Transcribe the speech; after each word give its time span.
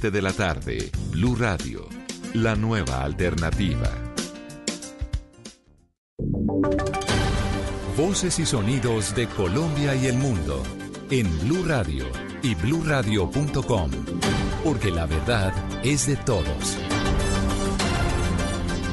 de 0.00 0.22
la 0.22 0.32
tarde, 0.32 0.92
Blue 1.10 1.34
Radio, 1.34 1.88
la 2.32 2.54
nueva 2.54 3.02
alternativa. 3.02 3.90
Voces 7.96 8.38
y 8.38 8.46
sonidos 8.46 9.16
de 9.16 9.26
Colombia 9.26 9.96
y 9.96 10.06
el 10.06 10.16
mundo 10.16 10.62
en 11.10 11.26
Blue 11.40 11.64
Radio 11.64 12.04
y 12.42 12.54
bluradio.com, 12.54 13.90
porque 14.62 14.92
la 14.92 15.06
verdad 15.06 15.52
es 15.82 16.06
de 16.06 16.14
todos. 16.14 16.78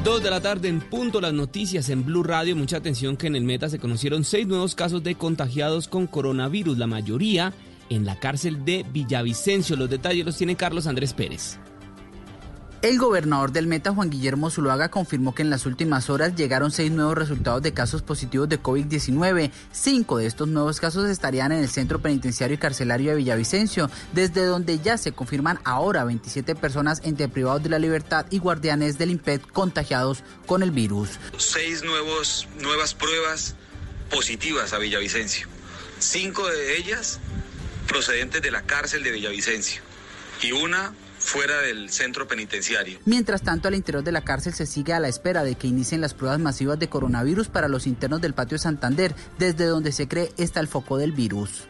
Dos 0.04 0.24
de 0.24 0.32
la 0.32 0.42
tarde 0.42 0.70
en 0.70 0.82
punto 0.82 1.22
las 1.22 1.34
noticias 1.34 1.90
en 1.90 2.04
Blue 2.04 2.24
Radio. 2.24 2.56
Mucha 2.56 2.78
atención 2.78 3.16
que 3.16 3.28
en 3.28 3.36
el 3.36 3.44
Meta 3.44 3.70
se 3.70 3.78
conocieron 3.78 4.24
seis 4.24 4.48
nuevos 4.48 4.74
casos 4.74 5.04
de 5.04 5.14
contagiados 5.14 5.88
con 5.88 6.08
coronavirus, 6.08 6.80
la 6.80 6.88
mayoría 6.88 7.54
en 7.89 8.05
la 8.05 8.20
cárcel 8.20 8.65
de 8.65 8.86
Villavicencio. 8.91 9.75
Los 9.75 9.89
detalles 9.89 10.25
los 10.25 10.38
tiene 10.38 10.55
Carlos 10.55 10.88
Andrés 10.88 11.13
Pérez. 11.13 11.59
El 12.85 12.99
gobernador 12.99 13.52
del 13.52 13.66
Meta, 13.66 13.95
Juan 13.95 14.12
Guillermo 14.12 14.52
Zuluaga, 14.52 14.89
confirmó 14.89 15.34
que 15.34 15.41
en 15.41 15.49
las 15.49 15.66
últimas 15.66 16.12
horas 16.12 16.35
llegaron 16.35 16.70
seis 16.70 16.91
nuevos 16.91 17.17
resultados 17.17 17.63
de 17.63 17.73
casos 17.73 18.03
positivos 18.03 18.48
de 18.48 18.62
COVID-19. 18.62 19.49
Cinco 19.71 20.20
de 20.20 20.27
estos 20.27 20.48
nuevos 20.48 20.79
casos 20.79 21.09
estarían 21.09 21.52
en 21.52 21.63
el 21.63 21.70
centro 21.70 21.99
penitenciario 21.99 22.53
y 22.53 22.59
carcelario 22.59 23.09
de 23.09 23.17
Villavicencio, 23.17 23.90
desde 24.13 24.45
donde 24.45 24.77
ya 24.77 24.99
se 24.99 25.13
confirman 25.13 25.59
ahora 25.63 26.04
27 26.04 26.54
personas 26.54 27.02
entre 27.04 27.27
privados 27.27 27.63
de 27.63 27.70
la 27.70 27.79
libertad 27.79 28.27
y 28.29 28.38
guardianes 28.38 28.99
del 28.99 29.09
IMPED 29.09 29.41
contagiados 29.52 30.23
con 30.45 30.62
el 30.62 30.70
virus. 30.70 31.17
Seis 31.38 31.84
nuevos, 31.84 32.48
nuevas 32.62 32.93
pruebas 32.93 33.55
positivas 34.12 34.73
a 34.73 34.77
Villavicencio. 34.77 35.48
Cinco 35.98 36.48
de 36.48 36.77
ellas 36.77 37.20
procedentes 37.95 38.41
de 38.41 38.52
la 38.52 38.63
cárcel 38.63 39.04
de 39.04 39.12
Villavicencio 39.12 39.81
y 40.44 40.52
una 40.52 40.94
fuera 41.17 41.62
del 41.62 41.90
centro 41.90 42.27
penitenciario. 42.27 42.99
Mientras 43.05 43.41
tanto, 43.41 43.70
al 43.70 43.76
interior 43.76 44.04
de 44.04 44.12
la 44.12 44.20
cárcel 44.20 44.54
se 44.54 44.66
sigue 44.66 44.91
a 44.91 44.99
la 44.99 45.07
espera 45.07 45.46
de 45.46 45.55
que 45.55 45.68
inicien 45.68 46.01
las 46.01 46.13
pruebas 46.13 46.41
masivas 46.41 46.77
de 46.77 46.90
coronavirus 46.90 47.48
para 47.48 47.70
los 47.70 47.88
internos 47.88 48.20
del 48.20 48.34
patio 48.34 48.57
Santander, 48.57 49.16
desde 49.40 49.63
donde 49.63 49.93
se 49.93 50.10
cree 50.10 50.29
está 50.35 50.60
el 50.60 50.68
foco 50.68 50.98
del 50.98 51.13
virus. 51.13 51.70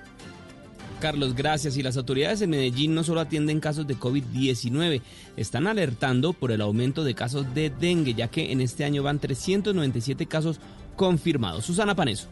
Carlos, 0.99 1.35
gracias. 1.35 1.77
Y 1.77 1.83
las 1.83 1.95
autoridades 1.95 2.39
de 2.39 2.47
Medellín 2.47 2.95
no 2.95 3.03
solo 3.03 3.19
atienden 3.19 3.59
casos 3.59 3.85
de 3.85 3.95
COVID-19, 3.95 5.03
están 5.37 5.67
alertando 5.67 6.33
por 6.33 6.51
el 6.51 6.61
aumento 6.61 7.03
de 7.03 7.13
casos 7.13 7.53
de 7.53 7.69
dengue, 7.69 8.15
ya 8.15 8.29
que 8.29 8.51
en 8.51 8.61
este 8.61 8.83
año 8.83 9.03
van 9.03 9.19
397 9.19 10.25
casos 10.25 10.59
confirmados. 10.95 11.65
Susana 11.65 11.93
Paneso. 11.93 12.29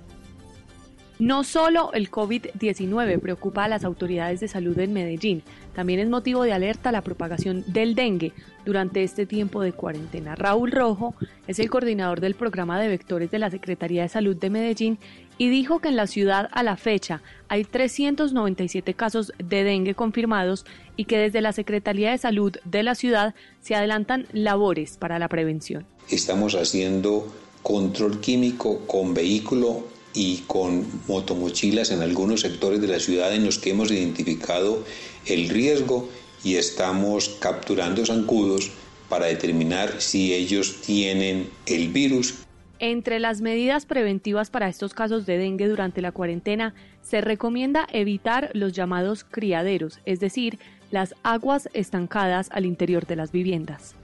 No 1.23 1.45
solo 1.45 1.93
el 1.93 2.11
COVID-19 2.11 3.17
preocupa 3.21 3.63
a 3.63 3.69
las 3.69 3.85
autoridades 3.85 4.41
de 4.41 4.49
salud 4.49 4.77
en 4.77 4.91
Medellín, 4.91 5.41
también 5.73 6.01
es 6.01 6.09
motivo 6.09 6.43
de 6.43 6.51
alerta 6.51 6.91
la 6.91 7.01
propagación 7.01 7.63
del 7.65 7.95
dengue 7.95 8.33
durante 8.65 9.03
este 9.03 9.25
tiempo 9.25 9.61
de 9.61 9.71
cuarentena. 9.71 10.35
Raúl 10.35 10.73
Rojo 10.73 11.15
es 11.47 11.59
el 11.59 11.69
coordinador 11.69 12.19
del 12.19 12.35
programa 12.35 12.77
de 12.77 12.89
vectores 12.89 13.31
de 13.31 13.39
la 13.39 13.49
Secretaría 13.49 14.01
de 14.01 14.09
Salud 14.09 14.35
de 14.35 14.49
Medellín 14.49 14.99
y 15.37 15.47
dijo 15.47 15.79
que 15.79 15.87
en 15.87 15.95
la 15.95 16.07
ciudad 16.07 16.49
a 16.51 16.61
la 16.61 16.75
fecha 16.75 17.21
hay 17.47 17.63
397 17.63 18.93
casos 18.93 19.31
de 19.37 19.63
dengue 19.63 19.95
confirmados 19.95 20.65
y 20.97 21.05
que 21.05 21.17
desde 21.17 21.39
la 21.39 21.53
Secretaría 21.53 22.11
de 22.11 22.17
Salud 22.17 22.57
de 22.65 22.83
la 22.83 22.95
ciudad 22.95 23.33
se 23.61 23.75
adelantan 23.75 24.27
labores 24.33 24.97
para 24.97 25.19
la 25.19 25.29
prevención. 25.29 25.85
Estamos 26.09 26.53
haciendo 26.53 27.33
control 27.61 28.19
químico 28.19 28.79
con 28.87 29.13
vehículo 29.13 29.92
y 30.13 30.43
con 30.47 30.85
motomochilas 31.07 31.91
en 31.91 32.01
algunos 32.01 32.41
sectores 32.41 32.81
de 32.81 32.87
la 32.87 32.99
ciudad 32.99 33.33
en 33.33 33.45
los 33.45 33.59
que 33.59 33.71
hemos 33.71 33.91
identificado 33.91 34.83
el 35.25 35.49
riesgo 35.49 36.09
y 36.43 36.55
estamos 36.55 37.29
capturando 37.39 38.05
zancudos 38.05 38.71
para 39.09 39.25
determinar 39.27 40.01
si 40.01 40.33
ellos 40.33 40.81
tienen 40.81 41.49
el 41.65 41.89
virus. 41.89 42.35
Entre 42.79 43.19
las 43.19 43.41
medidas 43.41 43.85
preventivas 43.85 44.49
para 44.49 44.67
estos 44.67 44.93
casos 44.93 45.25
de 45.25 45.37
dengue 45.37 45.67
durante 45.67 46.01
la 46.01 46.11
cuarentena, 46.11 46.73
se 47.01 47.21
recomienda 47.21 47.87
evitar 47.91 48.49
los 48.53 48.73
llamados 48.73 49.23
criaderos, 49.23 49.99
es 50.05 50.19
decir, 50.19 50.59
las 50.91 51.15
aguas 51.23 51.69
estancadas 51.73 52.49
al 52.51 52.65
interior 52.65 53.05
de 53.05 53.15
las 53.15 53.31
viviendas. 53.31 53.95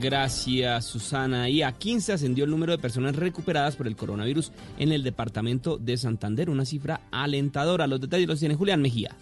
Gracias, 0.00 0.84
Susana. 0.84 1.48
Y 1.48 1.62
a 1.62 1.72
15 1.72 2.12
ascendió 2.12 2.44
el 2.44 2.50
número 2.50 2.72
de 2.72 2.78
personas 2.78 3.16
recuperadas 3.16 3.76
por 3.76 3.86
el 3.86 3.96
coronavirus 3.96 4.52
en 4.78 4.92
el 4.92 5.02
departamento 5.02 5.78
de 5.78 5.96
Santander, 5.96 6.50
una 6.50 6.64
cifra 6.64 7.02
alentadora. 7.10 7.86
Los 7.86 8.00
detalles 8.00 8.28
los 8.28 8.40
tiene 8.40 8.56
Julián 8.56 8.82
Mejía. 8.82 9.16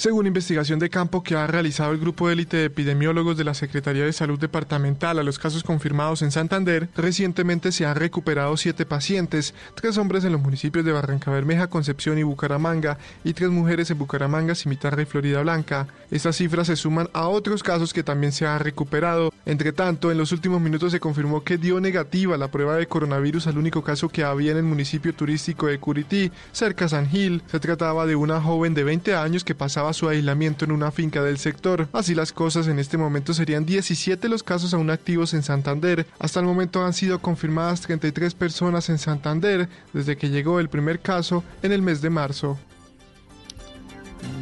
Según 0.00 0.26
investigación 0.26 0.78
de 0.78 0.88
campo 0.88 1.22
que 1.22 1.34
ha 1.34 1.46
realizado 1.46 1.92
el 1.92 2.00
grupo 2.00 2.30
élite 2.30 2.56
de 2.56 2.64
epidemiólogos 2.64 3.36
de 3.36 3.44
la 3.44 3.52
Secretaría 3.52 4.06
de 4.06 4.14
Salud 4.14 4.40
Departamental 4.40 5.18
a 5.18 5.22
los 5.22 5.38
casos 5.38 5.62
confirmados 5.62 6.22
en 6.22 6.30
Santander, 6.30 6.88
recientemente 6.96 7.70
se 7.70 7.84
han 7.84 7.96
recuperado 7.96 8.56
siete 8.56 8.86
pacientes, 8.86 9.52
tres 9.74 9.98
hombres 9.98 10.24
en 10.24 10.32
los 10.32 10.40
municipios 10.40 10.86
de 10.86 10.92
Barranca 10.92 11.30
Bermeja, 11.30 11.66
Concepción 11.66 12.16
y 12.16 12.22
Bucaramanga, 12.22 12.96
y 13.24 13.34
tres 13.34 13.50
mujeres 13.50 13.90
en 13.90 13.98
Bucaramanga, 13.98 14.54
Cimitarra 14.54 15.02
y 15.02 15.04
Florida 15.04 15.42
Blanca. 15.42 15.86
Estas 16.10 16.36
cifras 16.36 16.68
se 16.68 16.76
suman 16.76 17.10
a 17.12 17.28
otros 17.28 17.62
casos 17.62 17.92
que 17.92 18.02
también 18.02 18.32
se 18.32 18.46
han 18.46 18.60
recuperado. 18.60 19.34
Entre 19.44 19.74
tanto, 19.74 20.10
en 20.10 20.16
los 20.16 20.32
últimos 20.32 20.62
minutos 20.62 20.92
se 20.92 21.00
confirmó 21.00 21.44
que 21.44 21.58
dio 21.58 21.78
negativa 21.78 22.38
la 22.38 22.50
prueba 22.50 22.76
de 22.76 22.86
coronavirus 22.86 23.48
al 23.48 23.58
único 23.58 23.84
caso 23.84 24.08
que 24.08 24.24
había 24.24 24.52
en 24.52 24.56
el 24.56 24.62
municipio 24.62 25.12
turístico 25.12 25.66
de 25.66 25.78
Curití, 25.78 26.32
cerca 26.52 26.86
a 26.86 26.88
San 26.88 27.06
Gil. 27.06 27.42
Se 27.50 27.60
trataba 27.60 28.06
de 28.06 28.16
una 28.16 28.40
joven 28.40 28.72
de 28.72 28.84
20 28.84 29.14
años 29.14 29.44
que 29.44 29.54
pasaba 29.54 29.89
su 29.92 30.08
aislamiento 30.08 30.64
en 30.64 30.72
una 30.72 30.90
finca 30.90 31.22
del 31.22 31.38
sector. 31.38 31.88
Así 31.92 32.14
las 32.14 32.32
cosas, 32.32 32.66
en 32.68 32.78
este 32.78 32.98
momento 32.98 33.34
serían 33.34 33.66
17 33.66 34.28
los 34.28 34.42
casos 34.42 34.74
aún 34.74 34.90
activos 34.90 35.34
en 35.34 35.42
Santander. 35.42 36.06
Hasta 36.18 36.40
el 36.40 36.46
momento 36.46 36.84
han 36.84 36.92
sido 36.92 37.20
confirmadas 37.20 37.80
33 37.82 38.34
personas 38.34 38.88
en 38.88 38.98
Santander 38.98 39.68
desde 39.92 40.16
que 40.16 40.30
llegó 40.30 40.60
el 40.60 40.68
primer 40.68 41.00
caso 41.00 41.44
en 41.62 41.72
el 41.72 41.82
mes 41.82 42.02
de 42.02 42.10
marzo. 42.10 42.58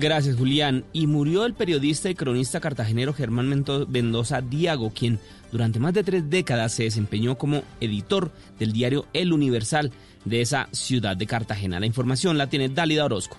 Gracias, 0.00 0.36
Julián. 0.36 0.84
Y 0.92 1.06
murió 1.06 1.44
el 1.44 1.54
periodista 1.54 2.10
y 2.10 2.14
cronista 2.14 2.60
cartagenero 2.60 3.12
Germán 3.12 3.64
Mendoza 3.88 4.40
Diago, 4.40 4.90
quien 4.90 5.18
durante 5.50 5.78
más 5.78 5.94
de 5.94 6.04
tres 6.04 6.28
décadas 6.28 6.72
se 6.72 6.84
desempeñó 6.84 7.36
como 7.36 7.62
editor 7.80 8.32
del 8.58 8.72
diario 8.72 9.06
El 9.12 9.32
Universal 9.32 9.92
de 10.24 10.40
esa 10.40 10.68
ciudad 10.72 11.16
de 11.16 11.26
Cartagena. 11.26 11.80
La 11.80 11.86
información 11.86 12.38
la 12.38 12.48
tiene 12.48 12.68
Dálida 12.68 13.04
Orozco. 13.04 13.38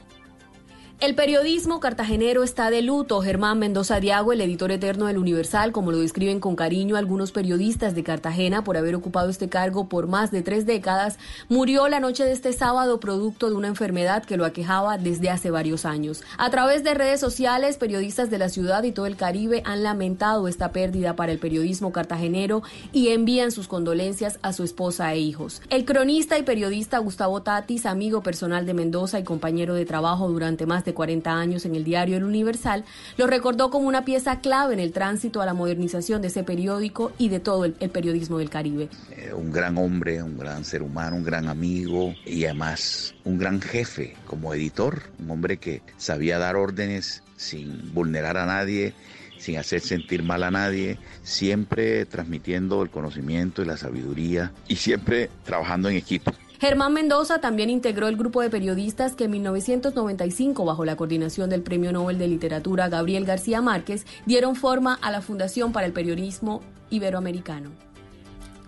El 1.01 1.15
periodismo 1.15 1.79
cartagenero 1.79 2.43
está 2.43 2.69
de 2.69 2.81
luto. 2.81 3.21
Germán 3.21 3.57
Mendoza 3.57 4.01
Diago, 4.01 4.33
el 4.33 4.41
editor 4.41 4.69
eterno 4.69 5.05
del 5.05 5.17
Universal, 5.17 5.71
como 5.71 5.93
lo 5.93 5.99
describen 5.99 6.41
con 6.41 6.57
cariño 6.57 6.97
algunos 6.97 7.31
periodistas 7.31 7.95
de 7.95 8.03
Cartagena 8.03 8.65
por 8.65 8.75
haber 8.75 8.95
ocupado 8.95 9.29
este 9.29 9.47
cargo 9.47 9.87
por 9.87 10.07
más 10.07 10.29
de 10.29 10.41
tres 10.41 10.65
décadas, 10.65 11.17
murió 11.47 11.87
la 11.87 12.01
noche 12.01 12.25
de 12.25 12.33
este 12.33 12.51
sábado 12.51 12.99
producto 12.99 13.47
de 13.47 13.55
una 13.55 13.69
enfermedad 13.69 14.25
que 14.25 14.35
lo 14.35 14.43
aquejaba 14.43 14.97
desde 14.97 15.29
hace 15.29 15.51
varios 15.51 15.85
años. 15.85 16.21
A 16.37 16.49
través 16.49 16.83
de 16.83 16.93
redes 16.93 17.21
sociales, 17.21 17.77
periodistas 17.77 18.29
de 18.29 18.37
la 18.37 18.49
ciudad 18.49 18.83
y 18.83 18.91
todo 18.91 19.05
el 19.05 19.15
Caribe 19.15 19.61
han 19.63 19.83
lamentado 19.83 20.49
esta 20.49 20.73
pérdida 20.73 21.15
para 21.15 21.31
el 21.31 21.39
periodismo 21.39 21.93
cartagenero 21.93 22.61
y 22.91 23.07
envían 23.07 23.51
sus 23.53 23.69
condolencias 23.69 24.37
a 24.41 24.51
su 24.51 24.65
esposa 24.65 25.13
e 25.13 25.19
hijos. 25.19 25.61
El 25.69 25.85
cronista 25.85 26.37
y 26.37 26.43
periodista 26.43 26.97
Gustavo 26.97 27.41
Tatis, 27.41 27.85
amigo 27.85 28.21
personal 28.21 28.65
de 28.65 28.73
Mendoza 28.73 29.17
y 29.17 29.23
compañero 29.23 29.75
de 29.75 29.85
trabajo 29.85 30.27
durante 30.27 30.65
más 30.65 30.83
de 30.83 30.88
40 30.93 31.31
años 31.31 31.65
en 31.65 31.75
el 31.75 31.83
diario 31.83 32.17
El 32.17 32.23
Universal, 32.23 32.85
lo 33.17 33.27
recordó 33.27 33.69
como 33.69 33.87
una 33.87 34.05
pieza 34.05 34.39
clave 34.39 34.73
en 34.73 34.79
el 34.79 34.91
tránsito 34.91 35.41
a 35.41 35.45
la 35.45 35.53
modernización 35.53 36.21
de 36.21 36.29
ese 36.29 36.43
periódico 36.43 37.11
y 37.17 37.29
de 37.29 37.39
todo 37.39 37.65
el, 37.65 37.73
periodismo 37.73 38.37
del 38.37 38.49
Caribe. 38.49 38.89
Eh, 39.11 39.33
un 39.33 39.51
gran 39.51 39.77
hombre, 39.77 40.21
un 40.21 40.37
gran 40.37 40.63
ser 40.63 40.81
humano, 40.81 41.15
un 41.15 41.23
gran 41.23 41.47
amigo 41.47 42.13
y 42.25 42.45
además 42.45 43.15
un 43.23 43.37
gran 43.37 43.61
jefe 43.61 44.15
como 44.25 44.53
editor, 44.53 45.03
un 45.19 45.31
hombre 45.31 45.57
que 45.57 45.81
sabía 45.97 46.37
dar 46.37 46.55
órdenes 46.55 47.23
sin 47.35 47.93
vulnerar 47.93 48.37
a 48.37 48.45
nadie, 48.45 48.93
sin 49.37 49.57
hacer 49.57 49.81
sentir 49.81 50.23
mal 50.23 50.43
a 50.43 50.51
nadie, 50.51 50.99
siempre 51.23 52.05
transmitiendo 52.05 52.83
el 52.83 52.89
conocimiento 52.89 53.61
y 53.61 53.65
la 53.65 53.77
sabiduría 53.77 54.51
y 54.67 54.75
siempre 54.75 55.29
trabajando 55.45 55.89
en 55.89 55.95
equipo. 55.95 56.31
Germán 56.59 56.91
Mendoza 56.91 57.39
también 57.39 57.69
integró 57.69 58.09
el 58.09 58.17
grupo 58.17 58.41
de 58.41 58.49
periodistas 58.49 59.15
que 59.15 59.23
en 59.25 59.31
1995, 59.31 60.65
bajo 60.65 60.83
la 60.83 60.97
coordinación 60.97 61.49
del 61.49 61.61
Premio 61.61 61.93
Nobel 61.93 62.17
de 62.17 62.27
Literatura 62.27 62.89
Gabriel 62.89 63.23
García 63.23 63.61
Márquez, 63.61 64.05
dieron 64.25 64.57
forma 64.57 64.95
a 64.95 65.09
la 65.09 65.21
Fundación 65.21 65.71
para 65.71 65.85
el 65.87 65.93
Periodismo 65.93 66.61
Iberoamericano. 66.89 67.69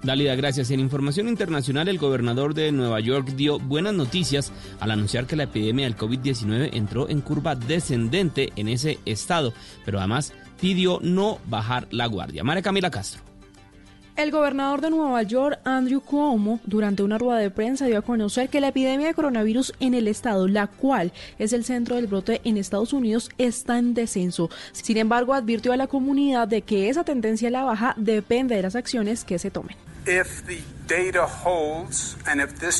Dalida, 0.03 0.35
gracias. 0.35 0.71
En 0.71 0.79
información 0.79 1.27
internacional, 1.27 1.89
el 1.89 1.97
gobernador 1.97 2.53
de 2.53 2.71
Nueva 2.71 3.01
York 3.01 3.33
dio 3.35 3.59
buenas 3.59 3.93
noticias 3.93 4.53
al 4.79 4.91
anunciar 4.91 5.27
que 5.27 5.35
la 5.35 5.43
epidemia 5.43 5.85
del 5.85 5.97
COVID-19 5.97 6.69
entró 6.71 7.09
en 7.09 7.19
curva 7.19 7.55
descendente 7.55 8.53
en 8.55 8.69
ese 8.69 8.99
estado, 9.05 9.53
pero 9.83 9.99
además 9.99 10.33
pidió 10.61 10.99
no 11.03 11.39
bajar 11.47 11.87
la 11.91 12.05
guardia. 12.05 12.43
María 12.45 12.63
Camila 12.63 12.89
Castro. 12.89 13.30
El 14.21 14.29
gobernador 14.29 14.81
de 14.81 14.91
Nueva 14.91 15.23
York, 15.23 15.57
Andrew 15.63 15.99
Cuomo, 15.99 16.59
durante 16.63 17.01
una 17.01 17.17
rueda 17.17 17.39
de 17.39 17.49
prensa 17.49 17.87
dio 17.87 17.97
a 17.97 18.03
conocer 18.03 18.49
que 18.49 18.61
la 18.61 18.67
epidemia 18.67 19.07
de 19.07 19.15
coronavirus 19.15 19.73
en 19.79 19.95
el 19.95 20.07
estado, 20.07 20.47
la 20.47 20.67
cual 20.67 21.11
es 21.39 21.53
el 21.53 21.65
centro 21.65 21.95
del 21.95 22.05
brote 22.05 22.39
en 22.43 22.57
Estados 22.57 22.93
Unidos, 22.93 23.31
está 23.39 23.79
en 23.79 23.95
descenso. 23.95 24.51
Sin 24.73 24.97
embargo, 24.97 25.33
advirtió 25.33 25.73
a 25.73 25.75
la 25.77 25.87
comunidad 25.87 26.47
de 26.47 26.61
que 26.61 26.89
esa 26.89 27.03
tendencia 27.03 27.47
a 27.47 27.51
la 27.51 27.63
baja 27.63 27.95
depende 27.97 28.55
de 28.55 28.61
las 28.61 28.75
acciones 28.75 29.23
que 29.23 29.39
se 29.39 29.49
tomen. 29.49 29.75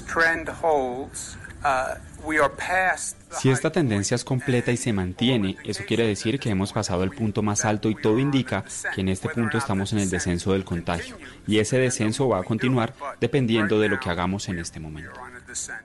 Trend 0.06 0.50
uh, 0.62 1.08
si 3.32 3.50
esta 3.50 3.72
tendencia 3.72 4.16
es 4.16 4.24
completa 4.24 4.72
y 4.72 4.78
se 4.78 4.94
mantiene, 4.94 5.58
eso 5.64 5.84
quiere 5.88 6.06
decir 6.06 6.40
que 6.40 6.50
hemos 6.50 6.74
pasado 6.74 7.04
el 7.04 7.12
punto 7.12 7.42
más 7.42 7.66
alto 7.66 7.90
y 7.90 7.96
todo 7.96 8.20
indica 8.20 8.64
que 8.94 9.02
en 9.02 9.10
este 9.10 9.30
punto 9.30 9.58
estamos 9.58 9.94
en 9.94 10.00
el 10.00 10.10
descenso 10.10 10.54
del 10.54 10.66
contagio. 10.66 11.18
Y 11.48 11.60
ese 11.60 11.78
descenso 11.78 12.28
va 12.28 12.40
a 12.40 12.44
continuar 12.44 12.94
dependiendo 13.20 13.80
de 13.80 13.90
lo 13.90 14.00
que 14.00 14.10
hagamos 14.10 14.50
en 14.50 14.60
este 14.60 14.80
momento. 14.80 15.20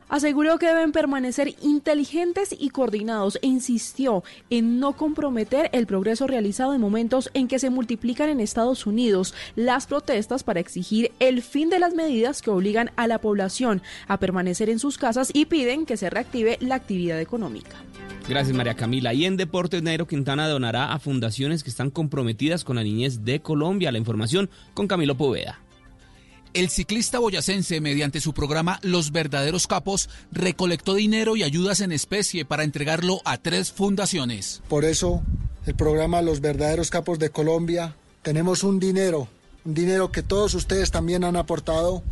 Aseguró 0.08 0.58
que 0.58 0.66
deben 0.66 0.92
permanecer 0.92 1.54
inteligentes 1.62 2.54
y 2.58 2.70
coordinados 2.70 3.38
e 3.42 3.46
insistió 3.46 4.22
en 4.50 4.80
no 4.80 4.96
comprometer 4.96 5.70
el 5.72 5.86
progreso 5.86 6.26
realizado 6.26 6.74
en 6.74 6.80
momentos 6.80 7.30
en 7.34 7.48
que 7.48 7.58
se 7.58 7.70
multiplican 7.70 8.28
en 8.28 8.40
Estados 8.40 8.86
Unidos 8.86 9.34
las 9.54 9.86
protestas 9.86 10.44
para 10.44 10.60
exigir 10.60 11.12
el 11.18 11.42
fin 11.42 11.70
de 11.70 11.78
las 11.78 11.94
medidas 11.94 12.42
que 12.42 12.50
obligan 12.50 12.90
a 12.96 13.06
la 13.06 13.20
población 13.20 13.82
a 14.08 14.18
permanecer 14.18 14.70
en 14.70 14.78
sus 14.78 14.98
casas 14.98 15.30
y 15.32 15.46
piden 15.46 15.86
que 15.86 15.96
se 15.96 16.10
reactive 16.10 16.58
la 16.60 16.76
actividad 16.76 17.20
económica. 17.20 17.76
Gracias 18.28 18.56
María 18.56 18.74
Camila. 18.74 19.14
Y 19.14 19.24
en 19.24 19.36
Deportes, 19.36 19.82
Nairo 19.82 20.06
Quintana 20.06 20.48
donará 20.48 20.92
a 20.92 20.98
fundaciones 20.98 21.62
que 21.62 21.70
están 21.70 21.90
comprometidas 21.90 22.64
con 22.64 22.76
la 22.76 22.82
niñez 22.82 23.24
de 23.24 23.40
Colombia. 23.40 23.92
La 23.92 23.98
información 23.98 24.50
con 24.74 24.88
Camilo 24.88 25.16
Poveda. 25.16 25.60
El 26.56 26.70
ciclista 26.70 27.19
boyacense, 27.19 27.82
mediante 27.82 28.19
su 28.19 28.32
programa 28.32 28.81
Los 28.81 29.12
Verdaderos 29.12 29.67
Capos, 29.67 30.08
recolectó 30.32 30.94
dinero 30.94 31.37
y 31.37 31.43
ayudas 31.43 31.82
en 31.82 31.93
especie 31.93 32.47
para 32.47 32.64
entregarlo 32.64 33.20
a 33.26 33.37
tres 33.37 33.73
fundaciones. 33.73 34.62
Por 34.67 34.87
eso, 34.87 35.23
el 35.67 35.75
programa 35.75 36.23
Los 36.23 36.41
Verdaderos 36.41 36.88
Capos 36.88 37.19
de 37.19 37.29
Colombia, 37.29 37.94
tenemos 38.23 38.64
un 38.64 38.81
dinero, 38.81 39.29
un 39.67 39.75
dinero 39.75 40.11
que 40.11 40.23
todos 40.23 40.55
ustedes 40.55 40.91
también 40.91 41.25
han 41.25 41.37
aportado 41.37 42.03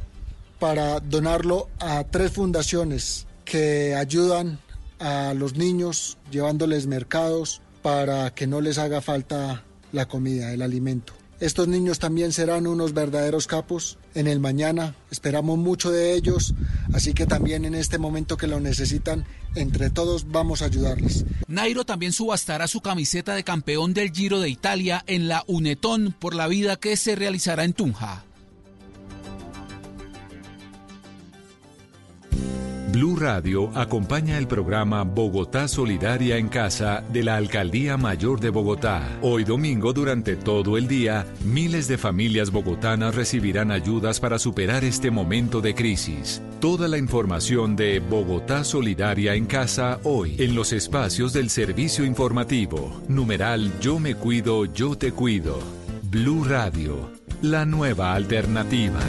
para 0.58 1.00
donarlo 1.00 1.70
a 1.78 2.04
tres 2.04 2.32
fundaciones 2.32 3.26
que 3.46 3.94
ayudan 3.94 4.58
a 4.98 5.32
los 5.32 5.54
niños 5.54 6.18
llevándoles 6.30 6.86
mercados 6.86 7.62
para 7.80 8.34
que 8.34 8.46
no 8.46 8.60
les 8.60 8.76
haga 8.76 9.00
falta 9.00 9.64
la 9.92 10.06
comida, 10.06 10.52
el 10.52 10.60
alimento. 10.60 11.14
Estos 11.44 11.68
niños 11.68 11.98
también 11.98 12.32
serán 12.32 12.66
unos 12.66 12.94
verdaderos 12.94 13.46
capos 13.46 13.98
en 14.14 14.28
el 14.28 14.40
mañana. 14.40 14.94
Esperamos 15.10 15.58
mucho 15.58 15.90
de 15.90 16.14
ellos, 16.14 16.54
así 16.94 17.12
que 17.12 17.26
también 17.26 17.66
en 17.66 17.74
este 17.74 17.98
momento 17.98 18.38
que 18.38 18.46
lo 18.46 18.60
necesitan, 18.60 19.26
entre 19.54 19.90
todos 19.90 20.30
vamos 20.30 20.62
a 20.62 20.64
ayudarles. 20.64 21.26
Nairo 21.46 21.84
también 21.84 22.14
subastará 22.14 22.66
su 22.66 22.80
camiseta 22.80 23.34
de 23.34 23.44
campeón 23.44 23.92
del 23.92 24.10
Giro 24.10 24.40
de 24.40 24.48
Italia 24.48 25.04
en 25.06 25.28
la 25.28 25.44
Unetón 25.46 26.16
por 26.18 26.34
la 26.34 26.48
vida 26.48 26.76
que 26.76 26.96
se 26.96 27.14
realizará 27.14 27.64
en 27.64 27.74
Tunja. 27.74 28.24
Blue 33.04 33.16
Radio 33.16 33.70
acompaña 33.74 34.38
el 34.38 34.46
programa 34.46 35.02
Bogotá 35.04 35.68
Solidaria 35.68 36.38
en 36.38 36.48
Casa 36.48 37.04
de 37.12 37.22
la 37.22 37.36
Alcaldía 37.36 37.98
Mayor 37.98 38.40
de 38.40 38.48
Bogotá. 38.48 39.18
Hoy 39.20 39.44
domingo 39.44 39.92
durante 39.92 40.36
todo 40.36 40.78
el 40.78 40.88
día, 40.88 41.26
miles 41.44 41.86
de 41.86 41.98
familias 41.98 42.50
bogotanas 42.50 43.14
recibirán 43.14 43.72
ayudas 43.72 44.20
para 44.20 44.38
superar 44.38 44.84
este 44.84 45.10
momento 45.10 45.60
de 45.60 45.74
crisis. 45.74 46.40
Toda 46.60 46.88
la 46.88 46.96
información 46.96 47.76
de 47.76 48.00
Bogotá 48.00 48.64
Solidaria 48.64 49.34
en 49.34 49.44
Casa 49.44 50.00
hoy 50.02 50.36
en 50.38 50.54
los 50.54 50.72
espacios 50.72 51.34
del 51.34 51.50
servicio 51.50 52.06
informativo. 52.06 53.02
Numeral 53.06 53.70
Yo 53.80 53.98
me 53.98 54.14
cuido, 54.14 54.64
yo 54.64 54.96
te 54.96 55.12
cuido. 55.12 55.58
Blue 56.04 56.42
Radio, 56.42 57.10
la 57.42 57.66
nueva 57.66 58.14
alternativa. 58.14 59.00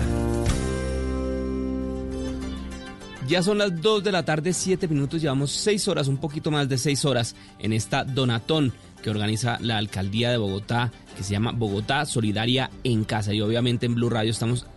Ya 3.28 3.42
son 3.42 3.58
las 3.58 3.82
2 3.82 4.04
de 4.04 4.12
la 4.12 4.24
tarde, 4.24 4.54
7 4.54 4.88
minutos, 4.88 5.20
llevamos 5.20 5.52
6 5.52 5.88
horas, 5.88 6.08
un 6.08 6.18
poquito 6.18 6.52
más 6.52 6.70
de 6.70 6.78
6 6.78 7.06
horas 7.06 7.36
en 7.58 7.74
esta 7.74 8.04
donatón 8.04 8.72
que 9.02 9.10
organiza 9.10 9.58
la 9.62 9.78
alcaldía 9.78 10.30
de 10.30 10.38
Bogotá, 10.38 10.92
que 11.18 11.24
se 11.24 11.32
llama 11.32 11.52
Bogotá 11.52 12.06
Solidaria 12.06 12.70
en 12.84 13.04
Casa. 13.04 13.34
Y 13.34 13.42
obviamente 13.42 13.88
en 13.88 13.96
Blue 13.96 14.10
Radio 14.10 14.30
estamos 14.30 14.68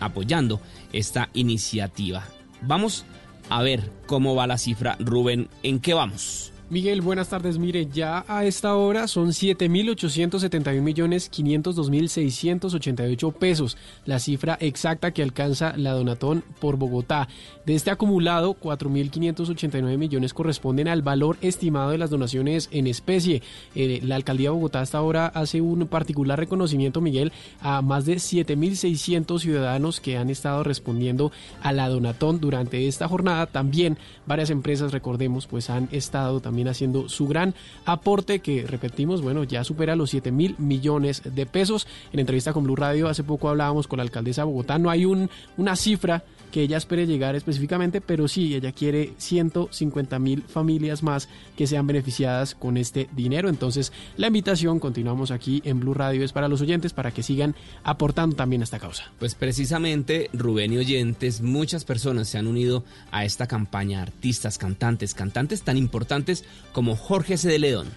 apoyando 0.00 0.60
esta 0.92 1.28
iniciativa. 1.34 2.24
Vamos 2.62 3.04
a 3.50 3.62
ver 3.62 3.92
cómo 4.06 4.34
va 4.34 4.48
la 4.48 4.58
cifra. 4.58 4.96
Rubén, 4.98 5.48
¿en 5.62 5.78
qué 5.78 5.94
vamos? 5.94 6.52
Miguel, 6.68 7.00
buenas 7.00 7.28
tardes. 7.28 7.58
Mire, 7.58 7.86
ya 7.86 8.24
a 8.26 8.44
esta 8.44 8.74
hora 8.74 9.06
son 9.06 9.28
7.871 9.28 10.80
millones 10.80 11.30
502.688 11.30 13.32
pesos, 13.34 13.76
la 14.04 14.18
cifra 14.18 14.58
exacta 14.60 15.12
que 15.12 15.22
alcanza 15.22 15.74
la 15.76 15.92
Donatón 15.92 16.42
por 16.58 16.76
Bogotá. 16.76 17.28
De 17.64 17.76
este 17.76 17.92
acumulado, 17.92 18.54
4.589 18.54 19.96
millones 19.96 20.34
corresponden 20.34 20.88
al 20.88 21.02
valor 21.02 21.36
estimado 21.40 21.90
de 21.90 21.98
las 21.98 22.10
donaciones 22.10 22.68
en 22.72 22.88
especie. 22.88 23.44
Eh, 23.76 24.00
la 24.02 24.16
Alcaldía 24.16 24.48
de 24.48 24.56
Bogotá 24.56 24.80
hasta 24.80 24.98
ahora 24.98 25.28
hace 25.28 25.60
un 25.60 25.86
particular 25.86 26.36
reconocimiento, 26.36 27.00
Miguel, 27.00 27.32
a 27.60 27.80
más 27.80 28.06
de 28.06 28.16
7.600 28.16 29.38
ciudadanos 29.38 30.00
que 30.00 30.16
han 30.16 30.30
estado 30.30 30.64
respondiendo 30.64 31.30
a 31.62 31.72
la 31.72 31.88
Donatón 31.88 32.40
durante 32.40 32.88
esta 32.88 33.06
jornada. 33.06 33.46
También 33.46 33.98
varias 34.26 34.50
empresas, 34.50 34.90
recordemos, 34.90 35.46
pues 35.46 35.70
han 35.70 35.88
estado 35.92 36.40
también 36.40 36.55
haciendo 36.64 37.08
su 37.08 37.26
gran 37.28 37.54
aporte 37.84 38.40
que 38.40 38.66
repetimos, 38.66 39.22
bueno, 39.22 39.44
ya 39.44 39.64
supera 39.64 39.96
los 39.96 40.10
7 40.10 40.32
mil 40.32 40.54
millones 40.58 41.22
de 41.24 41.46
pesos. 41.46 41.86
En 42.12 42.20
entrevista 42.20 42.52
con 42.52 42.64
Blue 42.64 42.76
Radio 42.76 43.08
hace 43.08 43.24
poco 43.24 43.48
hablábamos 43.48 43.86
con 43.86 43.98
la 43.98 44.02
alcaldesa 44.02 44.42
de 44.42 44.46
Bogotá, 44.46 44.78
no 44.78 44.90
hay 44.90 45.04
un, 45.04 45.30
una 45.56 45.76
cifra 45.76 46.24
que 46.56 46.62
ella 46.62 46.78
espere 46.78 47.06
llegar 47.06 47.36
específicamente, 47.36 48.00
pero 48.00 48.28
sí, 48.28 48.54
ella 48.54 48.72
quiere 48.72 49.12
150 49.18 50.18
mil 50.18 50.42
familias 50.42 51.02
más 51.02 51.28
que 51.54 51.66
sean 51.66 51.86
beneficiadas 51.86 52.54
con 52.54 52.78
este 52.78 53.10
dinero. 53.14 53.50
Entonces, 53.50 53.92
la 54.16 54.28
invitación, 54.28 54.78
continuamos 54.80 55.30
aquí 55.30 55.60
en 55.66 55.80
Blue 55.80 55.92
Radio, 55.92 56.24
es 56.24 56.32
para 56.32 56.48
los 56.48 56.62
oyentes 56.62 56.94
para 56.94 57.10
que 57.10 57.22
sigan 57.22 57.54
aportando 57.84 58.36
también 58.36 58.62
a 58.62 58.64
esta 58.64 58.78
causa. 58.78 59.12
Pues 59.18 59.34
precisamente, 59.34 60.30
Rubén 60.32 60.72
y 60.72 60.78
oyentes, 60.78 61.42
muchas 61.42 61.84
personas 61.84 62.26
se 62.26 62.38
han 62.38 62.46
unido 62.46 62.84
a 63.10 63.26
esta 63.26 63.46
campaña, 63.46 64.00
artistas, 64.00 64.56
cantantes, 64.56 65.12
cantantes 65.12 65.60
tan 65.60 65.76
importantes 65.76 66.42
como 66.72 66.96
Jorge 66.96 67.36
Cedeledón. 67.36 67.88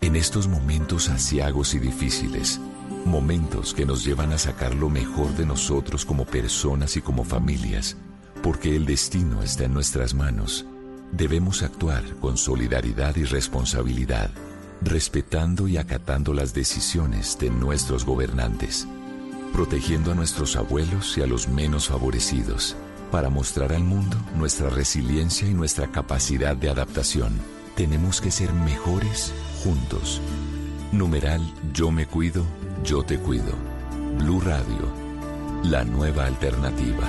En 0.00 0.16
estos 0.16 0.48
momentos 0.48 1.08
asiagos 1.08 1.74
y 1.74 1.78
difíciles, 1.78 2.60
momentos 3.04 3.72
que 3.72 3.86
nos 3.86 4.04
llevan 4.04 4.32
a 4.32 4.38
sacar 4.38 4.74
lo 4.74 4.90
mejor 4.90 5.34
de 5.36 5.46
nosotros 5.46 6.04
como 6.04 6.24
personas 6.24 6.96
y 6.96 7.00
como 7.00 7.22
familias, 7.22 7.96
porque 8.42 8.74
el 8.74 8.84
destino 8.84 9.42
está 9.42 9.64
en 9.64 9.74
nuestras 9.74 10.14
manos, 10.14 10.66
debemos 11.12 11.62
actuar 11.62 12.02
con 12.20 12.36
solidaridad 12.36 13.14
y 13.14 13.22
responsabilidad 13.22 14.30
respetando 14.84 15.68
y 15.68 15.76
acatando 15.76 16.34
las 16.34 16.54
decisiones 16.54 17.38
de 17.38 17.50
nuestros 17.50 18.04
gobernantes, 18.04 18.86
protegiendo 19.52 20.12
a 20.12 20.14
nuestros 20.14 20.56
abuelos 20.56 21.16
y 21.18 21.22
a 21.22 21.26
los 21.26 21.48
menos 21.48 21.88
favorecidos, 21.88 22.76
para 23.10 23.28
mostrar 23.28 23.72
al 23.72 23.84
mundo 23.84 24.16
nuestra 24.36 24.70
resiliencia 24.70 25.46
y 25.46 25.54
nuestra 25.54 25.88
capacidad 25.88 26.56
de 26.56 26.70
adaptación. 26.70 27.38
Tenemos 27.76 28.20
que 28.20 28.30
ser 28.30 28.52
mejores 28.52 29.32
juntos. 29.62 30.20
Numeral 30.92 31.42
Yo 31.72 31.90
me 31.90 32.06
cuido, 32.06 32.44
yo 32.84 33.02
te 33.02 33.18
cuido. 33.18 33.52
Blue 34.18 34.40
Radio, 34.40 34.92
la 35.64 35.84
nueva 35.84 36.26
alternativa. 36.26 37.08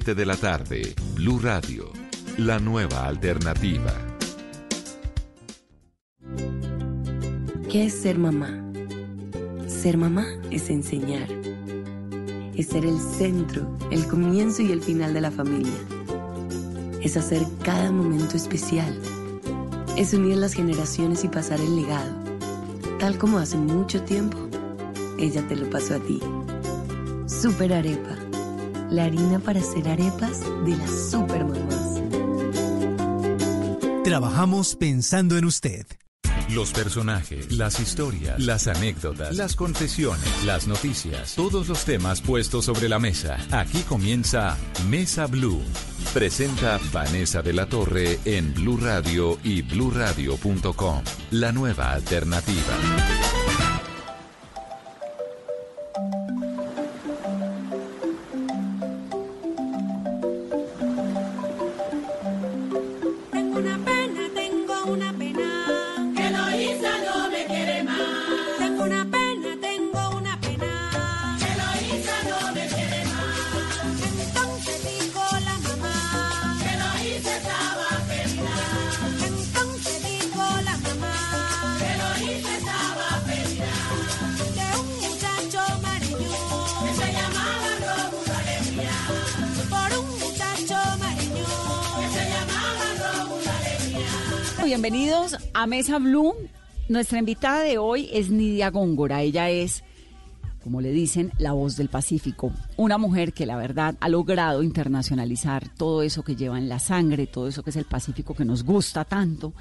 de 0.00 0.24
la 0.24 0.38
tarde, 0.38 0.94
Blue 1.16 1.38
Radio, 1.38 1.92
la 2.38 2.58
nueva 2.58 3.06
alternativa. 3.06 3.92
¿Qué 7.70 7.84
es 7.84 7.92
ser 7.92 8.18
mamá? 8.18 8.48
Ser 9.66 9.98
mamá 9.98 10.24
es 10.50 10.70
enseñar. 10.70 11.28
Es 12.56 12.68
ser 12.68 12.86
el 12.86 12.98
centro, 12.98 13.76
el 13.90 14.06
comienzo 14.06 14.62
y 14.62 14.72
el 14.72 14.80
final 14.80 15.12
de 15.12 15.20
la 15.20 15.30
familia. 15.30 15.78
Es 17.02 17.18
hacer 17.18 17.42
cada 17.62 17.92
momento 17.92 18.38
especial. 18.38 18.98
Es 19.98 20.14
unir 20.14 20.38
las 20.38 20.54
generaciones 20.54 21.22
y 21.22 21.28
pasar 21.28 21.60
el 21.60 21.76
legado. 21.76 22.14
Tal 22.98 23.18
como 23.18 23.36
hace 23.36 23.58
mucho 23.58 24.00
tiempo, 24.04 24.38
ella 25.18 25.46
te 25.46 25.54
lo 25.54 25.68
pasó 25.68 25.96
a 25.96 25.98
ti. 25.98 26.18
Super 27.26 27.74
Arepa 27.74 28.21
la 28.92 29.04
harina 29.04 29.38
para 29.38 29.60
hacer 29.60 29.88
arepas 29.88 30.40
de 30.64 30.76
las 30.76 31.10
supermamás. 31.10 32.00
Trabajamos 34.04 34.76
pensando 34.76 35.38
en 35.38 35.46
usted. 35.46 35.86
Los 36.50 36.72
personajes, 36.72 37.52
las 37.52 37.80
historias, 37.80 38.38
las 38.38 38.66
anécdotas, 38.66 39.34
las 39.36 39.56
confesiones, 39.56 40.44
las 40.44 40.66
noticias, 40.66 41.34
todos 41.34 41.68
los 41.68 41.84
temas 41.84 42.20
puestos 42.20 42.66
sobre 42.66 42.90
la 42.90 42.98
mesa. 42.98 43.38
Aquí 43.50 43.80
comienza 43.82 44.58
Mesa 44.90 45.26
Blue. 45.26 45.62
Presenta 46.12 46.78
Vanessa 46.92 47.40
de 47.40 47.54
la 47.54 47.66
Torre 47.66 48.18
en 48.26 48.52
Blue 48.52 48.76
Radio 48.76 49.38
y 49.42 49.62
bluradio.com. 49.62 51.02
La 51.30 51.52
nueva 51.52 51.92
alternativa. 51.92 53.41
Mesa 95.82 95.98
Blue. 95.98 96.32
Nuestra 96.88 97.18
invitada 97.18 97.64
de 97.64 97.76
hoy 97.76 98.08
es 98.12 98.30
Nidia 98.30 98.70
Góngora. 98.70 99.20
Ella 99.22 99.50
es, 99.50 99.82
como 100.62 100.80
le 100.80 100.92
dicen, 100.92 101.32
la 101.38 101.50
voz 101.54 101.76
del 101.76 101.88
Pacífico. 101.88 102.52
Una 102.76 102.98
mujer 102.98 103.32
que 103.32 103.46
la 103.46 103.56
verdad 103.56 103.96
ha 103.98 104.08
logrado 104.08 104.62
internacionalizar 104.62 105.68
todo 105.74 106.04
eso 106.04 106.22
que 106.22 106.36
lleva 106.36 106.56
en 106.56 106.68
la 106.68 106.78
sangre, 106.78 107.26
todo 107.26 107.48
eso 107.48 107.64
que 107.64 107.70
es 107.70 107.76
el 107.76 107.86
Pacífico 107.86 108.32
que 108.32 108.44
nos 108.44 108.62
gusta 108.62 109.04
tanto. 109.04 109.54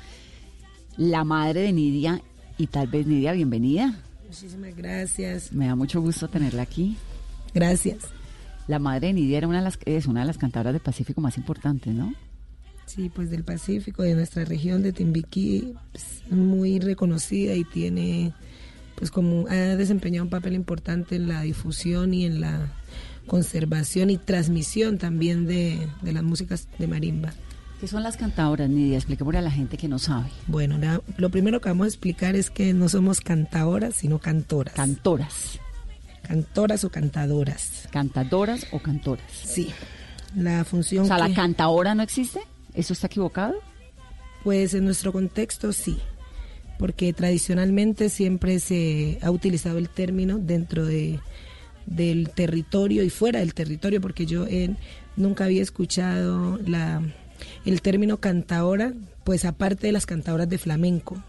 La 0.96 1.24
madre 1.24 1.62
de 1.62 1.74
Nidia 1.74 2.22
y 2.56 2.68
tal 2.68 2.86
vez 2.86 3.08
Nidia, 3.08 3.32
bienvenida. 3.32 3.96
Muchísimas 4.28 4.76
gracias. 4.76 5.52
Me 5.52 5.66
da 5.66 5.76
mucho 5.76 6.02
gusto 6.02 6.28
tenerla 6.28 6.62
aquí. 6.62 6.98
Gracias. 7.52 7.98
La 8.68 8.78
madre 8.78 9.08
de 9.08 9.14
Nidia 9.14 9.40
era 9.40 9.48
una 9.48 9.58
de 9.58 9.64
las, 9.64 9.80
es 9.86 10.06
una 10.06 10.20
de 10.20 10.28
las 10.28 10.38
cantadoras 10.38 10.74
del 10.74 10.84
Pacífico 10.84 11.20
más 11.20 11.36
importantes, 11.38 11.92
¿no? 11.96 12.14
Sí, 12.94 13.10
pues 13.10 13.30
del 13.30 13.46
Pacífico, 13.46 14.04
de 14.04 14.16
nuestra 14.16 14.44
región 14.44 14.84
de 14.84 14.92
Timbiquí, 14.92 15.76
pues, 15.94 16.24
muy 16.30 16.78
reconocida 16.80 17.54
y 17.54 17.64
tiene, 17.64 18.34
pues 18.96 19.12
como 19.12 19.48
ha 19.48 19.78
desempeñado 19.78 20.26
un 20.26 20.30
papel 20.30 20.56
importante 20.56 21.16
en 21.16 21.30
la 21.30 21.42
difusión 21.44 22.14
y 22.14 22.26
en 22.26 22.42
la 22.42 22.68
conservación 23.28 24.10
y 24.10 24.18
transmisión 24.18 24.98
también 24.98 25.48
de, 25.48 25.88
las 26.04 26.22
músicas 26.22 26.68
de 26.80 26.88
marimba. 26.88 27.32
¿Qué 27.80 27.88
son 27.88 28.04
las 28.04 28.18
cantadoras, 28.18 28.70
Nidia? 28.70 28.98
Expliquémosle 28.98 29.40
a 29.40 29.42
la 29.42 29.52
gente 29.52 29.78
que 29.78 29.88
no 29.88 29.98
sabe. 29.98 30.30
Bueno, 30.48 30.78
lo 31.16 31.30
primero 31.30 31.62
que 31.62 31.70
vamos 31.70 31.86
a 31.86 31.88
explicar 31.88 32.36
es 32.36 32.50
que 32.50 32.74
no 32.74 32.90
somos 32.90 33.22
cantadoras, 33.22 33.96
sino 33.96 34.20
cantoras. 34.20 34.74
Cantoras. 34.74 35.60
Cantoras 36.24 36.84
o 36.84 36.90
cantadoras. 36.90 37.88
Cantadoras 37.90 38.68
o 38.74 38.80
cantoras. 38.80 39.32
Sí. 39.32 39.72
La 40.36 40.66
función. 40.66 41.06
O 41.06 41.08
sea, 41.08 41.18
¿la 41.18 41.34
cantadora 41.34 41.96
no 41.96 42.04
existe? 42.04 42.42
¿Eso 42.74 42.94
está 42.94 43.08
equivocado? 43.08 43.56
Pues 44.44 44.74
en 44.74 44.86
nuestro 44.86 45.12
contexto 45.12 45.72
sí, 45.74 45.98
porque 46.80 47.14
tradicionalmente 47.14 48.10
siempre 48.10 48.60
se 48.60 49.20
ha 49.22 49.30
utilizado 49.30 49.78
el 49.78 49.90
término 49.90 50.40
dentro 50.40 50.86
de, 50.86 51.20
del 51.86 52.30
territorio 52.30 53.04
y 53.04 53.10
fuera 53.10 53.40
del 53.40 53.54
territorio, 53.54 54.02
porque 54.02 54.26
yo 54.26 54.46
nunca 55.16 55.46
había 55.46 55.62
escuchado 55.62 56.60
la, 56.66 57.02
el 57.66 57.82
término 57.82 58.18
cantaora, 58.18 58.94
pues 59.24 59.46
aparte 59.46 59.88
de 59.88 59.94
las 59.94 60.06
cantadoras 60.06 60.50
de 60.50 60.58
flamenco. 60.58 61.22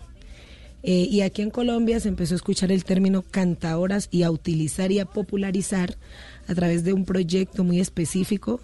Eh, 0.84 1.06
y 1.08 1.20
aquí 1.20 1.42
en 1.42 1.50
Colombia 1.50 2.00
se 2.00 2.08
empezó 2.08 2.34
a 2.34 2.36
escuchar 2.36 2.72
el 2.72 2.84
término 2.84 3.22
cantaoras 3.22 4.08
y 4.10 4.24
a 4.24 4.30
utilizar 4.30 4.90
y 4.90 4.98
a 4.98 5.04
popularizar 5.04 5.96
a 6.48 6.54
través 6.54 6.82
de 6.82 6.92
un 6.92 7.04
proyecto 7.04 7.62
muy 7.62 7.78
específico 7.78 8.60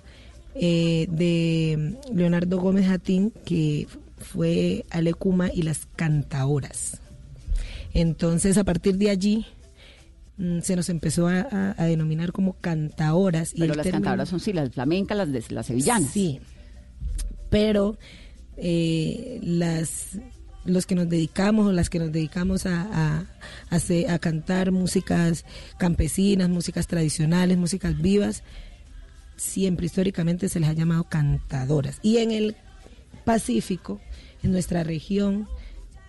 eh, 0.60 1.06
de 1.10 1.96
Leonardo 2.12 2.58
Gómez 2.58 2.86
Jatín, 2.86 3.32
que 3.44 3.86
fue 4.18 4.84
Alecuma 4.90 5.50
y 5.52 5.62
las 5.62 5.86
cantaoras. 5.96 7.00
Entonces, 7.94 8.58
a 8.58 8.64
partir 8.64 8.98
de 8.98 9.10
allí, 9.10 9.46
mm, 10.36 10.60
se 10.60 10.76
nos 10.76 10.88
empezó 10.88 11.28
a, 11.28 11.74
denominar 11.78 12.32
como 12.32 12.54
cantaoras. 12.54 13.54
Pero 13.56 13.74
las 13.74 13.86
cantadoras 13.86 14.28
son 14.28 14.40
sí, 14.40 14.52
las 14.52 14.70
flamencas, 14.70 15.16
las 15.16 15.32
de 15.32 15.44
las 15.50 15.66
sevillanas. 15.66 16.10
Sí, 16.10 16.40
pero 17.50 17.96
eh, 18.56 19.38
las 19.42 20.18
los 20.64 20.84
que 20.84 20.94
nos 20.94 21.08
dedicamos 21.08 21.66
o 21.66 21.72
las 21.72 21.88
que 21.88 21.98
nos 21.98 22.12
dedicamos 22.12 22.66
a, 22.66 23.24
a 23.70 24.18
cantar 24.18 24.70
músicas 24.70 25.46
campesinas, 25.78 26.50
músicas 26.50 26.86
tradicionales, 26.86 27.56
músicas 27.56 27.98
vivas, 27.98 28.42
siempre 29.38 29.86
históricamente 29.86 30.48
se 30.48 30.60
les 30.60 30.68
ha 30.68 30.74
llamado 30.74 31.04
cantadoras. 31.04 31.98
Y 32.02 32.18
en 32.18 32.32
el 32.32 32.56
Pacífico, 33.24 34.00
en 34.42 34.52
nuestra 34.52 34.84
región, 34.84 35.48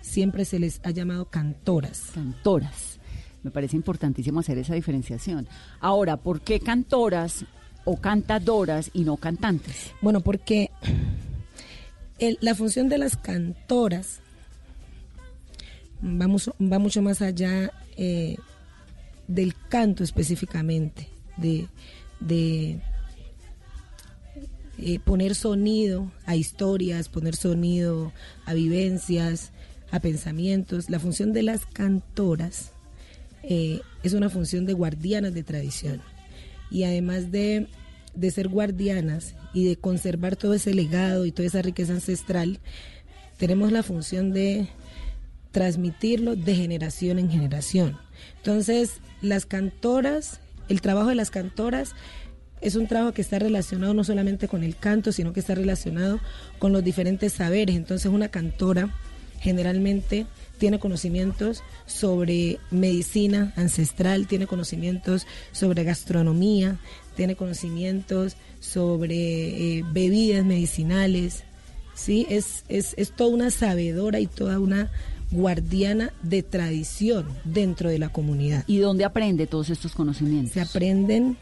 siempre 0.02 0.46
se 0.46 0.60
les 0.60 0.82
ha 0.84 0.92
llamado 0.92 1.26
cantoras. 1.26 2.12
Cantoras. 2.14 3.00
Me 3.44 3.52
parece 3.52 3.76
importantísimo 3.76 4.40
hacer 4.40 4.58
esa 4.58 4.74
diferenciación. 4.74 5.48
Ahora, 5.80 6.18
¿por 6.18 6.42
qué 6.42 6.60
cantoras 6.60 7.46
o 7.86 7.98
cantadoras 7.98 8.90
y 8.94 9.04
no 9.04 9.18
cantantes? 9.18 9.94
Bueno, 10.02 10.22
porque 10.22 10.72
la 12.42 12.56
función 12.56 12.90
de 12.90 12.98
las 12.98 13.16
cantoras 13.16 14.20
vamos, 16.02 16.52
va 16.62 16.80
mucho 16.80 17.02
más 17.02 17.22
allá 17.22 17.72
eh, 17.98 18.38
del 19.28 19.56
canto 19.70 20.04
específicamente, 20.04 21.10
de, 21.38 21.68
de 22.20 22.82
eh, 24.82 25.00
poner 25.00 25.36
sonido 25.36 26.12
a 26.26 26.36
historias, 26.36 27.10
poner 27.10 27.36
sonido 27.36 28.14
a 28.46 28.54
vivencias, 28.54 29.52
a 29.92 30.00
pensamientos. 30.00 30.90
La 30.90 31.00
función 31.00 31.34
de 31.34 31.44
las 31.44 31.66
cantoras 31.66 32.72
eh, 33.44 33.82
es 34.04 34.14
una 34.14 34.30
función 34.30 34.66
de 34.66 34.74
guardianas 34.74 35.34
de 35.34 35.44
tradición. 35.44 36.02
Y 36.72 36.84
además 36.84 37.32
de, 37.32 37.68
de 38.16 38.32
ser 38.32 38.48
guardianas 38.48 39.36
y 39.54 39.66
de 39.66 39.76
conservar 39.76 40.36
todo 40.36 40.54
ese 40.54 40.74
legado 40.74 41.26
y 41.26 41.32
toda 41.32 41.48
esa 41.48 41.62
riqueza 41.62 41.94
ancestral, 41.94 42.60
tenemos 43.38 43.72
la 43.72 43.84
función 43.84 44.32
de 44.32 44.70
transmitirlo 45.52 46.36
de 46.36 46.56
generación 46.56 47.20
en 47.20 47.30
generación. 47.30 47.98
Entonces, 48.38 49.02
las 49.22 49.46
cantoras, 49.46 50.40
el 50.70 50.80
trabajo 50.82 51.10
de 51.10 51.16
las 51.16 51.32
cantoras 51.32 51.96
es 52.62 52.76
un 52.76 52.88
trabajo 52.88 53.14
que 53.14 53.22
está 53.22 53.40
relacionado 53.40 53.94
no 53.94 54.04
solamente 54.04 54.48
con 54.48 54.64
el 54.64 54.76
canto, 54.76 55.12
sino 55.12 55.34
que 55.34 55.40
está 55.40 55.56
relacionado 55.56 56.20
con 56.58 56.74
los 56.74 56.84
diferentes 56.84 57.34
saberes. 57.34 57.76
Entonces, 57.76 58.12
una 58.12 58.30
cantora 58.30 58.94
generalmente 59.40 60.26
tiene 60.58 60.80
conocimientos 60.80 61.64
sobre 61.86 62.60
medicina 62.70 63.54
ancestral, 63.56 64.28
tiene 64.28 64.48
conocimientos 64.48 65.26
sobre 65.52 65.84
gastronomía, 65.84 66.78
tiene 67.16 67.36
conocimientos 67.36 68.36
sobre 68.60 69.78
eh, 69.78 69.86
bebidas 69.92 70.46
medicinales, 70.46 71.44
¿sí? 71.96 72.28
Es, 72.30 72.66
es, 72.68 72.94
es 72.98 73.12
toda 73.12 73.30
una 73.30 73.52
sabedora 73.52 74.20
y 74.20 74.28
toda 74.28 74.60
una 74.60 74.92
guardiana 75.32 76.12
de 76.24 76.44
tradición 76.44 77.28
dentro 77.46 77.90
de 77.90 78.00
la 78.00 78.10
comunidad. 78.10 78.64
¿Y 78.68 78.80
dónde 78.80 79.06
aprende 79.06 79.48
todos 79.48 79.70
estos 79.70 79.94
conocimientos? 79.94 80.54
Se 80.54 80.62
aprenden 80.62 81.38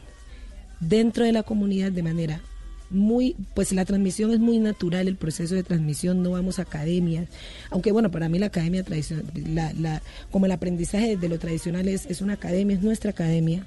dentro 0.79 1.25
de 1.25 1.31
la 1.31 1.43
comunidad 1.43 1.91
de 1.91 2.03
manera 2.03 2.41
muy, 2.89 3.36
pues 3.53 3.74
la 3.74 3.86
transmisión 3.86 4.31
es 4.31 4.39
muy 4.39 4.60
natural, 4.60 5.07
el 5.07 5.17
proceso 5.17 5.55
de 5.55 5.63
transmisión, 5.63 6.24
no 6.24 6.31
vamos 6.31 6.60
a 6.60 6.63
academias, 6.63 7.27
aunque 7.69 7.91
bueno, 7.91 8.12
para 8.12 8.29
mí 8.29 8.39
la 8.39 8.48
academia 8.48 8.84
tradicional, 8.84 10.01
como 10.31 10.46
el 10.46 10.51
aprendizaje 10.51 11.17
de 11.17 11.29
lo 11.29 11.39
tradicional 11.39 11.88
es, 11.88 12.05
es 12.05 12.22
una 12.22 12.34
academia, 12.34 12.75
es 12.75 12.84
nuestra 12.84 13.12
academia. 13.12 13.65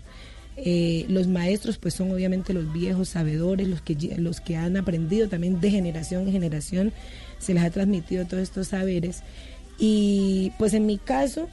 Eh, 0.56 1.06
los 1.08 1.26
maestros 1.26 1.78
pues 1.78 1.94
son 1.94 2.10
obviamente 2.10 2.52
los 2.52 2.70
viejos 2.72 3.10
sabedores, 3.10 3.68
los 3.68 3.80
que, 3.80 3.94
los 4.18 4.40
que 4.40 4.56
han 4.56 4.76
aprendido 4.76 5.28
también 5.28 5.60
de 5.60 5.70
generación 5.70 6.26
en 6.26 6.32
generación, 6.32 6.92
se 7.38 7.54
les 7.54 7.62
ha 7.62 7.70
transmitido 7.70 8.26
todos 8.26 8.42
estos 8.42 8.68
saberes. 8.68 9.22
Y 9.78 10.52
pues 10.58 10.74
en 10.74 10.84
mi 10.84 10.98
caso, 10.98 11.48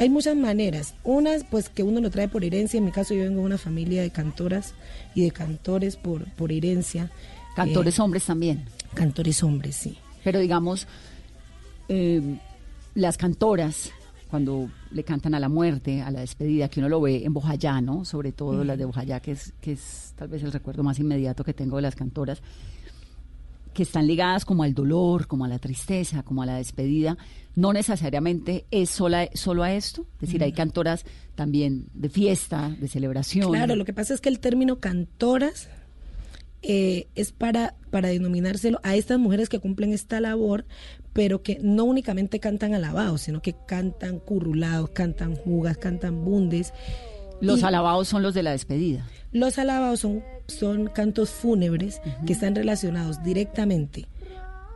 hay 0.00 0.08
muchas 0.08 0.34
maneras. 0.34 0.94
Unas, 1.04 1.44
pues 1.44 1.68
que 1.68 1.82
uno 1.82 2.00
lo 2.00 2.10
trae 2.10 2.26
por 2.26 2.42
herencia. 2.42 2.78
En 2.78 2.86
mi 2.86 2.90
caso, 2.90 3.12
yo 3.12 3.20
vengo 3.20 3.40
de 3.40 3.46
una 3.46 3.58
familia 3.58 4.00
de 4.00 4.10
cantoras 4.10 4.72
y 5.14 5.24
de 5.24 5.30
cantores 5.30 5.96
por, 5.96 6.24
por 6.32 6.50
herencia. 6.52 7.10
Cantores 7.54 7.98
eh, 7.98 8.02
hombres 8.02 8.24
también. 8.24 8.64
Cantores 8.94 9.42
hombres, 9.42 9.76
sí. 9.76 9.98
Pero 10.24 10.40
digamos, 10.40 10.86
eh, 11.88 12.38
las 12.94 13.18
cantoras, 13.18 13.90
cuando 14.30 14.70
le 14.90 15.04
cantan 15.04 15.34
a 15.34 15.38
la 15.38 15.50
muerte, 15.50 16.00
a 16.00 16.10
la 16.10 16.20
despedida, 16.20 16.68
que 16.68 16.80
uno 16.80 16.88
lo 16.88 17.02
ve 17.02 17.22
en 17.22 17.34
Bojayá, 17.34 17.82
¿no? 17.82 18.06
Sobre 18.06 18.32
todo 18.32 18.64
las 18.64 18.78
de 18.78 18.86
Bojayá, 18.86 19.20
que 19.20 19.32
es, 19.32 19.52
que 19.60 19.72
es 19.72 20.14
tal 20.16 20.28
vez 20.28 20.42
el 20.42 20.50
recuerdo 20.50 20.82
más 20.82 20.98
inmediato 20.98 21.44
que 21.44 21.52
tengo 21.52 21.76
de 21.76 21.82
las 21.82 21.94
cantoras, 21.94 22.40
que 23.74 23.82
están 23.82 24.06
ligadas 24.06 24.44
como 24.44 24.62
al 24.62 24.74
dolor, 24.74 25.26
como 25.26 25.44
a 25.44 25.48
la 25.48 25.58
tristeza, 25.58 26.22
como 26.22 26.42
a 26.42 26.46
la 26.46 26.56
despedida 26.56 27.16
no 27.56 27.72
necesariamente 27.72 28.64
es 28.70 28.90
sola, 28.90 29.28
solo 29.34 29.62
a 29.62 29.74
esto, 29.74 30.06
es 30.14 30.20
decir, 30.20 30.42
hay 30.42 30.52
cantoras 30.52 31.04
también 31.34 31.86
de 31.94 32.08
fiesta, 32.08 32.74
de 32.80 32.88
celebración. 32.88 33.50
Claro, 33.50 33.76
lo 33.76 33.84
que 33.84 33.92
pasa 33.92 34.14
es 34.14 34.20
que 34.20 34.28
el 34.28 34.40
término 34.40 34.78
cantoras 34.78 35.68
eh, 36.62 37.08
es 37.14 37.32
para, 37.32 37.74
para 37.90 38.08
denominárselo 38.08 38.80
a 38.82 38.94
estas 38.94 39.18
mujeres 39.18 39.48
que 39.48 39.58
cumplen 39.58 39.92
esta 39.92 40.20
labor, 40.20 40.64
pero 41.12 41.42
que 41.42 41.58
no 41.60 41.84
únicamente 41.84 42.38
cantan 42.38 42.74
alabados, 42.74 43.22
sino 43.22 43.42
que 43.42 43.54
cantan 43.66 44.20
currulados, 44.20 44.90
cantan 44.90 45.34
jugas, 45.34 45.76
cantan 45.76 46.24
bundes. 46.24 46.72
Los 47.40 47.62
alabados 47.62 48.08
son 48.08 48.22
los 48.22 48.34
de 48.34 48.42
la 48.42 48.52
despedida. 48.52 49.06
Los 49.32 49.58
alabados 49.58 50.00
son, 50.00 50.22
son 50.46 50.86
cantos 50.86 51.30
fúnebres 51.30 52.00
que 52.26 52.32
están 52.32 52.54
relacionados 52.54 53.22
directamente 53.22 54.06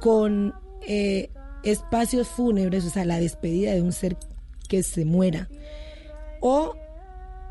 con 0.01 0.55
eh, 0.87 1.31
espacios 1.63 2.29
fúnebres, 2.29 2.85
o 2.85 2.91
sea, 2.91 3.05
la 3.05 3.19
despedida 3.19 3.73
de 3.73 3.83
un 3.83 3.93
ser 3.93 4.17
que 4.69 4.83
se 4.83 5.05
muera. 5.05 5.49
O 6.41 6.77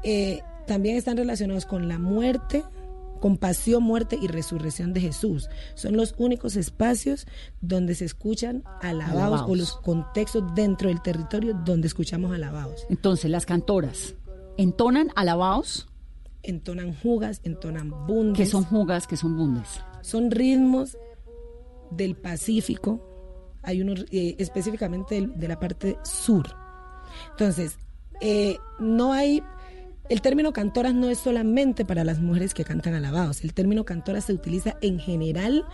eh, 0.04 0.41
también 0.67 0.97
están 0.97 1.17
relacionados 1.17 1.65
con 1.65 1.88
la 1.88 1.99
muerte, 1.99 2.63
con 3.19 3.38
pasión, 3.38 3.84
muerte 3.84 4.17
y 4.21 4.28
resurrección 4.28 4.93
de 4.93 5.02
Jesús. 5.02 5.49
Son 5.76 5.95
los 5.95 6.13
únicos 6.17 6.56
espacios 6.56 7.26
donde 7.62 7.95
se 7.95 8.06
escuchan 8.06 8.63
alabados, 8.82 9.43
o 9.47 9.56
los 9.56 9.78
contextos 9.78 10.43
dentro 10.56 10.89
del 10.89 11.02
territorio 11.02 11.60
donde 11.65 11.88
escuchamos 11.88 12.34
alabados. 12.34 12.86
Entonces, 12.89 13.32
las 13.32 13.45
cantoras 13.45 14.15
entonan 14.57 15.09
alabados. 15.15 15.87
Entonan 16.41 16.93
jugas, 16.93 17.39
entonan 17.43 18.05
bundes. 18.05 18.37
¿Qué 18.37 18.45
son 18.45 18.65
jugas? 18.65 19.07
¿Qué 19.07 19.15
son 19.15 19.37
bundes? 19.37 19.81
Son 20.01 20.29
ritmos 20.29 20.97
del 21.89 22.15
Pacífico, 22.15 22.99
hay 23.61 23.81
uno 23.81 23.93
eh, 24.11 24.35
específicamente 24.37 25.25
de, 25.25 25.47
la 25.47 25.59
parte 25.59 25.97
sur. 26.03 26.47
Entonces, 27.31 27.77
eh, 28.19 28.57
no 28.79 29.13
hay 29.13 29.41
el 30.09 30.21
término 30.21 30.51
cantoras 30.51 30.93
no 30.93 31.09
es 31.09 31.17
solamente 31.17 31.85
para 31.85 32.03
las 32.03 32.19
mujeres 32.19 32.53
que 32.53 32.65
cantan 32.65 32.93
alabados. 32.93 33.43
El 33.43 33.53
término 33.53 33.85
cantora 33.85 34.19
se 34.19 34.33
utiliza 34.33 34.75
en 34.81 34.99
general 34.99 35.65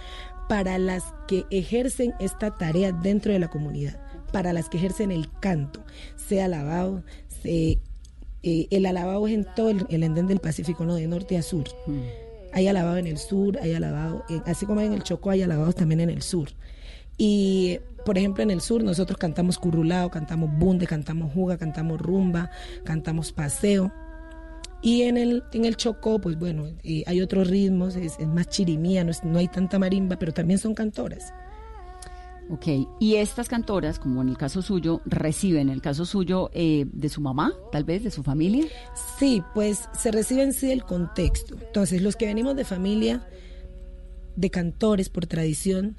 para 0.48 0.78
las 0.78 1.04
que 1.28 1.46
ejercen 1.50 2.14
esta 2.20 2.56
tarea 2.56 2.92
dentro 2.92 3.34
de 3.34 3.40
la 3.40 3.50
comunidad, 3.50 4.00
para 4.32 4.54
las 4.54 4.70
que 4.70 4.78
ejercen 4.78 5.12
el 5.12 5.32
canto, 5.40 5.84
sea 6.16 6.46
alabado, 6.46 7.04
eh, 8.44 8.68
el 8.72 8.86
alabado 8.86 9.28
es 9.28 9.34
en 9.34 9.46
todo 9.56 9.70
el, 9.70 9.86
el 9.90 10.04
endén 10.04 10.28
del 10.28 10.40
Pacífico, 10.40 10.86
¿no? 10.86 10.96
de 10.96 11.08
norte 11.08 11.38
a 11.38 11.42
sur. 11.42 11.66
Mm. 11.88 12.00
Hay 12.52 12.68
alabado 12.68 12.98
en 12.98 13.08
el 13.08 13.18
sur, 13.18 13.60
hay 13.62 13.74
alabado, 13.74 14.24
así 14.46 14.66
como 14.66 14.82
en 14.82 14.94
el 14.94 15.04
Chocó, 15.04 15.30
hay 15.30 15.44
alabados 15.44 15.76
también 15.76 16.00
en 16.00 16.10
el 16.10 16.24
sur. 16.24 16.50
Y, 17.18 17.80
por 18.06 18.18
ejemplo, 18.18 18.42
en 18.42 18.50
el 18.50 18.62
sur 18.62 18.82
nosotros 18.84 19.20
cantamos 19.20 19.60
currulao, 19.60 20.10
cantamos 20.10 20.50
bunde, 20.58 20.88
cantamos 20.88 21.32
juga, 21.34 21.58
cantamos 21.58 22.02
rumba, 22.02 22.50
cantamos 22.86 23.32
paseo. 23.32 23.92
Y 24.82 25.04
en 25.04 25.18
el, 25.18 25.44
en 25.52 25.66
el 25.66 25.76
Chocó, 25.76 26.20
pues 26.20 26.40
bueno, 26.40 26.68
eh, 26.84 27.04
hay 27.06 27.22
otros 27.22 27.50
ritmos, 27.50 27.98
es, 27.98 28.18
más 28.26 28.48
chirimía, 28.48 29.04
no, 29.04 29.12
no, 29.24 29.40
hay 29.40 29.50
tanta 29.50 29.78
marimba, 29.78 30.18
pero 30.18 30.34
también 30.34 30.58
son 30.58 30.74
cantoras. 30.74 31.34
Ok, 32.52 32.66
y 33.00 33.16
estas 33.16 33.48
cantoras, 33.48 34.00
como 34.00 34.24
en 34.24 34.30
el 34.30 34.38
caso 34.38 34.64
suyo, 34.64 35.02
reciben, 35.06 35.70
en 35.70 35.70
el 35.70 35.82
caso 35.82 36.04
suyo, 36.06 36.50
eh, 36.54 36.88
de 36.92 37.10
su 37.10 37.22
mamá, 37.22 37.54
tal 37.72 37.84
vez, 37.84 38.04
de 38.04 38.10
su 38.10 38.24
familia. 38.24 38.66
Sí, 39.20 39.44
pues 39.54 39.88
se 39.96 40.12
reciben 40.12 40.52
sí 40.54 40.68
del 40.68 40.84
contexto. 40.84 41.56
Entonces, 41.62 42.02
los 42.02 42.16
que 42.16 42.26
venimos 42.26 42.56
de 42.56 42.66
familia 42.66 43.28
de 44.36 44.50
cantores 44.50 45.10
por 45.10 45.28
tradición, 45.28 45.98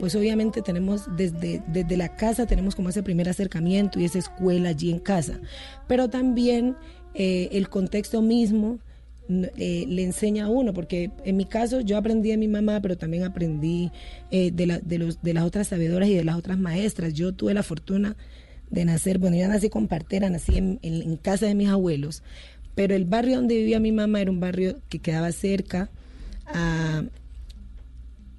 pues 0.00 0.16
obviamente 0.16 0.62
tenemos 0.62 1.04
desde, 1.16 1.62
desde 1.68 1.96
la 1.96 2.16
casa, 2.16 2.46
tenemos 2.46 2.74
como 2.74 2.88
ese 2.88 3.04
primer 3.04 3.28
acercamiento 3.28 4.00
y 4.00 4.04
esa 4.04 4.18
escuela 4.18 4.70
allí 4.70 4.90
en 4.90 4.98
casa, 4.98 5.40
pero 5.86 6.10
también 6.10 6.76
eh, 7.14 7.50
el 7.52 7.68
contexto 7.68 8.20
mismo 8.20 8.80
eh, 9.26 9.86
le 9.88 10.02
enseña 10.02 10.44
a 10.44 10.48
uno, 10.50 10.74
porque 10.74 11.10
en 11.24 11.38
mi 11.38 11.46
caso 11.46 11.80
yo 11.80 11.96
aprendí 11.96 12.28
de 12.28 12.36
mi 12.36 12.46
mamá, 12.46 12.82
pero 12.82 12.98
también 12.98 13.24
aprendí 13.24 13.90
eh, 14.30 14.50
de, 14.52 14.66
las 15.32 15.44
otras 15.44 15.68
sabedoras 15.68 16.10
y 16.10 16.14
de 16.14 16.24
las 16.24 16.36
otras 16.36 16.58
maestras. 16.58 17.14
Yo 17.14 17.32
tuve 17.32 17.54
la 17.54 17.62
fortuna 17.62 18.16
de 18.70 18.84
nacer, 18.84 19.18
bueno, 19.18 19.36
yo 19.36 19.48
nací 19.48 19.70
con 19.70 19.88
partera, 19.88 20.28
nací 20.28 20.58
en, 20.58 21.16
casa 21.22 21.46
de 21.46 21.54
mis 21.54 21.70
abuelos, 21.70 22.22
pero 22.74 22.94
el 22.94 23.06
barrio 23.06 23.36
donde 23.36 23.56
vivía 23.56 23.80
mi 23.80 23.92
mamá 23.92 24.20
era 24.20 24.30
un 24.30 24.40
barrio 24.40 24.80
que 24.90 24.98
quedaba 24.98 25.32
cerca 25.32 25.90
a 26.46 27.02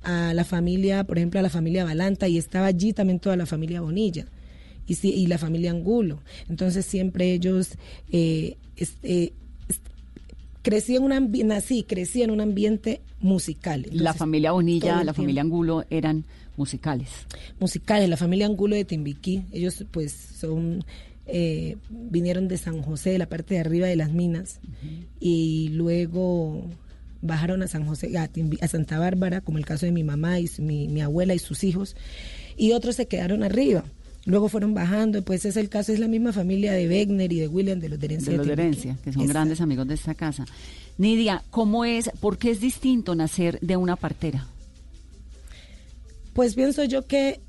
la 0.03 0.43
familia, 0.43 1.03
por 1.03 1.17
ejemplo, 1.17 1.39
a 1.39 1.43
la 1.43 1.49
familia 1.49 1.83
Balanta 1.83 2.27
y 2.27 2.37
estaba 2.37 2.67
allí 2.67 2.93
también 2.93 3.19
toda 3.19 3.35
la 3.37 3.47
familia 3.47 3.81
Bonilla 3.81 4.27
y, 4.85 5.25
la 5.25 5.39
familia 5.39 5.71
Angulo. 5.71 6.21
Entonces 6.47 6.85
siempre 6.85 7.33
ellos 7.33 7.71
eh 8.11 8.57
crecí 10.65 10.95
en 10.95 11.03
un 11.03 11.31
nací, 11.47 11.83
crecí 11.83 12.23
en 12.23 12.31
un 12.31 12.41
ambiente 12.41 12.99
musical. 13.19 13.85
la 13.91 14.15
familia 14.15 14.51
Bonilla, 14.51 15.03
la 15.03 15.13
familia 15.13 15.43
Angulo 15.43 15.85
eran 15.91 16.25
musicales. 16.57 17.09
Musicales, 17.59 18.09
la 18.09 18.17
familia 18.17 18.47
Angulo 18.47 18.75
de 18.75 18.83
Timbiquí, 18.83 19.43
ellos 19.51 19.85
pues 19.91 20.11
son 20.11 20.83
eh, 21.27 21.77
vinieron 21.89 22.47
de 22.47 22.57
San 22.57 22.81
José, 22.81 23.11
de 23.11 23.19
la 23.19 23.29
parte 23.29 23.53
de 23.53 23.59
arriba 23.59 23.85
de 23.85 23.95
las 23.95 24.11
minas, 24.11 24.59
y 25.19 25.69
luego 25.69 26.63
bajaron 27.21 27.61
a 27.61 27.67
San 27.67 27.85
José, 27.85 28.11
a, 28.17 28.67
Santa 28.67 28.97
Bárbara, 28.97 29.41
como 29.41 29.59
el 29.59 29.65
caso 29.65 29.85
de 29.85 29.91
mi 29.91 30.03
mamá 30.03 30.39
y 30.39 30.49
mi, 30.59 30.99
abuela 31.01 31.35
y 31.35 31.39
sus 31.39 31.63
hijos, 31.63 31.95
y 32.57 32.71
otros 32.71 32.95
se 32.95 33.07
quedaron 33.07 33.43
arriba. 33.43 33.83
Luego 34.25 34.49
fueron 34.49 34.73
bajando, 34.73 35.23
pues 35.23 35.45
es 35.45 35.55
el 35.55 35.69
caso, 35.69 35.93
es 35.93 35.99
la 35.99 36.07
misma 36.07 36.33
familia 36.33 36.73
de 36.73 36.87
Wegner 36.87 37.31
y 37.31 37.39
de 37.41 37.47
William 37.47 37.79
de 37.79 37.89
los 37.89 37.99
de 37.99 38.07
Herencia. 38.07 38.31
De 38.31 38.37
los 38.37 38.47
de 38.47 38.53
Herencia, 38.53 38.97
que 39.03 39.13
son 39.13 39.27
grandes 39.27 39.61
amigos 39.61 39.87
de 39.87 39.93
esta 39.93 40.15
casa. 40.15 40.45
Nidia, 40.97 41.43
¿cómo 41.51 41.85
es, 41.85 42.09
por 42.19 42.37
qué 42.37 42.51
es 42.51 42.59
distinto 42.59 43.13
nacer 43.13 43.59
de 43.61 43.77
una 43.77 43.95
partera? 43.95 44.47
Pues 46.33 46.55
pienso 46.55 46.83
yo 46.83 47.05
que 47.05 47.39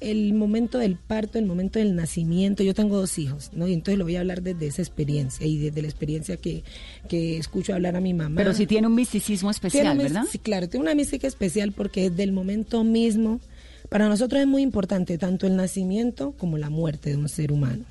el 0.00 0.32
momento 0.34 0.78
del 0.78 0.96
parto, 0.96 1.38
el 1.38 1.46
momento 1.46 1.78
del 1.78 1.96
nacimiento, 1.96 2.62
yo 2.62 2.74
tengo 2.74 2.96
dos 2.96 3.18
hijos, 3.18 3.50
¿no? 3.52 3.66
Y 3.66 3.72
entonces 3.72 3.98
lo 3.98 4.04
voy 4.04 4.16
a 4.16 4.20
hablar 4.20 4.42
desde 4.42 4.66
esa 4.66 4.82
experiencia 4.82 5.44
y 5.44 5.58
desde 5.58 5.82
la 5.82 5.88
experiencia 5.88 6.36
que, 6.36 6.62
que 7.08 7.36
escucho 7.36 7.74
hablar 7.74 7.96
a 7.96 8.00
mi 8.00 8.14
mamá. 8.14 8.36
Pero 8.36 8.54
sí 8.54 8.66
tiene 8.66 8.86
un 8.86 8.94
misticismo 8.94 9.50
especial, 9.50 9.98
¿verdad? 9.98 10.24
Sí, 10.30 10.38
claro, 10.38 10.68
tiene 10.68 10.84
una 10.84 10.94
mística 10.94 11.26
especial 11.26 11.72
porque 11.72 12.10
desde 12.10 12.22
el 12.22 12.32
momento 12.32 12.84
mismo, 12.84 13.40
para 13.88 14.08
nosotros 14.08 14.40
es 14.40 14.46
muy 14.46 14.62
importante 14.62 15.18
tanto 15.18 15.46
el 15.46 15.56
nacimiento 15.56 16.32
como 16.32 16.58
la 16.58 16.70
muerte 16.70 17.10
de 17.10 17.16
un 17.16 17.28
ser 17.28 17.52
humano, 17.52 17.84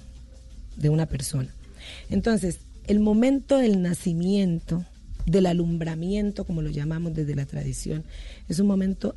de 0.76 0.90
una 0.90 1.06
persona. 1.08 1.54
Entonces, 2.10 2.60
el 2.88 3.00
momento 3.00 3.58
del 3.58 3.82
nacimiento, 3.82 4.86
del 5.26 5.46
alumbramiento, 5.46 6.46
como 6.46 6.62
lo 6.62 6.70
llamamos 6.70 7.14
desde 7.14 7.36
la 7.36 7.46
tradición, 7.46 8.04
es 8.48 8.60
un 8.60 8.68
momento 8.68 9.16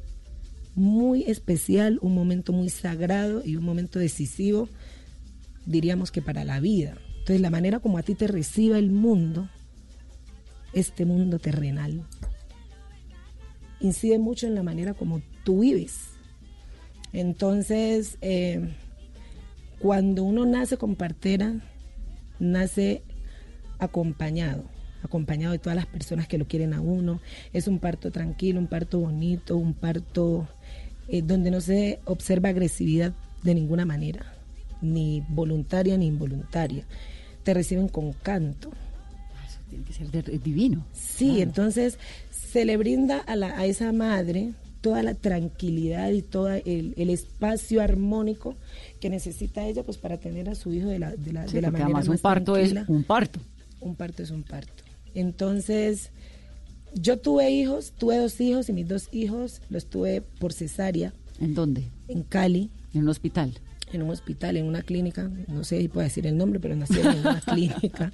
muy 0.74 1.24
especial, 1.24 1.98
un 2.02 2.14
momento 2.14 2.52
muy 2.52 2.70
sagrado 2.70 3.42
y 3.44 3.56
un 3.56 3.64
momento 3.64 3.98
decisivo, 3.98 4.68
diríamos 5.66 6.10
que 6.10 6.22
para 6.22 6.44
la 6.44 6.60
vida. 6.60 6.96
Entonces 7.18 7.40
la 7.40 7.50
manera 7.50 7.80
como 7.80 7.98
a 7.98 8.02
ti 8.02 8.14
te 8.14 8.26
reciba 8.26 8.78
el 8.78 8.90
mundo, 8.90 9.48
este 10.72 11.04
mundo 11.04 11.38
terrenal, 11.38 12.04
incide 13.80 14.18
mucho 14.18 14.46
en 14.46 14.54
la 14.54 14.62
manera 14.62 14.94
como 14.94 15.20
tú 15.44 15.60
vives. 15.60 16.09
Entonces, 17.12 18.18
eh, 18.20 18.68
cuando 19.78 20.22
uno 20.22 20.46
nace 20.46 20.76
con 20.76 20.94
partera, 20.96 21.54
nace 22.38 23.02
acompañado 23.78 24.64
acompañado 25.02 25.52
de 25.52 25.58
todas 25.58 25.76
las 25.76 25.86
personas 25.86 26.28
que 26.28 26.38
lo 26.38 26.46
quieren 26.46 26.74
a 26.74 26.80
uno. 26.80 27.20
Es 27.52 27.68
un 27.68 27.78
parto 27.78 28.10
tranquilo, 28.10 28.60
un 28.60 28.66
parto 28.66 29.00
bonito, 29.00 29.56
un 29.56 29.74
parto 29.74 30.48
eh, 31.08 31.22
donde 31.22 31.50
no 31.50 31.60
se 31.60 32.00
observa 32.04 32.50
agresividad 32.50 33.14
de 33.42 33.54
ninguna 33.54 33.84
manera, 33.84 34.34
ni 34.80 35.24
voluntaria 35.28 35.96
ni 35.96 36.06
involuntaria. 36.06 36.84
Te 37.42 37.54
reciben 37.54 37.88
con 37.88 38.12
canto. 38.12 38.70
Ah, 39.36 39.46
eso 39.46 39.58
tiene 39.68 39.84
que 39.84 39.92
ser 39.92 40.42
divino. 40.42 40.84
Sí, 40.92 41.40
entonces 41.40 41.98
se 42.30 42.64
le 42.64 42.76
brinda 42.76 43.18
a, 43.18 43.36
la, 43.36 43.58
a 43.58 43.64
esa 43.64 43.92
madre 43.92 44.52
toda 44.80 45.02
la 45.02 45.14
tranquilidad 45.14 46.10
y 46.10 46.22
todo 46.22 46.50
el, 46.50 47.10
espacio 47.10 47.82
armónico 47.82 48.56
que 49.00 49.10
necesita 49.10 49.66
ella 49.66 49.82
pues 49.82 49.98
para 49.98 50.18
tener 50.18 50.48
a 50.48 50.54
su 50.54 50.72
hijo 50.72 50.88
de 50.88 50.98
la, 50.98 51.14
de 51.16 51.32
la, 51.32 51.44
de 51.44 51.62
la 51.62 51.70
manera 51.70 51.90
más 51.90 52.08
un 52.08 52.18
parto 52.18 52.56
es 52.56 52.74
un 52.88 53.04
parto. 53.04 53.40
Un 53.80 53.94
parto 53.94 54.22
es 54.22 54.30
un 54.30 54.42
parto. 54.42 54.84
Entonces, 55.14 56.10
yo 56.94 57.18
tuve 57.18 57.50
hijos, 57.50 57.92
tuve 57.96 58.18
dos 58.18 58.40
hijos 58.40 58.68
y 58.68 58.72
mis 58.72 58.88
dos 58.88 59.08
hijos 59.12 59.62
los 59.70 59.86
tuve 59.86 60.22
por 60.22 60.52
cesárea. 60.52 61.12
¿En 61.40 61.54
dónde? 61.54 61.84
En 62.08 62.22
Cali. 62.22 62.70
¿En 62.92 63.02
un 63.02 63.08
hospital? 63.08 63.58
En 63.92 64.02
un 64.02 64.10
hospital, 64.10 64.56
en 64.56 64.66
una 64.66 64.82
clínica. 64.82 65.30
No 65.48 65.64
sé 65.64 65.80
si 65.80 65.88
puedo 65.88 66.04
decir 66.04 66.26
el 66.26 66.36
nombre, 66.36 66.60
pero 66.60 66.76
nacieron 66.76 67.14
en 67.14 67.20
una 67.20 67.40
clínica. 67.46 68.12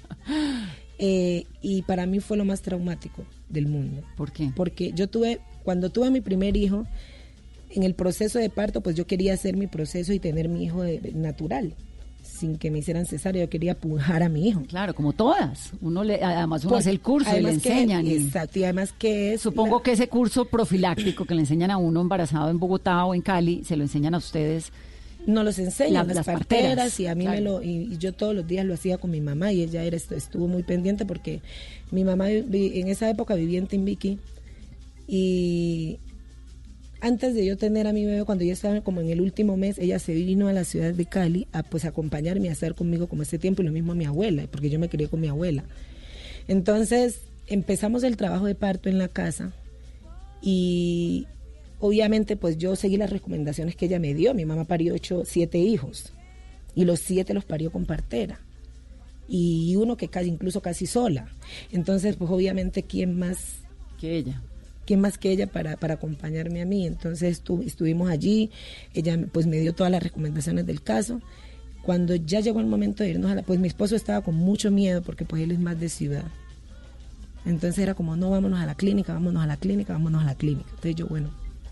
Eh, 0.99 1.45
y 1.61 1.83
para 1.83 2.05
mí 2.05 2.19
fue 2.19 2.37
lo 2.37 2.45
más 2.45 2.61
traumático 2.61 3.25
del 3.49 3.67
mundo. 3.67 4.01
¿Por 4.15 4.31
qué? 4.31 4.51
Porque 4.55 4.91
yo 4.93 5.07
tuve, 5.07 5.39
cuando 5.67 5.89
tuve 5.89 6.09
mi 6.11 6.21
primer 6.21 6.55
hijo, 6.55 6.85
en 7.71 7.83
el 7.83 7.93
proceso 7.93 8.39
de 8.39 8.49
parto, 8.49 8.79
pues 8.79 8.95
yo 8.95 9.05
quería 9.05 9.33
hacer 9.33 9.57
mi 9.57 9.67
proceso 9.67 10.13
y 10.13 10.19
tener 10.19 10.47
mi 10.47 10.63
hijo 10.63 10.81
natural 11.13 11.73
sin 12.23 12.57
que 12.57 12.71
me 12.71 12.79
hicieran 12.79 13.05
cesárea, 13.05 13.43
yo 13.43 13.49
quería 13.49 13.75
pujar 13.75 14.23
a 14.23 14.29
mi 14.29 14.47
hijo. 14.47 14.61
Claro, 14.69 14.95
como 14.95 15.11
todas. 15.11 15.73
Uno 15.81 16.05
le, 16.05 16.23
además 16.23 16.63
uno 16.63 16.69
pues, 16.69 16.85
hace 16.85 16.91
el 16.91 17.01
curso 17.01 17.37
y 17.37 17.41
le 17.41 17.49
enseñan. 17.49 18.07
exacto, 18.07 18.59
y 18.59 18.63
además 18.63 18.93
que 18.97 19.37
Supongo 19.37 19.83
que 19.83 19.91
ese 19.91 20.07
curso 20.07 20.45
profiláctico 20.45 21.25
que 21.25 21.35
le 21.35 21.41
enseñan 21.41 21.69
a 21.69 21.75
uno 21.75 21.99
embarazado 21.99 22.49
en 22.49 22.59
Bogotá 22.59 23.03
o 23.03 23.13
en 23.13 23.21
Cali, 23.21 23.65
se 23.65 23.75
lo 23.75 23.83
enseñan 23.83 24.15
a 24.15 24.19
ustedes. 24.19 24.71
No 25.25 25.43
los 25.43 25.59
enseñan, 25.59 26.07
las, 26.07 26.25
parteras, 26.25 26.97
y 27.01 27.07
a 27.07 27.13
mí 27.13 27.27
me 27.27 27.41
lo, 27.41 27.61
y, 27.61 27.97
yo 27.97 28.13
todos 28.13 28.33
los 28.33 28.47
días 28.47 28.65
lo 28.65 28.73
hacía 28.73 28.97
con 28.97 29.11
mi 29.11 29.19
mamá 29.19 29.51
y 29.51 29.63
ella 29.63 29.83
era, 29.83 29.97
estuvo 29.97 30.47
muy 30.47 30.63
pendiente 30.63 31.05
porque 31.05 31.41
mi 31.91 32.05
mamá 32.05 32.29
en 32.29 32.87
esa 32.87 33.09
época 33.09 33.35
vivía 33.35 33.59
en 33.59 33.67
Timbiqui 33.67 34.19
y 35.07 35.99
antes 36.99 37.35
de 37.35 37.45
yo 37.45 37.57
tener 37.57 37.87
a 37.87 37.93
mi 37.93 38.05
bebé, 38.05 38.25
cuando 38.25 38.43
yo 38.43 38.53
estaba 38.53 38.81
como 38.81 39.01
en 39.01 39.09
el 39.09 39.21
último 39.21 39.55
mes, 39.55 39.77
ella 39.77 39.99
se 39.99 40.13
vino 40.13 40.47
a 40.47 40.53
la 40.53 40.63
ciudad 40.63 40.93
de 40.93 41.05
Cali 41.05 41.47
a 41.51 41.63
pues 41.63 41.85
acompañarme 41.85 42.49
a 42.49 42.53
estar 42.53 42.73
conmigo 42.73 43.07
como 43.07 43.21
ese 43.21 43.37
tiempo 43.37 43.61
y 43.61 43.65
lo 43.65 43.71
mismo 43.71 43.91
a 43.91 43.95
mi 43.95 44.05
abuela, 44.05 44.47
porque 44.49 44.69
yo 44.69 44.79
me 44.79 44.89
crié 44.89 45.07
con 45.07 45.21
mi 45.21 45.27
abuela. 45.27 45.63
Entonces 46.47 47.21
empezamos 47.45 48.03
el 48.03 48.17
trabajo 48.17 48.45
de 48.45 48.55
parto 48.55 48.89
en 48.89 48.97
la 48.97 49.07
casa 49.07 49.53
y 50.41 51.27
obviamente 51.79 52.35
pues 52.35 52.57
yo 52.57 52.75
seguí 52.75 52.97
las 52.97 53.11
recomendaciones 53.11 53.75
que 53.75 53.85
ella 53.85 53.99
me 53.99 54.15
dio. 54.15 54.33
Mi 54.33 54.45
mamá 54.45 54.65
parió 54.65 54.95
ocho, 54.95 55.23
siete 55.23 55.59
hijos 55.59 56.11
y 56.73 56.85
los 56.85 56.99
siete 56.99 57.33
los 57.33 57.45
parió 57.45 57.71
con 57.71 57.85
partera 57.85 58.39
y 59.27 59.75
uno 59.75 59.97
que 59.97 60.07
casi 60.07 60.29
incluso 60.29 60.61
casi 60.61 60.87
sola. 60.87 61.29
Entonces 61.71 62.15
pues 62.15 62.31
obviamente 62.31 62.81
quién 62.83 63.19
más 63.19 63.59
que 63.99 64.17
ella 64.17 64.41
¿quién 64.87 65.01
más 65.01 65.17
que 65.19 65.29
ella 65.29 65.45
para, 65.45 65.75
para 65.77 65.95
acompañarme 65.95 66.61
a 66.61 66.65
mí? 66.65 66.87
Entonces 66.87 67.43
estuvimos 67.65 68.09
allí, 68.09 68.49
ella 68.93 69.19
pues 69.31 69.45
me 69.45 69.57
dio 69.57 69.75
todas 69.75 69.91
las 69.91 70.01
recomendaciones 70.01 70.65
del 70.65 70.81
caso. 70.81 71.21
Cuando 71.83 72.15
ya 72.15 72.39
llegó 72.39 72.59
el 72.59 72.65
momento 72.65 73.03
de 73.03 73.11
irnos 73.11 73.31
a 73.31 73.35
la, 73.35 73.43
pues 73.43 73.59
mi 73.59 73.67
esposo 73.67 73.95
estaba 73.95 74.21
con 74.21 74.35
mucho 74.35 74.71
miedo 74.71 75.01
porque 75.03 75.25
pues 75.25 75.43
él 75.43 75.51
es 75.51 75.59
más 75.59 75.79
de 75.79 75.89
ciudad. 75.89 76.23
Entonces 77.45 77.79
era 77.79 77.93
como, 77.93 78.15
no, 78.15 78.29
vámonos 78.29 78.59
a 78.59 78.65
la 78.65 78.75
clínica, 78.75 79.13
vámonos 79.13 79.43
a 79.43 79.47
la 79.47 79.57
clínica, 79.57 79.93
vámonos 79.93 80.23
a 80.23 80.25
la 80.25 80.35
clínica. 80.35 80.69
Entonces 80.69 80.95
yo, 80.95 81.07
bueno, 81.07 81.29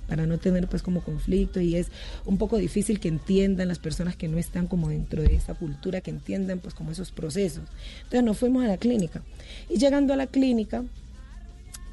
para 0.08 0.26
no 0.26 0.38
tener 0.38 0.68
pues 0.68 0.82
como 0.84 1.02
conflicto 1.02 1.60
y 1.60 1.76
es 1.76 1.88
un 2.26 2.38
poco 2.38 2.58
difícil 2.58 3.00
que 3.00 3.08
entiendan 3.08 3.68
las 3.68 3.80
personas 3.80 4.16
que 4.16 4.28
no 4.28 4.38
están 4.38 4.68
como 4.68 4.90
dentro 4.90 5.24
de 5.24 5.36
esa 5.36 5.54
cultura, 5.54 6.02
que 6.02 6.12
entiendan 6.12 6.60
pues 6.60 6.74
como 6.74 6.92
esos 6.92 7.12
procesos. 7.12 7.64
Entonces 8.04 8.24
nos 8.24 8.38
fuimos 8.38 8.64
a 8.64 8.68
la 8.68 8.78
clínica 8.78 9.22
y 9.70 9.78
llegando 9.78 10.14
a 10.14 10.18
la 10.18 10.28
clínica 10.28 10.84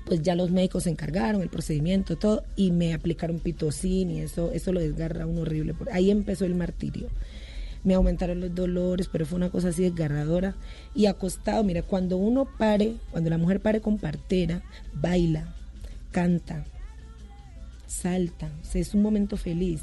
pues 0.05 0.23
ya 0.23 0.35
los 0.35 0.51
médicos 0.51 0.85
se 0.85 0.91
encargaron 0.91 1.43
el 1.43 1.49
procedimiento, 1.49 2.17
todo, 2.17 2.45
y 2.57 2.71
me 2.71 2.95
aplicaron 2.95 3.39
pitocin 3.39 4.11
y 4.11 4.21
eso, 4.21 4.51
eso 4.53 4.73
lo 4.73 4.81
desgarra 4.81 5.27
un 5.27 5.39
horrible. 5.39 5.75
Ahí 5.93 6.11
empezó 6.11 6.45
el 6.45 6.55
martirio. 6.55 7.09
Me 7.85 7.95
aumentaron 7.95 8.41
los 8.41 8.55
dolores, 8.55 9.09
pero 9.11 9.27
fue 9.27 9.37
una 9.37 9.51
cosa 9.51 9.69
así 9.69 9.83
desgarradora. 9.83 10.55
Y 10.95 11.07
acostado, 11.07 11.65
mira, 11.65 11.83
cuando 11.83 12.17
uno 12.17 12.47
pare, 12.59 12.95
cuando 13.11 13.31
la 13.31 13.39
mujer 13.39 13.61
pare 13.61 13.81
con 13.81 13.99
partera, 13.99 14.63
baila, 14.95 15.53
canta, 16.13 16.65
salta, 17.89 18.51
es 18.73 18.95
un 18.95 19.03
momento 19.03 19.37
feliz. 19.37 19.83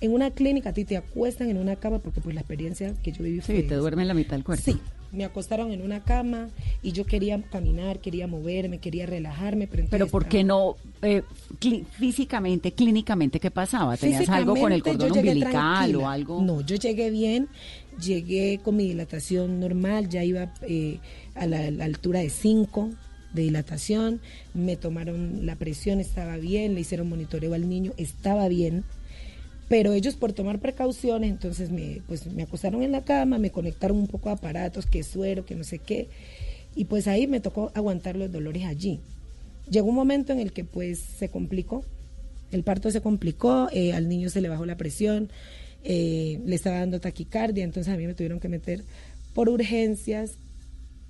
En 0.00 0.12
una 0.12 0.30
clínica 0.30 0.70
a 0.70 0.72
ti 0.72 0.84
te 0.84 0.96
acuestan 0.96 1.50
en 1.50 1.58
una 1.58 1.76
cama 1.76 1.98
porque 1.98 2.20
pues 2.20 2.34
la 2.34 2.40
experiencia 2.40 2.94
que 3.02 3.12
yo 3.12 3.24
viví 3.24 3.40
fue... 3.40 3.56
Sí, 3.56 3.62
te 3.64 3.74
duerme 3.74 4.02
en 4.02 4.08
la 4.08 4.14
mitad 4.14 4.32
del 4.32 4.44
cuerpo. 4.44 4.64
Sí, 4.64 4.80
me 5.12 5.24
acostaron 5.24 5.72
en 5.72 5.82
una 5.82 6.02
cama 6.02 6.48
y 6.82 6.92
yo 6.92 7.06
quería 7.06 7.40
caminar, 7.42 8.00
quería 8.00 8.26
moverme, 8.26 8.78
quería 8.78 9.06
relajarme. 9.06 9.66
Pero, 9.66 9.86
pero 9.90 10.06
¿por 10.08 10.26
qué 10.26 10.44
no 10.44 10.76
eh, 11.02 11.22
físicamente, 11.92 12.72
clínicamente, 12.72 13.40
qué 13.40 13.50
pasaba? 13.50 13.96
¿Tenías 13.96 14.28
algo 14.28 14.54
con 14.56 14.72
el 14.72 14.82
cordón 14.82 15.12
umbilical 15.12 15.96
o 15.96 16.08
algo? 16.08 16.42
No, 16.42 16.60
yo 16.60 16.76
llegué 16.76 17.10
bien, 17.10 17.48
llegué 18.02 18.60
con 18.62 18.76
mi 18.76 18.84
dilatación 18.84 19.60
normal, 19.60 20.08
ya 20.08 20.24
iba 20.24 20.52
eh, 20.62 20.98
a, 21.34 21.46
la, 21.46 21.70
la 21.70 21.84
altura 21.84 22.20
de 22.20 22.30
5 22.30 22.90
de 23.32 23.42
dilatación, 23.42 24.20
me 24.54 24.76
tomaron 24.76 25.46
la 25.46 25.56
presión, 25.56 26.00
estaba 26.00 26.36
bien, 26.36 26.74
le 26.74 26.80
hicieron 26.80 27.08
monitoreo 27.08 27.54
al 27.54 27.68
niño, 27.68 27.92
estaba 27.96 28.48
bien 28.48 28.84
pero 29.68 29.92
ellos 29.92 30.16
por 30.16 30.32
tomar 30.32 30.60
precauciones, 30.60 31.30
entonces 31.30 31.70
me, 31.70 32.00
pues, 32.06 32.26
me 32.26 32.42
acostaron 32.42 32.82
en 32.82 32.92
la 32.92 33.04
cama, 33.04 33.38
me 33.38 33.50
conectaron 33.50 33.98
un 33.98 34.06
poco 34.06 34.30
a 34.30 34.32
aparatos, 34.32 34.86
que 34.86 35.02
suero, 35.02 35.44
que 35.44 35.54
no 35.54 35.64
sé 35.64 35.78
qué, 35.78 36.08
y 36.74 36.86
pues 36.86 37.06
ahí 37.06 37.26
me 37.26 37.40
tocó 37.40 37.70
aguantar 37.74 38.16
los 38.16 38.32
dolores 38.32 38.64
allí. 38.64 39.00
Llegó 39.70 39.88
un 39.88 39.94
momento 39.94 40.32
en 40.32 40.40
el 40.40 40.52
que 40.52 40.64
pues 40.64 40.98
se 40.98 41.28
complicó, 41.28 41.84
el 42.50 42.62
parto 42.62 42.90
se 42.90 43.02
complicó, 43.02 43.68
eh, 43.72 43.92
al 43.92 44.08
niño 44.08 44.30
se 44.30 44.40
le 44.40 44.48
bajó 44.48 44.64
la 44.64 44.76
presión, 44.76 45.28
eh, 45.84 46.40
le 46.46 46.56
estaba 46.56 46.78
dando 46.78 47.00
taquicardia, 47.00 47.64
entonces 47.64 47.92
a 47.92 47.96
mí 47.96 48.06
me 48.06 48.14
tuvieron 48.14 48.40
que 48.40 48.48
meter 48.48 48.84
por 49.34 49.50
urgencias, 49.50 50.32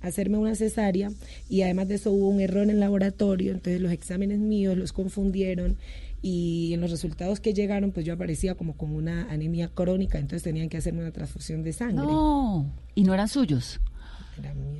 hacerme 0.01 0.37
una 0.37 0.55
cesárea 0.55 1.11
y 1.49 1.61
además 1.61 1.87
de 1.87 1.95
eso 1.95 2.11
hubo 2.11 2.29
un 2.29 2.41
error 2.41 2.63
en 2.63 2.71
el 2.71 2.79
laboratorio, 2.79 3.53
entonces 3.53 3.81
los 3.81 3.91
exámenes 3.91 4.39
míos 4.39 4.77
los 4.77 4.91
confundieron 4.91 5.77
y 6.21 6.73
en 6.73 6.81
los 6.81 6.91
resultados 6.91 7.39
que 7.39 7.53
llegaron, 7.53 7.91
pues 7.91 8.05
yo 8.05 8.13
aparecía 8.13 8.55
como 8.55 8.75
con 8.75 8.91
una 8.91 9.29
anemia 9.31 9.69
crónica, 9.69 10.17
entonces 10.19 10.43
tenían 10.43 10.69
que 10.69 10.77
hacerme 10.77 11.01
una 11.01 11.11
transfusión 11.11 11.63
de 11.63 11.73
sangre. 11.73 12.05
No, 12.05 12.71
y 12.95 13.03
no 13.03 13.13
eran 13.13 13.27
suyos. 13.27 13.79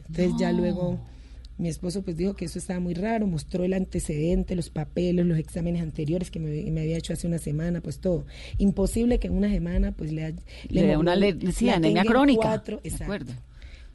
Entonces 0.08 0.34
ya 0.40 0.52
luego 0.54 1.00
Mi 1.58 1.68
esposo 1.68 2.04
pues 2.04 2.16
dijo 2.16 2.36
que 2.36 2.46
eso 2.46 2.58
estaba 2.58 2.80
muy 2.80 2.94
raro, 2.94 3.28
mostró 3.28 3.66
el 3.66 3.74
antecedente, 3.74 4.56
los 4.56 4.70
papeles, 4.70 5.26
los 5.26 5.38
exámenes 5.38 5.82
anteriores 5.82 6.32
que 6.32 6.40
me, 6.40 6.72
me 6.72 6.80
había 6.82 6.98
hecho 6.98 7.12
hace 7.12 7.28
una 7.28 7.38
semana, 7.38 7.82
pues 7.82 8.00
todo. 8.00 8.26
Imposible 8.58 9.20
que 9.20 9.28
en 9.28 9.34
una 9.34 9.50
semana 9.50 9.92
pues 9.92 10.14
le, 10.14 10.36
le, 10.70 10.84
dé 10.84 10.96
una 10.96 11.18
le, 11.18 11.52
sí, 11.52 11.66
la 11.66 11.76
anemia 11.76 12.06
crónica. 12.06 12.42
cuatro, 12.44 12.80
de 12.82 12.88
exacto. 12.88 13.04
acuerdo. 13.04 13.34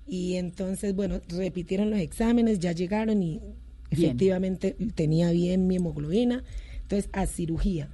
Y 0.06 0.34
entonces, 0.34 0.94
bueno, 0.94 1.22
repitieron 1.28 1.88
los 1.88 2.00
exámenes, 2.00 2.58
ya 2.60 2.72
llegaron 2.72 3.22
y 3.22 3.40
Bien. 3.90 4.10
efectivamente 4.10 4.76
tenía 4.94 5.30
bien 5.30 5.66
mi 5.66 5.76
hemoglobina. 5.76 6.44
Entonces, 6.84 7.10
a 7.12 7.26
cirugía. 7.26 7.88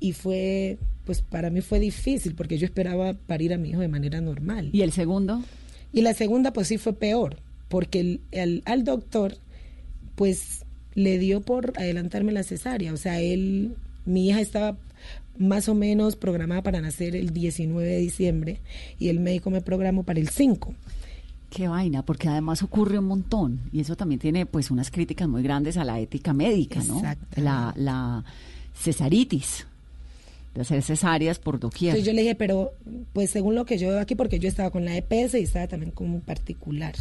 Y 0.00 0.12
fue, 0.12 0.78
pues 1.04 1.22
para 1.22 1.50
mí 1.50 1.60
fue 1.60 1.78
difícil 1.80 2.34
porque 2.34 2.58
yo 2.58 2.66
esperaba 2.66 3.14
parir 3.14 3.52
a 3.54 3.58
mi 3.58 3.70
hijo 3.70 3.80
de 3.80 3.88
manera 3.88 4.20
normal. 4.20 4.70
¿Y 4.72 4.82
el 4.82 4.92
segundo? 4.92 5.42
Y 5.92 6.02
la 6.02 6.14
segunda, 6.14 6.52
pues 6.52 6.68
sí 6.68 6.78
fue 6.78 6.92
peor, 6.94 7.36
porque 7.68 8.00
el, 8.00 8.20
el- 8.32 8.62
al 8.66 8.84
doctor, 8.84 9.36
pues 10.14 10.64
le 10.94 11.18
dio 11.18 11.40
por 11.40 11.72
adelantarme 11.76 12.32
la 12.32 12.42
cesárea. 12.42 12.92
O 12.92 12.96
sea, 12.96 13.20
él, 13.20 13.74
mi 14.04 14.28
hija 14.28 14.40
estaba 14.40 14.76
más 15.38 15.68
o 15.68 15.74
menos 15.74 16.14
programada 16.16 16.62
para 16.62 16.80
nacer 16.80 17.16
el 17.16 17.30
19 17.32 17.88
de 17.88 17.98
diciembre 17.98 18.60
y 19.00 19.08
el 19.08 19.18
médico 19.18 19.50
me 19.50 19.60
programó 19.62 20.04
para 20.04 20.20
el 20.20 20.28
5. 20.28 20.74
Qué 21.54 21.68
vaina, 21.68 22.04
porque 22.04 22.28
además 22.28 22.64
ocurre 22.64 22.98
un 22.98 23.04
montón 23.04 23.60
y 23.72 23.78
eso 23.78 23.94
también 23.94 24.18
tiene 24.18 24.44
pues 24.44 24.72
unas 24.72 24.90
críticas 24.90 25.28
muy 25.28 25.40
grandes 25.44 25.76
a 25.76 25.84
la 25.84 26.00
ética 26.00 26.32
médica, 26.32 26.82
¿no? 26.82 27.00
La, 27.36 27.72
la 27.76 28.24
cesaritis, 28.74 29.64
de 30.52 30.62
hacer 30.62 30.82
cesáreas 30.82 31.38
por 31.38 31.60
doquier. 31.60 31.90
Entonces 31.90 32.06
yo 32.06 32.12
le 32.12 32.22
dije, 32.22 32.34
pero 32.34 32.72
pues 33.12 33.30
según 33.30 33.54
lo 33.54 33.66
que 33.66 33.78
yo 33.78 33.90
veo 33.90 34.00
aquí, 34.00 34.16
porque 34.16 34.40
yo 34.40 34.48
estaba 34.48 34.70
con 34.70 34.84
la 34.84 34.96
EPS 34.96 35.34
y 35.34 35.42
estaba 35.42 35.68
también 35.68 35.92
como 35.92 36.16
un 36.16 36.22
particular, 36.22 36.96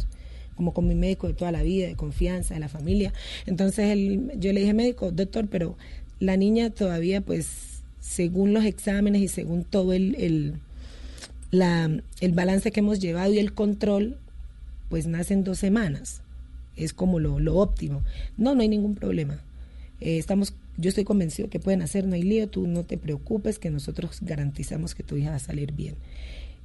como 0.56 0.72
con 0.72 0.88
mi 0.88 0.94
médico 0.94 1.28
de 1.28 1.34
toda 1.34 1.52
la 1.52 1.64
vida, 1.64 1.88
de 1.88 1.96
confianza, 1.96 2.54
de 2.54 2.60
la 2.60 2.70
familia. 2.70 3.12
Entonces 3.48 3.90
él, 3.90 4.34
yo 4.38 4.54
le 4.54 4.60
dije, 4.60 4.76
médico, 4.76 5.12
doctor, 5.12 5.48
pero 5.48 5.78
la 6.20 6.38
niña 6.38 6.70
todavía 6.70 7.22
pues 7.22 7.82
según 8.00 8.54
los 8.54 8.66
exámenes 8.66 9.24
y 9.24 9.28
según 9.30 9.64
todo 9.64 9.94
el, 9.94 10.14
el, 10.20 10.54
la, 11.50 11.90
el 12.22 12.32
balance 12.34 12.72
que 12.72 12.82
hemos 12.82 13.00
llevado 13.00 13.34
y 13.34 13.40
el 13.40 13.56
control, 13.56 14.18
pues 14.94 15.08
nace 15.08 15.34
en 15.34 15.44
dos 15.44 15.58
semanas. 15.58 16.22
Es 16.76 16.94
como 16.94 17.18
lo, 17.18 17.40
lo 17.40 17.56
óptimo. 17.56 18.04
No, 18.38 18.54
no 18.54 18.62
hay 18.62 18.68
ningún 18.68 18.94
problema. 18.94 19.42
Eh, 20.02 20.20
estamos, 20.20 20.54
yo 20.78 20.90
estoy 20.90 21.04
convencido 21.04 21.50
que 21.50 21.60
pueden 21.60 21.82
hacer, 21.82 22.06
no 22.06 22.14
hay 22.14 22.22
lío, 22.22 22.48
tú 22.48 22.68
no 22.68 22.84
te 22.84 23.00
preocupes, 23.00 23.58
que 23.58 23.72
nosotros 23.72 24.20
garantizamos 24.22 24.94
que 24.94 25.02
tu 25.02 25.18
hija 25.18 25.32
va 25.32 25.38
a 25.38 25.40
salir 25.40 25.72
bien. 25.72 25.96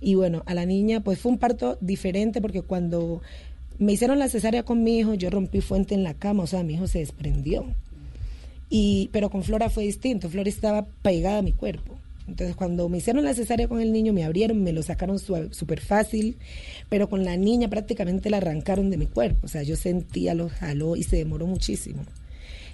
Y 0.02 0.14
bueno, 0.14 0.42
a 0.44 0.52
la 0.52 0.66
niña, 0.66 1.00
pues 1.00 1.18
fue 1.20 1.32
un 1.32 1.38
parto 1.38 1.78
diferente 1.80 2.42
porque 2.42 2.60
cuando 2.60 3.22
me 3.78 3.92
hicieron 3.92 4.18
la 4.18 4.28
cesárea 4.28 4.62
con 4.62 4.84
mi 4.84 4.98
hijo, 4.98 5.14
yo 5.14 5.30
rompí 5.30 5.62
fuente 5.62 5.94
en 5.94 6.02
la 6.02 6.12
cama, 6.12 6.42
o 6.42 6.46
sea, 6.46 6.62
mi 6.62 6.74
hijo 6.74 6.86
se 6.86 6.98
desprendió. 6.98 7.64
Y, 8.68 9.08
pero 9.10 9.30
con 9.30 9.42
Flora 9.42 9.70
fue 9.70 9.84
distinto, 9.84 10.28
Flora 10.28 10.50
estaba 10.50 10.84
pegada 11.00 11.38
a 11.38 11.42
mi 11.42 11.52
cuerpo. 11.52 11.98
Entonces, 12.28 12.54
cuando 12.54 12.88
me 12.88 12.98
hicieron 12.98 13.24
la 13.24 13.34
cesárea 13.34 13.68
con 13.68 13.80
el 13.80 13.92
niño, 13.92 14.12
me 14.12 14.24
abrieron, 14.24 14.62
me 14.62 14.72
lo 14.72 14.82
sacaron 14.82 15.18
súper 15.18 15.80
fácil, 15.80 16.36
pero 16.88 17.08
con 17.08 17.24
la 17.24 17.36
niña 17.36 17.68
prácticamente 17.68 18.30
la 18.30 18.36
arrancaron 18.36 18.90
de 18.90 18.98
mi 18.98 19.06
cuerpo. 19.06 19.40
O 19.42 19.48
sea, 19.48 19.62
yo 19.62 19.76
sentía, 19.76 20.34
lo 20.34 20.48
jaló 20.48 20.94
y 20.94 21.02
se 21.02 21.16
demoró 21.16 21.46
muchísimo. 21.46 22.04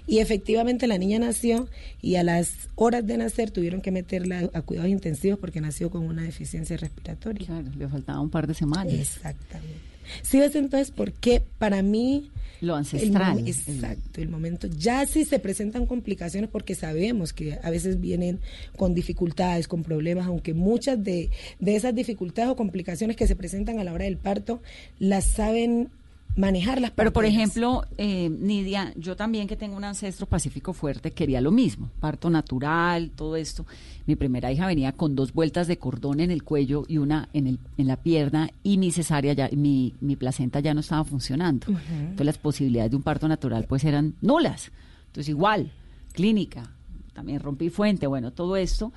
Y 0.07 0.19
efectivamente 0.19 0.85
la 0.85 0.99
niña 0.99 1.17
nació 1.17 1.67
y 2.01 2.15
a 2.15 2.23
las 2.23 2.69
horas 2.75 3.07
de 3.07 3.17
nacer 3.17 3.49
tuvieron 3.49 3.81
que 3.81 3.91
meterla 3.91 4.51
a 4.53 4.61
cuidados 4.61 4.91
intensivos 4.91 5.39
porque 5.39 5.61
nació 5.61 5.89
con 5.89 6.03
una 6.03 6.21
deficiencia 6.21 6.77
respiratoria. 6.77 7.47
Claro, 7.47 7.71
le 7.75 7.87
faltaba 7.87 8.19
un 8.19 8.29
par 8.29 8.45
de 8.45 8.53
semanas. 8.53 8.93
Exactamente. 8.93 9.94
Sí, 10.21 10.39
ves 10.39 10.55
entonces 10.55 10.91
por 10.91 11.11
qué 11.13 11.41
para 11.57 11.81
mí 11.81 12.31
Lo 12.61 12.75
ancestral. 12.75 13.47
exacto, 13.47 14.21
el 14.21 14.29
momento. 14.29 14.67
Ya 14.67 15.05
sí 15.05 15.25
se 15.25 15.39
presentan 15.39 15.85
complicaciones 15.85 16.49
porque 16.49 16.75
sabemos 16.75 17.33
que 17.33 17.59
a 17.61 17.69
veces 17.69 17.99
vienen 17.99 18.39
con 18.77 18.93
dificultades, 18.93 19.67
con 19.67 19.83
problemas, 19.83 20.27
aunque 20.27 20.53
muchas 20.53 21.03
de, 21.03 21.29
de 21.59 21.75
esas 21.75 21.93
dificultades 21.93 22.51
o 22.51 22.55
complicaciones 22.55 23.15
que 23.15 23.27
se 23.27 23.35
presentan 23.35 23.79
a 23.79 23.83
la 23.83 23.93
hora 23.93 24.05
del 24.05 24.17
parto 24.17 24.61
las 24.99 25.25
saben 25.25 25.89
manejar 26.35 26.81
las 26.81 26.91
Pero 26.91 27.13
por 27.13 27.25
ejemplo, 27.25 27.85
eh, 27.97 28.29
Nidia, 28.29 28.93
yo 28.95 29.15
también 29.15 29.47
que 29.47 29.55
tengo 29.55 29.77
un 29.77 29.83
ancestro 29.83 30.25
pacífico 30.25 30.73
fuerte, 30.73 31.11
quería 31.11 31.41
lo 31.41 31.51
mismo, 31.51 31.89
parto 31.99 32.29
natural, 32.29 33.11
todo 33.15 33.35
esto. 33.35 33.65
Mi 34.05 34.15
primera 34.15 34.51
hija 34.51 34.67
venía 34.67 34.91
con 34.91 35.15
dos 35.15 35.33
vueltas 35.33 35.67
de 35.67 35.77
cordón 35.77 36.19
en 36.19 36.31
el 36.31 36.43
cuello 36.43 36.83
y 36.87 36.97
una 36.97 37.29
en, 37.33 37.47
el, 37.47 37.59
en 37.77 37.87
la 37.87 37.97
pierna 37.97 38.49
y 38.63 38.77
mi 38.77 38.91
cesárea, 38.91 39.33
ya, 39.33 39.49
mi, 39.53 39.93
mi 40.01 40.15
placenta 40.15 40.59
ya 40.59 40.73
no 40.73 40.81
estaba 40.81 41.03
funcionando. 41.03 41.67
Entonces 41.67 42.25
las 42.25 42.37
posibilidades 42.37 42.91
de 42.91 42.97
un 42.97 43.03
parto 43.03 43.27
natural 43.27 43.65
pues 43.67 43.83
eran 43.83 44.15
nulas. 44.21 44.71
Entonces 45.07 45.29
igual, 45.29 45.71
clínica, 46.13 46.69
también 47.13 47.39
rompí 47.39 47.69
fuente, 47.69 48.07
bueno, 48.07 48.31
todo 48.31 48.57
esto. 48.57 48.91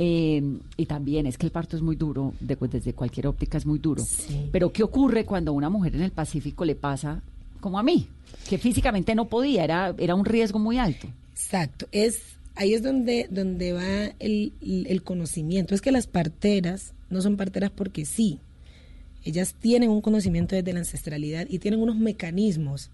Eh, 0.00 0.40
y 0.76 0.86
también 0.86 1.26
es 1.26 1.36
que 1.36 1.46
el 1.46 1.52
parto 1.52 1.76
es 1.76 1.82
muy 1.82 1.96
duro, 1.96 2.32
de- 2.38 2.56
desde 2.70 2.92
cualquier 2.92 3.26
óptica 3.26 3.58
es 3.58 3.66
muy 3.66 3.80
duro. 3.80 4.04
Pero 4.52 4.72
¿qué 4.72 4.84
ocurre 4.84 5.24
cuando 5.24 5.50
a 5.50 5.54
una 5.54 5.68
mujer 5.70 5.96
en 5.96 6.02
el 6.02 6.12
Pacífico 6.12 6.64
le 6.64 6.76
pasa 6.76 7.20
como 7.60 7.78
a 7.78 7.82
mí? 7.82 8.06
Que 8.48 8.58
físicamente 8.58 9.14
no 9.16 9.26
podía, 9.28 9.64
era, 9.64 9.94
era 9.98 10.14
un 10.14 10.24
riesgo 10.24 10.58
muy 10.60 10.78
alto. 10.78 11.08
Exacto, 11.32 11.88
es 11.92 12.20
ahí 12.54 12.74
es 12.74 12.82
donde 12.82 13.26
donde 13.30 13.72
va 13.72 14.14
el, 14.20 14.52
el 14.62 15.02
conocimiento. 15.02 15.74
Es 15.74 15.80
que 15.80 15.90
las 15.92 16.06
parteras 16.06 16.92
no 17.10 17.20
son 17.20 17.36
parteras 17.36 17.70
porque 17.72 18.04
sí. 18.04 18.38
Ellas 19.24 19.54
tienen 19.60 19.90
un 19.90 20.00
conocimiento 20.00 20.54
desde 20.54 20.72
la 20.72 20.78
ancestralidad 20.78 21.46
y 21.50 21.58
tienen 21.58 21.80
unos 21.82 21.96
mecanismos, 21.96 22.90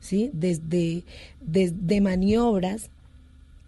¿sí? 0.00 0.30
Desde, 0.32 1.02
desde 1.40 2.00
maniobras 2.00 2.90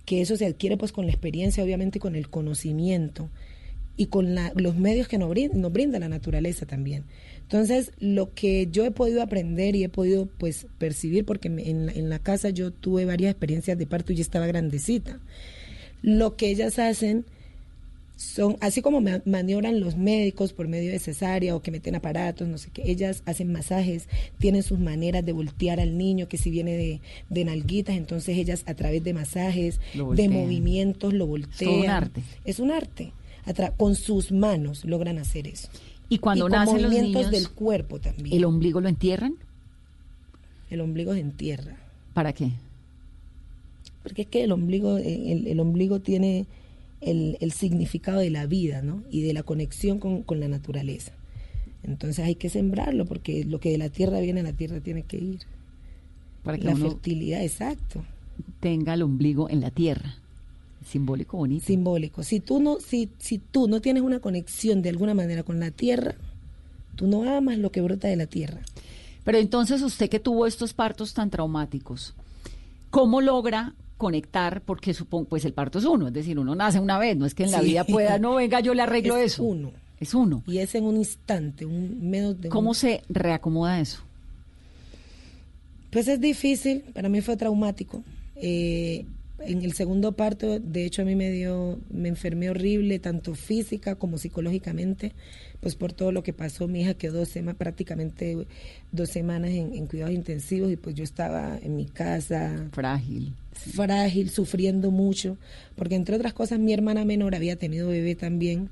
que 0.07 0.23
eso 0.23 0.37
se 0.39 0.47
adquiere 0.47 0.79
pues 0.79 0.93
con 0.93 1.05
la 1.05 1.13
experiencia, 1.13 1.63
obviamente, 1.63 1.99
con 1.99 2.17
el 2.17 2.31
conocimiento 2.31 3.29
y 3.99 4.07
con 4.07 4.35
los 4.55 4.77
medios 4.77 5.09
que 5.09 5.19
nos 5.19 5.31
brinda, 5.31 5.99
la 5.99 6.09
naturaleza 6.09 6.65
también. 6.67 7.05
Entonces, 7.43 7.93
lo 7.99 8.33
que 8.35 8.69
yo 8.71 8.85
he 8.85 8.91
podido 8.91 9.23
aprender 9.23 9.75
y 9.77 9.85
he 9.85 9.89
podido 9.89 10.27
pues 10.27 10.67
percibir, 10.79 11.25
porque 11.25 11.49
me- 11.51 11.69
en, 11.71 11.87
la, 11.87 11.93
en 11.93 12.09
la 12.11 12.19
casa 12.19 12.51
yo 12.51 12.73
tuve 12.73 13.05
varias 13.05 13.31
experiencias 13.33 13.79
de 13.79 13.87
parto 13.87 14.13
y 14.13 14.17
ya 14.17 14.23
estaba 14.23 14.47
grandecita, 14.47 15.19
lo 16.03 16.37
que 16.37 16.51
ellas 16.51 16.79
hacen 16.79 17.25
son, 18.17 18.57
así 18.61 18.81
como 18.81 19.01
ma- 19.03 19.21
maniobran 19.27 19.79
los 19.79 19.97
médicos 19.97 20.53
por 20.55 20.69
medio 20.69 20.91
de 20.91 20.99
cesárea 20.99 21.55
o 21.55 21.61
que 21.61 21.71
meten 21.71 21.95
aparatos, 21.95 22.49
no 22.49 22.57
sé 22.59 22.71
qué, 22.73 22.91
ellas 22.91 23.23
hacen 23.27 23.53
masajes, 23.53 24.09
tienen 24.39 24.63
sus 24.63 24.79
maneras 24.79 25.25
de 25.25 25.33
voltear 25.33 25.81
al 25.81 25.99
niño, 25.99 26.27
que 26.29 26.39
si 26.39 26.51
viene 26.51 26.77
de, 26.77 27.01
de 27.29 27.45
nalguitas, 27.45 27.95
entonces 27.97 28.39
ellas 28.39 28.63
a 28.67 28.75
través 28.75 29.05
de 29.05 29.13
masajes, 29.13 29.81
de 29.95 30.29
movimientos, 30.31 31.13
lo 31.13 31.27
voltean. 31.27 31.75
un 31.81 31.89
arte. 31.91 32.23
Es 32.45 32.59
un 32.59 32.71
arte. 32.71 33.13
Con 33.77 33.95
sus 33.95 34.33
manos 34.33 34.85
logran 34.85 35.19
hacer 35.19 35.47
eso. 35.47 35.69
Y 36.09 36.19
cuando 36.19 36.47
con 36.47 36.53
nacen 36.53 36.75
los 36.83 36.85
movimientos 36.91 37.27
niños, 37.27 37.31
del 37.31 37.51
cuerpo 37.51 38.01
también. 38.01 38.37
¿el 38.37 38.45
ombligo 38.45 38.81
lo 38.81 38.89
entierran? 38.89 39.35
El 40.71 40.81
ombligo 40.81 41.13
se 41.15 41.21
entierra. 41.21 41.77
¿Para 42.15 42.33
qué? 42.33 42.51
Porque 44.03 44.23
es 44.23 44.29
que 44.29 44.43
el 44.45 44.53
ombligo, 44.53 44.99
eh, 44.99 45.33
el, 45.33 45.47
el 45.49 45.61
ombligo 45.61 46.01
tiene 46.01 46.47
el, 47.01 47.39
el 47.41 47.53
significado 47.53 48.21
de 48.21 48.31
la 48.31 48.47
vida, 48.47 48.83
¿no? 48.83 49.03
Y 49.11 49.23
de 49.23 49.33
la 49.33 49.43
conexión 49.43 49.99
con, 49.99 50.23
con 50.23 50.41
la 50.41 50.49
naturaleza. 50.49 51.13
Entonces 51.83 52.25
hay 52.25 52.35
que 52.35 52.51
sembrarlo, 52.51 53.07
porque 53.07 53.45
lo 53.45 53.61
que 53.61 53.71
de 53.71 53.79
la 53.79 53.89
tierra 53.89 54.21
viene 54.21 54.41
a 54.41 54.45
la 54.45 54.53
tierra 54.53 54.81
tiene 54.81 55.03
que 55.03 55.19
ir. 55.19 55.41
Para 56.43 56.59
que 56.59 56.65
la 56.65 56.77
fertilidad, 56.77 57.43
exacto. 57.43 58.05
tenga 58.61 58.95
el 58.95 59.03
ombligo 59.03 59.49
en 59.51 59.61
la 59.61 59.71
tierra. 59.71 60.17
Simbólico 60.85 61.37
bonito. 61.37 61.67
Simbólico. 61.67 62.23
Si 62.23 62.39
tú 62.41 62.61
no, 62.61 62.79
si, 62.79 63.09
si 63.19 63.39
tú 63.39 63.67
no 63.67 63.81
tienes 63.81 64.03
una 64.03 64.21
conexión 64.21 64.83
de 64.83 64.91
alguna 64.91 65.15
manera 65.15 65.43
con 65.43 65.59
la 65.59 65.73
tierra, 65.73 66.15
tú 66.95 67.09
no 67.09 67.25
amas 67.25 67.59
lo 67.59 67.73
que 67.73 67.81
brota 67.81 68.07
de 68.09 68.17
la 68.17 68.27
tierra. 68.27 68.61
Pero 69.25 69.39
entonces 69.39 69.83
usted 69.83 70.09
que 70.09 70.21
tuvo 70.21 70.47
estos 70.47 70.73
partos 70.73 71.13
tan 71.13 71.31
traumáticos, 71.31 72.15
¿cómo 72.91 73.21
logra 73.21 73.75
conectar? 73.97 74.61
Porque 74.63 74.93
supongo, 74.95 75.27
pues 75.29 75.45
el 75.45 75.53
parto 75.53 75.79
es 75.79 75.85
uno, 75.85 76.09
es 76.09 76.13
decir, 76.13 76.39
uno 76.39 76.55
nace 76.55 76.79
una 76.81 76.99
vez, 76.99 77.17
no 77.17 77.27
es 77.27 77.35
que 77.35 77.45
en 77.45 77.51
la 77.53 77.61
Sí. 77.61 77.67
vida 77.67 77.85
pueda, 77.85 78.19
no, 78.19 78.35
venga, 78.37 78.61
yo 78.61 78.75
le 78.75 78.83
arreglo 78.83 79.17
Es 79.17 79.33
eso. 79.35 79.43
uno. 79.45 79.73
Es 79.99 80.13
uno. 80.15 80.43
Y 80.47 80.59
es 80.59 80.75
en 80.75 80.85
un 80.85 80.97
instante, 80.99 81.65
un 81.65 82.11
menos 82.11 82.39
de 82.41 82.51
¿Cómo 82.51 82.71
un- 82.71 82.75
se 82.75 83.03
reacomoda 83.09 83.81
eso? 83.81 84.01
Pues 85.91 86.09
es 86.09 86.21
difícil, 86.21 86.83
para 86.93 87.09
mí 87.09 87.21
fue 87.23 87.37
traumático. 87.37 88.03
Eh, 88.37 89.07
en 89.41 89.63
el 89.63 89.73
segundo 89.75 90.13
parto, 90.13 90.59
de 90.59 90.85
hecho, 90.85 91.03
a 91.03 91.05
mí 91.05 91.15
me 91.15 91.31
dio, 91.31 91.79
me 91.91 92.09
enfermé 92.09 92.51
horrible, 92.51 92.99
tanto 92.99 93.35
física 93.35 93.95
como 93.97 94.19
psicológicamente, 94.19 95.13
pues 95.61 95.75
por 95.77 95.93
todo 95.93 96.11
lo 96.13 96.23
que 96.23 96.33
pasó. 96.33 96.69
Mi 96.69 96.81
hija 96.83 96.95
quedó 96.95 97.19
dos 97.21 97.29
sema- 97.29 97.55
prácticamente 97.55 98.47
dos 98.93 99.11
semanas 99.11 99.51
en, 99.51 99.75
en 99.75 99.87
cuidados 99.87 100.15
intensivos 100.15 100.73
y 100.73 100.77
pues 100.77 100.95
yo 100.95 101.05
estaba 101.05 101.59
en 101.63 101.77
mi 101.77 101.87
casa. 101.87 102.69
Frágil. 102.73 103.33
Frágil, 103.53 104.31
sufriendo 104.31 104.91
mucho, 104.91 105.37
porque 105.77 105.95
entre 105.95 106.17
otras 106.17 106.33
cosas 106.33 106.59
mi 106.59 106.73
hermana 106.73 107.05
menor 107.05 107.35
había 107.35 107.57
tenido 107.57 107.89
bebé 107.89 108.15
también 108.15 108.69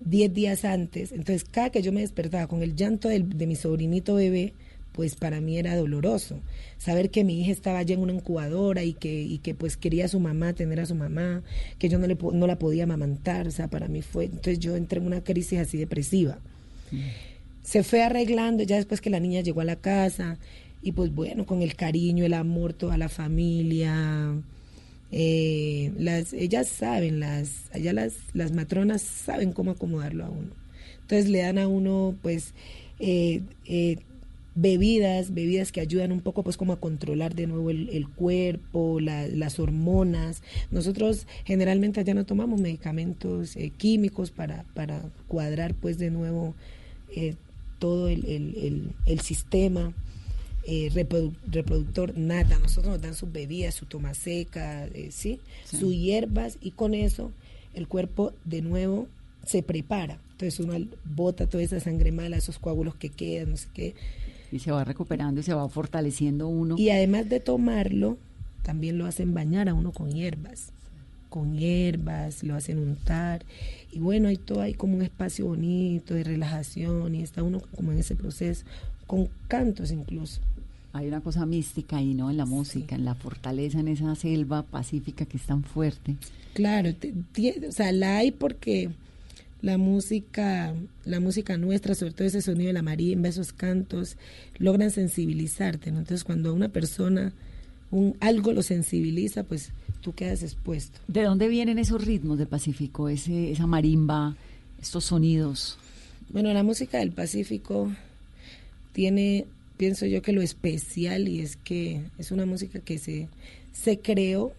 diez 0.00 0.32
días 0.32 0.64
antes. 0.64 1.12
Entonces, 1.12 1.44
cada 1.44 1.70
que 1.70 1.82
yo 1.82 1.92
me 1.92 2.00
despertaba 2.02 2.46
con 2.46 2.62
el 2.62 2.76
llanto 2.76 3.08
del- 3.08 3.36
de 3.36 3.46
mi 3.46 3.56
sobrinito 3.56 4.14
bebé, 4.14 4.52
pues 4.96 5.14
para 5.14 5.40
mí 5.40 5.58
era 5.58 5.76
doloroso. 5.76 6.40
Saber 6.78 7.10
que 7.10 7.22
mi 7.22 7.40
hija 7.40 7.52
estaba 7.52 7.78
allá 7.78 7.94
en 7.94 8.00
una 8.00 8.14
incubadora 8.14 8.82
y 8.82 8.94
que, 8.94 9.22
y 9.22 9.38
que 9.38 9.54
pues 9.54 9.76
quería 9.76 10.06
a 10.06 10.08
su 10.08 10.18
mamá, 10.18 10.54
tener 10.54 10.80
a 10.80 10.86
su 10.86 10.94
mamá, 10.94 11.42
que 11.78 11.88
yo 11.88 11.98
no, 11.98 12.06
le, 12.06 12.16
no 12.32 12.46
la 12.46 12.58
podía 12.58 12.84
amamantar, 12.84 13.46
o 13.46 13.50
sea, 13.50 13.68
para 13.68 13.86
mí 13.86 14.02
fue, 14.02 14.24
entonces 14.24 14.58
yo 14.58 14.74
entré 14.74 14.98
en 14.98 15.06
una 15.06 15.22
crisis 15.22 15.60
así 15.60 15.78
depresiva. 15.78 16.38
Se 17.62 17.82
fue 17.82 18.02
arreglando 18.02 18.62
ya 18.62 18.76
después 18.76 19.00
que 19.00 19.10
la 19.10 19.20
niña 19.20 19.42
llegó 19.42 19.60
a 19.60 19.64
la 19.64 19.76
casa 19.76 20.38
y 20.82 20.92
pues 20.92 21.14
bueno, 21.14 21.46
con 21.46 21.62
el 21.62 21.74
cariño, 21.76 22.24
el 22.24 22.34
amor, 22.34 22.72
toda 22.72 22.96
la 22.96 23.08
familia. 23.08 24.34
Eh, 25.12 25.92
las, 25.98 26.32
ellas 26.32 26.68
saben, 26.68 27.20
las, 27.20 27.70
allá 27.72 27.92
las, 27.92 28.14
las 28.34 28.52
matronas 28.52 29.02
saben 29.02 29.52
cómo 29.52 29.72
acomodarlo 29.72 30.24
a 30.24 30.30
uno. 30.30 30.50
Entonces 31.02 31.28
le 31.28 31.38
dan 31.40 31.58
a 31.58 31.68
uno 31.68 32.16
pues 32.22 32.54
eh, 32.98 33.42
eh, 33.66 33.98
bebidas, 34.56 35.34
bebidas 35.34 35.70
que 35.70 35.80
ayudan 35.80 36.10
un 36.10 36.22
poco 36.22 36.42
pues 36.42 36.56
como 36.56 36.72
a 36.72 36.80
controlar 36.80 37.34
de 37.34 37.46
nuevo 37.46 37.70
el, 37.70 38.08
cuerpo, 38.08 38.98
las 39.00 39.60
hormonas. 39.60 40.42
Nosotros 40.70 41.26
generalmente 41.44 42.00
allá 42.00 42.14
no 42.14 42.24
tomamos 42.24 42.60
medicamentos 42.60 43.54
eh, 43.54 43.70
químicos 43.76 44.30
para, 44.30 44.64
para 44.74 45.02
cuadrar 45.28 45.74
pues 45.74 45.98
de 45.98 46.10
nuevo 46.10 46.54
eh, 47.14 47.34
todo 47.78 48.08
el, 48.08 48.24
el, 48.24 48.90
el, 49.04 49.20
sistema. 49.20 49.92
Eh, 50.68 50.90
reproductor 50.92 52.18
nada, 52.18 52.58
nosotros 52.58 52.94
nos 52.94 53.02
dan 53.02 53.14
sus 53.14 53.30
bebidas, 53.30 53.74
su 53.74 53.86
toma 53.86 54.14
seca, 54.14 54.88
¿sí? 55.10 55.38
sus 55.64 55.94
hierbas 55.94 56.58
y 56.60 56.72
con 56.72 56.94
eso 56.94 57.30
el 57.72 57.86
cuerpo 57.86 58.32
de 58.44 58.62
nuevo 58.62 59.06
se 59.44 59.62
prepara. 59.62 60.18
Entonces 60.32 60.58
uno 60.58 60.74
bota 61.04 61.46
toda 61.46 61.62
esa 61.62 61.78
sangre 61.78 62.10
mala, 62.10 62.36
esos 62.36 62.58
coágulos 62.58 62.96
que 62.96 63.10
quedan, 63.10 63.50
no 63.50 63.56
sé 63.56 63.68
qué, 63.72 63.94
y 64.52 64.58
se 64.58 64.70
va 64.70 64.84
recuperando 64.84 65.40
y 65.40 65.44
se 65.44 65.54
va 65.54 65.68
fortaleciendo 65.68 66.48
uno. 66.48 66.76
Y 66.78 66.90
además 66.90 67.28
de 67.28 67.40
tomarlo, 67.40 68.18
también 68.62 68.98
lo 68.98 69.06
hacen 69.06 69.34
bañar 69.34 69.68
a 69.68 69.74
uno 69.74 69.92
con 69.92 70.10
hierbas, 70.10 70.72
con 71.28 71.56
hierbas, 71.56 72.42
lo 72.42 72.54
hacen 72.54 72.78
untar. 72.78 73.44
Y 73.92 73.98
bueno, 73.98 74.28
hay 74.28 74.36
todo, 74.36 74.60
hay 74.60 74.74
como 74.74 74.96
un 74.96 75.02
espacio 75.02 75.46
bonito 75.46 76.14
de 76.14 76.24
relajación 76.24 77.14
y 77.14 77.22
está 77.22 77.42
uno 77.42 77.60
como 77.74 77.92
en 77.92 77.98
ese 77.98 78.14
proceso, 78.14 78.64
con 79.06 79.28
cantos 79.48 79.90
incluso. 79.90 80.40
Hay 80.92 81.08
una 81.08 81.20
cosa 81.20 81.44
mística 81.44 81.98
ahí, 81.98 82.14
¿no? 82.14 82.30
En 82.30 82.38
la 82.38 82.46
música, 82.46 82.96
en 82.96 83.04
la 83.04 83.14
fortaleza, 83.14 83.80
en 83.80 83.88
esa 83.88 84.14
selva 84.14 84.62
pacífica 84.62 85.26
que 85.26 85.36
es 85.36 85.44
tan 85.44 85.62
fuerte. 85.62 86.16
Claro, 86.54 86.90
o 87.68 87.72
sea, 87.72 87.92
la 87.92 88.16
hay 88.16 88.30
porque 88.30 88.90
la 89.62 89.78
música, 89.78 90.74
la 91.04 91.20
música 91.20 91.56
nuestra, 91.56 91.94
sobre 91.94 92.12
todo 92.12 92.26
ese 92.28 92.42
sonido 92.42 92.68
de 92.68 92.72
la 92.72 92.82
marimba, 92.82 93.28
esos 93.28 93.52
cantos, 93.52 94.16
logran 94.58 94.90
sensibilizarte. 94.90 95.88
Entonces, 95.90 96.24
cuando 96.24 96.52
una 96.54 96.68
persona 96.68 97.32
un, 97.90 98.16
algo 98.20 98.52
lo 98.52 98.62
sensibiliza, 98.62 99.44
pues 99.44 99.72
tú 100.00 100.12
quedas 100.12 100.42
expuesto. 100.42 101.00
¿De 101.08 101.22
dónde 101.22 101.48
vienen 101.48 101.78
esos 101.78 102.04
ritmos 102.04 102.38
del 102.38 102.48
Pacífico, 102.48 103.08
ese, 103.08 103.50
esa 103.50 103.66
marimba, 103.66 104.36
estos 104.80 105.04
sonidos? 105.04 105.78
Bueno, 106.28 106.52
la 106.52 106.62
música 106.62 106.98
del 106.98 107.12
Pacífico 107.12 107.92
tiene, 108.92 109.46
pienso 109.76 110.06
yo 110.06 110.22
que 110.22 110.32
lo 110.32 110.42
especial 110.42 111.28
y 111.28 111.40
es 111.40 111.56
que 111.56 112.02
es 112.18 112.30
una 112.30 112.46
música 112.46 112.80
que 112.80 112.98
se, 112.98 113.28
se 113.72 114.00
creó 114.00 114.52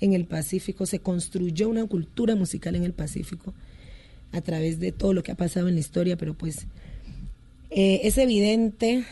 en 0.00 0.12
el 0.12 0.24
Pacífico, 0.24 0.86
se 0.86 1.00
construyó 1.00 1.68
una 1.68 1.84
cultura 1.86 2.34
musical 2.36 2.74
en 2.76 2.84
el 2.84 2.92
Pacífico 2.92 3.52
a 4.32 4.40
través 4.40 4.78
de 4.78 4.92
todo 4.92 5.12
lo 5.14 5.22
que 5.22 5.32
ha 5.32 5.36
pasado 5.36 5.68
en 5.68 5.74
la 5.74 5.80
historia, 5.80 6.16
pero 6.16 6.34
pues 6.34 6.66
eh, 7.70 8.00
es 8.04 8.18
evidente 8.18 9.04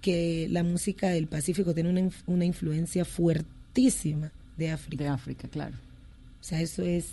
que 0.00 0.46
la 0.50 0.62
música 0.62 1.08
del 1.08 1.26
Pacífico 1.26 1.74
tiene 1.74 1.90
una, 1.90 2.10
una, 2.26 2.44
influencia 2.44 3.04
fuertísima 3.04 4.32
de 4.56 4.70
África. 4.70 5.04
De 5.04 5.10
África, 5.10 5.48
claro. 5.48 5.76
O 6.40 6.44
sea, 6.44 6.60
eso 6.60 6.84
es 6.84 7.06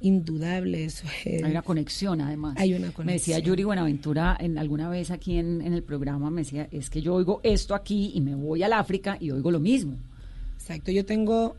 indudable, 0.00 0.84
eso 0.84 1.06
es... 1.24 1.42
Hay 1.42 1.50
una 1.50 1.62
conexión, 1.62 2.20
además. 2.20 2.54
Hay 2.58 2.74
una 2.74 2.92
conexión. 2.92 3.06
Me 3.06 3.12
decía 3.14 3.38
Yuri 3.38 3.64
Buenaventura 3.64 4.36
en, 4.38 4.58
alguna 4.58 4.88
vez 4.88 5.10
aquí 5.10 5.38
en, 5.38 5.62
en 5.62 5.72
el 5.72 5.82
programa, 5.82 6.30
me 6.30 6.42
decía, 6.42 6.68
es 6.70 6.90
que 6.90 7.02
yo 7.02 7.14
oigo 7.14 7.40
esto 7.42 7.74
aquí 7.74 8.12
y 8.14 8.20
me 8.20 8.34
voy 8.34 8.62
al 8.62 8.72
África 8.72 9.16
y 9.20 9.30
oigo 9.30 9.50
lo 9.50 9.60
mismo. 9.60 9.96
Exacto, 10.58 10.90
yo 10.90 11.04
tengo, 11.04 11.56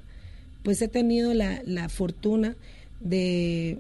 pues 0.64 0.82
he 0.82 0.88
tenido 0.88 1.34
la, 1.34 1.62
la 1.66 1.90
fortuna 1.90 2.56
de 3.00 3.80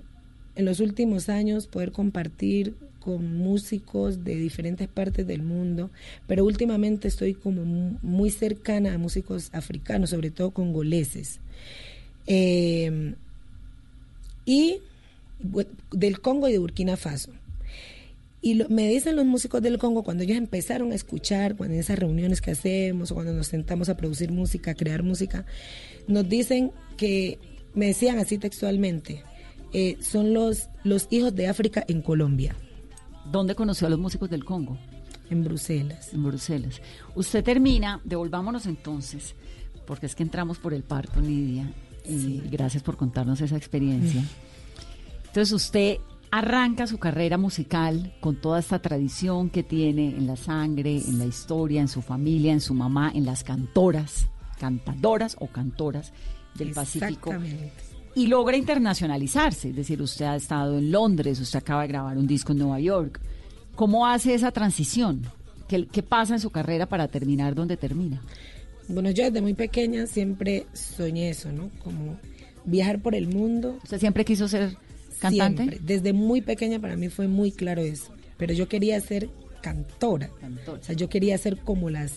en 0.58 0.65
los 0.65 0.80
últimos 0.80 1.30
años 1.30 1.67
poder 1.67 1.91
compartir 1.91 2.76
con 3.00 3.38
músicos 3.38 4.26
de 4.26 4.36
diferentes 4.36 4.88
partes 4.88 5.26
del 5.26 5.41
mundo, 5.41 5.91
pero 6.28 6.43
últimamente 6.43 7.08
estoy 7.08 7.36
como 7.36 7.63
muy 7.63 8.32
cercana 8.32 8.93
a 8.93 8.98
músicos 8.98 9.50
africanos, 9.54 10.10
sobre 10.10 10.32
todo 10.32 10.52
congoleses. 10.52 11.39
Eh, 12.26 13.13
y 14.46 14.82
del 15.91 16.20
Congo 16.22 16.50
y 16.50 16.54
de 16.54 16.60
Burkina 16.60 16.98
Faso. 16.98 17.32
Y 18.41 18.63
me 18.70 18.88
dicen 18.88 19.15
los 19.15 19.26
músicos 19.26 19.62
del 19.62 19.78
Congo 19.78 20.04
cuando 20.04 20.24
ellos 20.24 20.38
empezaron 20.38 20.91
a 20.91 20.96
escuchar, 20.96 21.56
cuando 21.56 21.76
en 21.76 21.82
esas 21.82 22.00
reuniones 22.00 22.41
que 22.41 22.52
hacemos 22.52 23.12
o 23.12 23.15
cuando 23.15 23.34
nos 23.34 23.48
sentamos 23.48 23.89
a 23.89 23.98
producir 23.98 24.32
música, 24.32 24.72
a 24.72 24.76
crear 24.76 25.04
música, 25.04 25.46
nos 26.08 26.28
dicen 26.28 26.72
que, 26.98 27.39
me 27.74 27.88
decían 27.88 28.20
así 28.20 28.38
textualmente, 28.38 29.24
eh, 29.79 29.95
son 30.01 30.33
los, 30.33 30.69
los 30.83 31.05
hijos 31.11 31.35
de 31.35 31.47
África 31.47 31.85
en 31.87 32.01
Colombia. 32.01 32.55
¿Dónde 33.31 33.53
conoció 33.53 33.85
a 33.85 33.91
los 33.91 33.99
músicos 33.99 34.27
del 34.27 34.43
Congo? 34.43 34.75
En 35.29 35.43
Bruselas. 35.43 36.11
En 36.15 36.23
Bruselas. 36.23 36.81
Usted 37.13 37.43
termina, 37.43 38.01
devolvámonos 38.03 38.65
entonces, 38.65 39.35
porque 39.85 40.07
es 40.07 40.15
que 40.15 40.23
entramos 40.23 40.57
por 40.57 40.73
el 40.73 40.81
parto, 40.81 41.21
Nidia, 41.21 41.71
y 42.03 42.41
gracias 42.49 42.81
por 42.81 42.97
contarnos 42.97 43.39
esa 43.39 43.55
experiencia. 43.55 44.23
Entonces 45.27 45.51
usted 45.51 45.97
arranca 46.31 46.87
su 46.87 46.97
carrera 46.97 47.37
musical 47.37 48.15
con 48.19 48.37
toda 48.37 48.57
esta 48.57 48.79
tradición 48.79 49.51
que 49.51 49.61
tiene 49.61 50.07
en 50.07 50.25
la 50.25 50.37
sangre, 50.37 50.97
en 50.97 51.19
la 51.19 51.25
historia, 51.25 51.81
en 51.81 51.87
su 51.87 52.01
familia, 52.01 52.51
en 52.51 52.61
su 52.61 52.73
mamá, 52.73 53.11
en 53.13 53.25
las 53.25 53.43
cantoras, 53.43 54.27
cantadoras 54.59 55.37
o 55.39 55.45
cantoras 55.45 56.13
del 56.55 56.71
Pacífico 56.71 57.31
y 58.17 58.25
logra 58.25 58.58
internacionalizarse. 58.58 59.69
Es 59.69 59.75
decir, 59.75 60.01
usted 60.01 60.25
ha 60.25 60.36
estado 60.36 60.80
en 60.80 60.91
Londres, 60.91 61.39
usted 61.39 61.60
acaba 61.60 61.84
de 61.84 61.89
grabar 61.89 62.17
un 62.17 62.25
disco 62.25 62.51
en 62.51 62.58
Nueva 62.58 62.80
York. 62.80 63.21
¿Cómo 63.75 64.08
hace 64.08 64.34
esa 64.34 64.51
transición? 64.51 65.21
¿Qué, 65.67 65.86
qué 65.86 66.01
pasa 66.01 66.34
en 66.34 66.39
su 66.39 66.49
carrera 66.49 66.88
para 66.88 67.08
terminar 67.10 67.53
donde 67.53 67.77
termina? 67.77 68.19
Bueno, 68.88 69.12
yo 69.12 69.23
desde 69.23 69.39
muy 69.39 69.53
pequeña 69.53 70.08
siempre 70.08 70.65
soñé 70.73 71.30
eso, 71.30 71.51
¿no? 71.51 71.69
Como 71.84 72.17
viajar 72.65 73.03
por 73.03 73.13
el 73.13 73.27
mundo. 73.27 73.77
¿Usted 73.84 73.99
siempre 73.99 74.25
quiso 74.25 74.47
ser 74.47 74.75
cantante? 75.19 75.63
Siempre. 75.63 75.80
Desde 75.84 76.12
muy 76.12 76.41
pequeña 76.41 76.80
para 76.80 76.97
mí 76.97 77.10
fue 77.10 77.27
muy 77.27 77.51
claro 77.51 77.84
eso. 77.84 78.12
Pero 78.38 78.51
yo 78.51 78.67
quería 78.67 78.99
ser 78.99 79.30
cantora. 79.62 80.32
cantora. 80.41 80.80
O 80.80 80.84
sea, 80.84 80.95
yo 80.95 81.08
quería 81.08 81.38
ser 81.38 81.60
como 81.60 81.91
las 81.91 82.13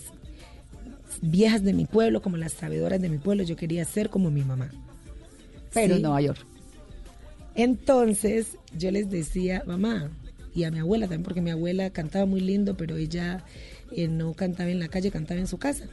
viejas 1.21 1.63
de 1.63 1.73
mi 1.73 1.85
pueblo, 1.85 2.23
como 2.23 2.37
las 2.37 2.53
sabedoras 2.53 2.99
de 2.99 3.09
mi 3.09 3.19
pueblo. 3.19 3.43
Yo 3.43 3.55
quería 3.55 3.85
ser 3.85 4.09
como 4.09 4.31
mi 4.31 4.41
mamá 4.41 4.71
pero 5.73 5.95
en 5.95 6.01
Nueva 6.01 6.21
York. 6.21 6.45
Entonces 7.55 8.57
yo 8.77 8.91
les 8.91 9.09
decía, 9.09 9.63
mamá, 9.65 10.11
y 10.53 10.63
a 10.63 10.71
mi 10.71 10.79
abuela 10.79 11.05
también, 11.05 11.23
porque 11.23 11.41
mi 11.41 11.51
abuela 11.51 11.89
cantaba 11.89 12.25
muy 12.25 12.41
lindo, 12.41 12.75
pero 12.75 12.97
ella 12.97 13.43
eh, 13.91 14.07
no 14.07 14.33
cantaba 14.33 14.69
en 14.69 14.79
la 14.79 14.87
calle, 14.87 15.11
cantaba 15.11 15.39
en 15.39 15.47
su 15.47 15.57
casa. 15.57 15.85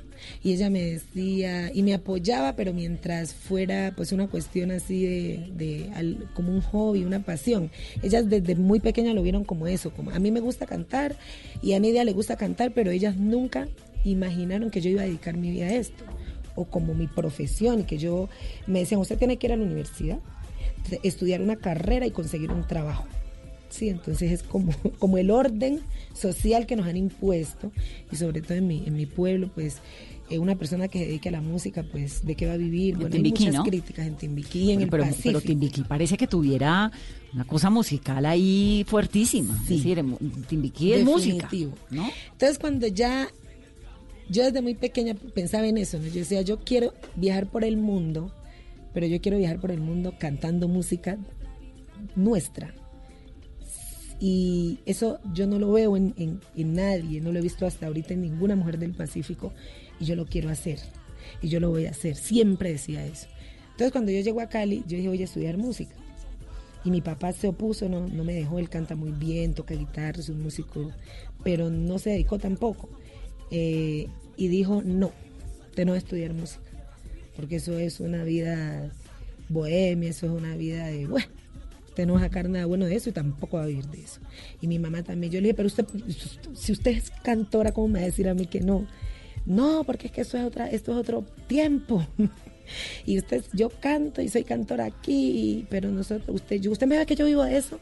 Y 0.43 0.53
ella 0.53 0.69
me 0.71 0.83
decía, 0.83 1.71
y 1.73 1.83
me 1.83 1.95
apoyaba, 1.95 2.55
pero 2.57 2.73
mientras 2.73 3.35
fuera 3.35 3.93
pues 3.97 4.13
una 4.13 4.29
cuestión 4.29 4.71
así 4.71 5.05
de, 5.05 5.53
de 5.57 6.17
como 6.35 6.53
un 6.53 6.61
hobby, 6.61 7.05
una 7.05 7.21
pasión. 7.21 7.71
Ellas 8.03 8.29
desde 8.29 8.57
muy 8.57 8.81
pequeña 8.81 9.15
lo 9.15 9.23
vieron 9.23 9.45
como 9.45 9.67
eso, 9.67 9.91
como 9.91 10.11
a 10.11 10.19
mí 10.19 10.31
me 10.31 10.41
gusta 10.41 10.67
cantar 10.67 11.17
y 11.63 11.73
a 11.75 11.81
Nidia 11.81 12.05
le 12.05 12.13
gusta 12.13 12.37
cantar, 12.37 12.73
pero 12.73 12.91
ellas 12.91 13.17
nunca 13.17 13.69
imaginaron 14.05 14.71
que 14.71 14.81
yo 14.81 14.91
iba 14.91 15.03
a 15.03 15.07
dedicar 15.07 15.37
mi 15.37 15.51
vida 15.51 15.67
a 15.67 15.75
esto 15.75 16.05
o 16.59 16.65
como 16.65 16.93
mi 16.93 17.07
profesión, 17.07 17.85
que 17.85 17.99
yo 17.99 18.29
me 18.67 18.81
decían, 18.81 19.01
usted 19.01 19.17
tiene 19.17 19.37
que 19.37 19.47
ir 19.47 19.53
a 19.53 19.57
la 19.57 19.65
universidad, 19.65 20.19
estudiar 21.05 21.41
una 21.41 21.57
carrera 21.57 22.05
y 22.07 22.11
conseguir 22.11 22.51
un 22.51 22.67
trabajo. 22.67 23.07
Sí, 23.69 23.89
entonces 23.91 24.33
es 24.33 24.43
como, 24.43 24.73
como 24.99 25.19
el 25.19 25.31
orden 25.31 25.81
social 26.15 26.67
que 26.67 26.75
nos 26.75 26.87
han 26.87 26.97
impuesto 26.97 27.71
y 28.11 28.17
sobre 28.17 28.41
todo 28.43 28.55
en 28.55 28.67
mi, 28.67 28.85
en 28.87 28.97
mi 28.97 29.07
pueblo, 29.07 29.51
pues 29.55 29.77
eh, 30.31 30.39
una 30.39 30.57
persona 30.57 30.89
que 30.89 30.99
se 30.99 31.07
dedique 31.07 31.29
a 31.29 31.33
la 31.33 31.41
música, 31.41 31.85
pues 31.85 32.25
de 32.27 32.35
qué 32.35 32.47
va 32.47 32.55
a 32.55 32.57
vivir. 32.57 32.97
Bueno, 32.97 33.15
hay 33.15 33.23
muchas 33.23 33.61
críticas 33.63 34.07
en 34.07 34.17
Timbiquí, 34.17 34.73
en 34.73 34.83
el 34.83 34.89
pero, 34.89 35.05
Pacífico. 35.05 35.39
Pero 35.39 35.41
Timbiquí 35.43 35.85
parece 35.85 36.17
que 36.17 36.27
tuviera 36.27 36.91
una 37.33 37.45
cosa 37.45 37.71
musical 37.71 38.27
ahí 38.27 38.85
fuertísima. 38.89 39.55
Sí. 39.67 39.77
Es 39.77 39.85
decir, 39.85 40.05
Timbiquí 40.49 40.93
es 40.93 41.05
música. 41.05 41.49
¿no? 41.91 42.11
Entonces 42.33 42.59
cuando 42.59 42.89
ya 42.89 43.29
yo 44.29 44.45
desde 44.45 44.63
muy 44.63 44.75
pequeña 44.75 45.15
pensaba 45.15 45.67
en 45.67 45.79
eso, 45.79 45.99
¿no? 45.99 46.07
Yo 46.07 46.21
decía, 46.21 46.43
yo 46.43 46.59
quiero 46.61 46.95
viajar 47.17 47.51
por 47.51 47.65
el 47.65 47.77
mundo, 47.77 48.33
pero 48.93 49.07
yo 49.07 49.21
quiero 49.21 49.39
viajar 49.39 49.61
por 49.61 49.71
el 49.71 49.81
mundo 49.81 50.15
cantando 50.19 50.69
música 50.69 51.19
nuestra. 52.15 52.75
Y 54.21 54.81
eso 54.85 55.21
yo 55.33 55.47
no 55.47 55.59
lo 55.59 55.73
veo 55.73 55.97
en, 55.97 56.15
en, 56.17 56.73
nadie, 56.75 57.21
no 57.21 57.31
lo 57.31 57.39
he 57.39 57.43
visto 57.43 57.67
hasta 57.67 57.87
ahorita 57.87 58.15
en 58.15 58.23
ninguna 58.23 58.57
mujer 58.57 58.79
del 58.79 58.93
Pacífico 58.93 59.53
y 60.01 60.05
yo 60.07 60.17
lo 60.17 60.27
quiero 60.27 60.51
hacer. 60.51 60.81
Y 61.41 61.49
yo 61.49 61.61
lo 61.61 61.71
voy 61.71 61.87
a 61.87 61.91
hacer, 61.91 62.17
siempre 62.17 62.73
decía 62.73 63.07
eso. 63.07 63.29
Entonces 63.71 63.93
cuando 63.93 64.11
yo 64.11 64.21
llego 64.21 64.41
a 64.41 64.49
Cali, 64.49 64.83
yo 64.89 64.97
dije 64.97 65.09
voy 65.09 65.23
a 65.23 65.25
estudiar 65.25 65.57
música. 65.57 65.95
Y 66.85 66.91
mi 66.91 67.01
papá 67.01 67.33
se 67.33 67.49
opuso, 67.49 67.89
no, 67.89 68.09
no 68.09 68.25
me 68.25 68.35
dejó, 68.35 68.59
él 68.59 68.69
canta 68.69 68.97
muy 68.97 69.13
bien, 69.13 69.55
toca 69.55 69.75
guitarra, 69.75 70.21
es 70.21 70.29
un 70.29 70.43
músico, 70.43 70.91
pero 71.45 71.71
no 71.71 71.99
se 71.99 72.11
dedicó 72.11 72.39
tampoco. 72.39 72.89
Eh, 73.51 74.09
y 74.37 74.49
dijo, 74.49 74.83
no, 74.85 75.13
usted 75.71 75.85
no 75.85 75.95
estudiar 75.95 76.33
música, 76.33 76.63
porque 77.37 77.57
eso 77.57 77.79
es 77.79 78.01
una 78.01 78.25
vida 78.25 78.93
bohemia, 79.49 80.11
eso 80.11 80.27
es 80.27 80.33
una 80.33 80.57
vida 80.57 80.87
de, 80.87 81.07
bueno, 81.07 81.27
usted 81.89 82.07
no 82.07 82.15
va 82.15 82.21
a 82.21 82.23
sacar 82.25 82.49
nada 82.49 82.67
bueno 82.67 82.87
de 82.87 82.95
eso 82.95 83.11
y 83.11 83.13
tampoco 83.13 83.57
va 83.57 83.65
a 83.65 83.67
vivir 83.67 83.87
de 83.89 84.03
eso. 84.03 84.21
Y 84.61 84.69
mi 84.69 84.79
mamá 84.79 85.03
también, 85.03 85.33
yo 85.33 85.41
le 85.41 85.49
dije, 85.49 85.55
pero 85.55 85.67
usted, 85.67 85.87
si 86.55 86.73
usted 86.73 86.93
es 86.93 87.11
cantora, 87.23 87.73
¿cómo 87.73 87.89
me 87.89 87.99
va 87.99 88.05
a 88.05 88.07
decir 88.07 88.29
a 88.29 88.35
mí 88.35 88.47
que 88.47 88.61
no? 88.61 88.87
No, 89.47 89.83
porque 89.85 90.07
es 90.09 90.13
que 90.13 90.21
eso 90.21 90.39
es 90.39 90.45
otra, 90.45 90.69
esto 90.71 90.93
es 90.93 90.99
otro 90.99 91.25
tiempo. 91.47 92.07
y 93.07 93.19
usted, 93.19 93.45
yo 93.53 93.71
canto 93.71 94.23
y 94.23 94.29
soy 94.29 94.45
cantora 94.45 94.85
aquí, 94.85 95.67
pero 95.71 95.91
nosotros, 95.91 96.29
usted, 96.37 96.65
usted 96.67 96.87
me 96.87 96.99
ve 96.99 97.07
que 97.07 97.17
yo 97.17 97.27
vivo 97.27 97.43
de 97.45 97.57
eso. 97.57 97.81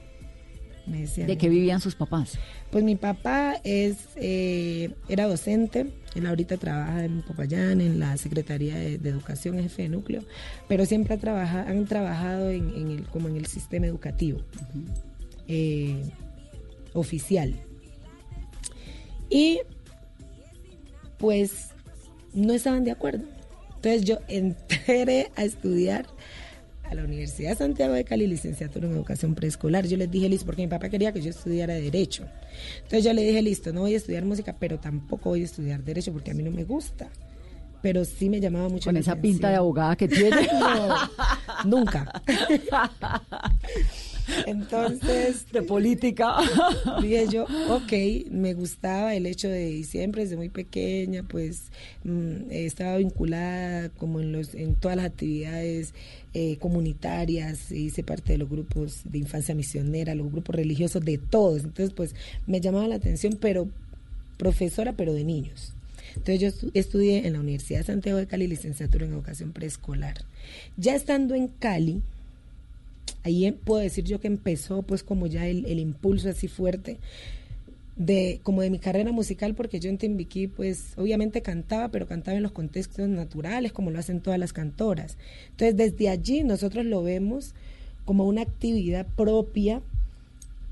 Me 0.87 1.07
¿De 1.07 1.37
qué 1.37 1.49
vivían 1.49 1.81
sus 1.81 1.97
papás? 1.97 2.39
Pues 2.71 2.85
mi 2.85 2.95
papá 2.95 3.57
es, 3.65 3.97
eh, 4.15 4.91
era 5.09 5.27
docente, 5.27 5.87
él 6.15 6.27
ahorita 6.27 6.57
trabaja 6.59 7.05
en 7.05 7.23
Popayán, 7.23 7.81
en 7.81 7.99
la 7.99 8.17
Secretaría 8.17 8.77
de, 8.77 8.95
Educación, 8.95 9.61
jefe 9.61 9.83
de 9.83 9.89
núcleo, 9.89 10.23
pero 10.69 10.87
siempre 10.87 11.15
ha 11.15 11.19
trabajado, 11.19 11.69
han 11.69 11.87
trabajado 11.87 12.51
en, 12.51 12.91
el, 12.91 13.03
como 13.09 13.29
en 13.29 13.37
el 13.37 13.47
sistema 13.47 13.87
educativo 13.87 14.41
eh, 15.49 16.03
oficial. 16.93 17.55
Y 19.29 19.61
pues 21.19 21.71
no 22.33 22.53
estaban 22.53 22.85
de 22.85 22.93
acuerdo. 22.93 23.25
Entonces 23.77 24.05
yo 24.05 24.19
entré 24.29 25.31
a 25.37 25.45
estudiar 25.45 26.07
a 26.89 26.95
la 26.95 27.05
Universidad 27.05 27.51
de 27.51 27.57
Santiago 27.57 27.95
de 27.95 28.05
Cali, 28.05 28.27
licenciatura 28.27 28.87
en 28.87 28.95
educación 28.95 29.35
preescolar. 29.35 29.87
Yo 29.87 29.97
les 29.97 30.11
dije, 30.11 30.29
listo, 30.29 30.47
porque 30.47 30.63
mi 30.63 30.69
papá 30.69 30.89
quería 30.89 31.13
que 31.13 31.21
yo 31.21 31.31
estudiara 31.31 31.75
Derecho. 31.75 32.25
Entonces 32.77 33.05
yo 33.05 33.13
le 33.13 33.23
dije, 33.23 33.43
listo, 33.43 33.73
no 33.73 33.83
voy 33.83 33.95
a 33.95 33.97
estudiar 33.97 34.25
música, 34.25 34.57
pero 34.59 34.79
tampoco 34.79 35.31
voy 35.31 35.43
a 35.43 35.45
estudiar 35.45 35.83
Derecho 35.83 36.13
porque 36.13 36.31
a 36.31 36.35
mí 36.35 36.43
no 36.43 36.51
me 36.51 36.65
gusta. 36.65 37.09
Pero 37.83 38.05
sí 38.05 38.29
me 38.29 38.41
llamaba 38.41 38.69
mucho 38.69 38.87
Con 38.87 38.97
esa 38.97 39.17
pinta 39.17 39.51
de 39.51 39.57
abogada 39.57 39.97
que 39.97 40.09
tiene. 40.09 40.49
no, 40.61 40.97
nunca. 41.65 42.11
Entonces. 44.47 45.47
De 45.53 45.63
política. 45.63 46.37
Dije 47.03 47.27
yo, 47.31 47.45
ok, 47.69 48.31
me 48.31 48.55
gustaba 48.55 49.15
el 49.15 49.27
hecho 49.27 49.49
de, 49.49 49.85
siempre 49.85 50.23
desde 50.23 50.37
muy 50.37 50.49
pequeña, 50.49 51.23
pues 51.23 51.65
mm, 52.05 52.51
estaba 52.51 52.97
vinculada 52.97 53.89
como 53.91 54.21
en, 54.21 54.33
los, 54.33 54.55
en 54.55 54.75
todas 54.75 54.97
las 54.97 55.07
actividades 55.07 55.95
eh, 56.35 56.57
comunitarias, 56.59 57.73
hice 57.73 58.03
parte 58.03 58.33
de 58.33 58.39
los 58.39 58.51
grupos 58.51 59.01
de 59.05 59.19
infancia 59.19 59.55
misionera, 59.55 60.15
los 60.15 60.31
grupos 60.31 60.55
religiosos, 60.55 61.05
de 61.05 61.19
todos. 61.19 61.65
Entonces, 61.65 61.95
pues 61.95 62.15
me 62.47 62.61
llamaba 62.61 62.89
la 62.89 62.97
atención, 62.97 63.39
pero 63.41 63.69
profesora, 64.37 64.93
pero 64.93 65.15
de 65.15 65.25
niños. 65.25 65.73
Entonces 66.17 66.41
yo 66.63 66.69
estudié 66.75 67.27
en 67.27 67.35
la 67.35 67.41
Universidad 67.41 67.81
de 67.81 67.85
Santiago 67.85 68.19
de 68.19 68.27
Cali 68.27 68.47
licenciatura 68.47 69.07
en 69.07 69.13
educación 69.13 69.53
preescolar. 69.53 70.25
Ya 70.77 70.95
estando 70.95 71.35
en 71.35 71.49
Cali, 71.49 72.03
ahí 73.23 73.47
em, 73.47 73.55
puedo 73.55 73.81
decir 73.81 74.05
yo 74.05 74.21
que 74.21 74.27
empezó 74.27 74.83
pues 74.83 75.03
como 75.03 75.27
ya 75.27 75.47
el, 75.47 75.79
impulso 75.79 76.29
así 76.29 76.49
fuerte 76.49 76.99
de 77.97 78.41
como 78.43 78.61
de 78.63 78.71
mi 78.71 78.79
carrera 78.79 79.13
musical 79.13 79.55
porque 79.55 79.81
yo 79.81 79.89
en 79.89 79.99
Timbiquí 79.99 80.49
pues 80.49 80.93
obviamente 80.97 81.41
cantaba 81.43 81.89
pero 81.89 82.07
cantaba 82.07 82.37
en 82.37 82.43
los 82.43 82.53
contextos 82.53 83.09
naturales 83.09 83.73
como 83.73 83.91
lo 83.91 83.99
hacen 83.99 84.21
todas 84.21 84.39
las 84.39 84.53
cantoras. 84.53 85.17
Entonces 85.51 85.77
desde 85.77 86.09
allí 86.09 86.45
nosotros 86.45 86.85
lo 86.85 87.03
vemos 87.03 87.55
como 88.05 88.25
una 88.25 88.43
actividad 88.43 89.07
propia 89.17 89.83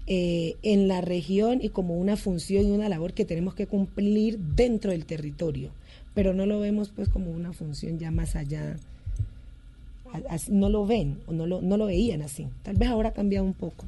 eh, 0.07 0.57
en 0.63 0.87
la 0.87 1.01
región 1.01 1.61
y 1.63 1.71
como 1.71 1.97
una 1.97 2.17
función 2.17 2.69
y 2.69 2.71
una 2.73 2.91
labor 2.91 3.15
que 3.15 3.25
tenemos 3.25 3.55
que 3.55 3.67
cumplir 3.67 4.39
dentro 4.39 4.91
del 4.91 5.07
territorio 5.07 5.73
pero 6.15 6.33
no 6.33 6.47
lo 6.47 6.61
vemos 6.61 6.91
pues 6.95 7.09
como 7.09 7.31
una 7.31 7.53
función 7.53 7.99
ya 7.99 8.11
más 8.11 8.37
allá 8.37 8.77
no 10.51 10.69
lo 10.69 10.87
ven 10.87 11.19
o 11.27 11.33
no 11.33 11.47
lo, 11.47 11.61
no 11.63 11.77
lo 11.77 11.87
veían 11.87 12.23
así. 12.23 12.47
Tal 12.63 12.77
vez 12.77 12.89
ahora 12.89 13.11
ha 13.11 13.13
cambiado 13.13 13.45
un 13.45 13.55
poco. 13.55 13.87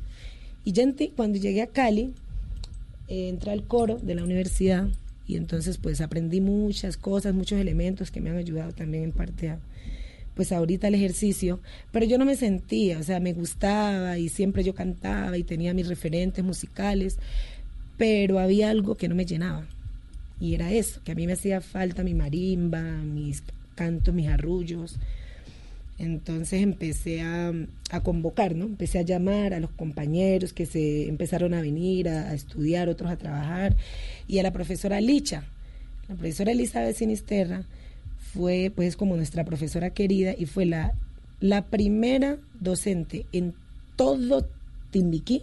Y 0.64 0.72
ya 0.72 0.84
cuando 1.14 1.38
llegué 1.38 1.62
a 1.62 1.68
Cali, 1.68 2.12
eh, 3.08 3.28
entré 3.28 3.52
al 3.52 3.64
coro 3.64 3.98
de 3.98 4.14
la 4.14 4.24
universidad 4.24 4.88
y 5.28 5.36
entonces 5.36 5.78
pues 5.78 6.00
aprendí 6.00 6.40
muchas 6.40 6.96
cosas, 6.96 7.34
muchos 7.34 7.60
elementos 7.60 8.10
que 8.10 8.20
me 8.20 8.30
han 8.30 8.36
ayudado 8.36 8.72
también 8.72 9.04
en 9.04 9.12
parte 9.12 9.50
a, 9.50 9.58
pues 10.34 10.52
ahorita 10.52 10.88
el 10.88 10.94
ejercicio, 10.94 11.60
pero 11.92 12.04
yo 12.04 12.18
no 12.18 12.24
me 12.24 12.36
sentía, 12.36 12.98
o 12.98 13.02
sea, 13.02 13.20
me 13.20 13.32
gustaba 13.32 14.18
y 14.18 14.28
siempre 14.28 14.62
yo 14.62 14.74
cantaba 14.74 15.38
y 15.38 15.44
tenía 15.44 15.72
mis 15.72 15.88
referentes 15.88 16.44
musicales, 16.44 17.18
pero 17.96 18.38
había 18.38 18.70
algo 18.70 18.96
que 18.96 19.08
no 19.08 19.14
me 19.14 19.24
llenaba. 19.24 19.66
Y 20.38 20.54
era 20.54 20.70
eso, 20.72 21.00
que 21.02 21.12
a 21.12 21.14
mí 21.14 21.26
me 21.26 21.32
hacía 21.32 21.60
falta 21.60 22.04
mi 22.04 22.12
marimba, 22.12 22.82
mis 22.82 23.42
cantos, 23.74 24.14
mis 24.14 24.28
arrullos, 24.28 24.98
entonces 25.98 26.62
empecé 26.62 27.22
a, 27.22 27.52
convocar, 28.02 28.54
¿no? 28.54 28.66
Empecé 28.66 28.98
a 28.98 29.02
llamar 29.02 29.54
a 29.54 29.60
los 29.60 29.70
compañeros 29.70 30.52
que 30.52 30.66
se 30.66 31.08
empezaron 31.08 31.54
a 31.54 31.62
venir 31.62 32.08
a, 32.08 32.34
estudiar, 32.34 32.88
otros 32.88 33.10
a 33.10 33.16
trabajar, 33.16 33.76
y 34.28 34.38
a 34.38 34.42
la 34.42 34.52
profesora 34.52 35.00
Licha. 35.00 35.44
La 36.08 36.14
profesora 36.14 36.52
Elizabeth 36.52 36.96
Sinisterra 36.96 37.64
fue 38.34 38.70
pues 38.74 38.96
como 38.96 39.16
nuestra 39.16 39.44
profesora 39.44 39.90
querida 39.90 40.34
y 40.36 40.46
fue 40.46 40.66
la, 40.66 40.94
la 41.40 41.66
primera 41.66 42.38
docente 42.60 43.26
en 43.32 43.54
todo 43.96 44.46
Timbiquí 44.90 45.42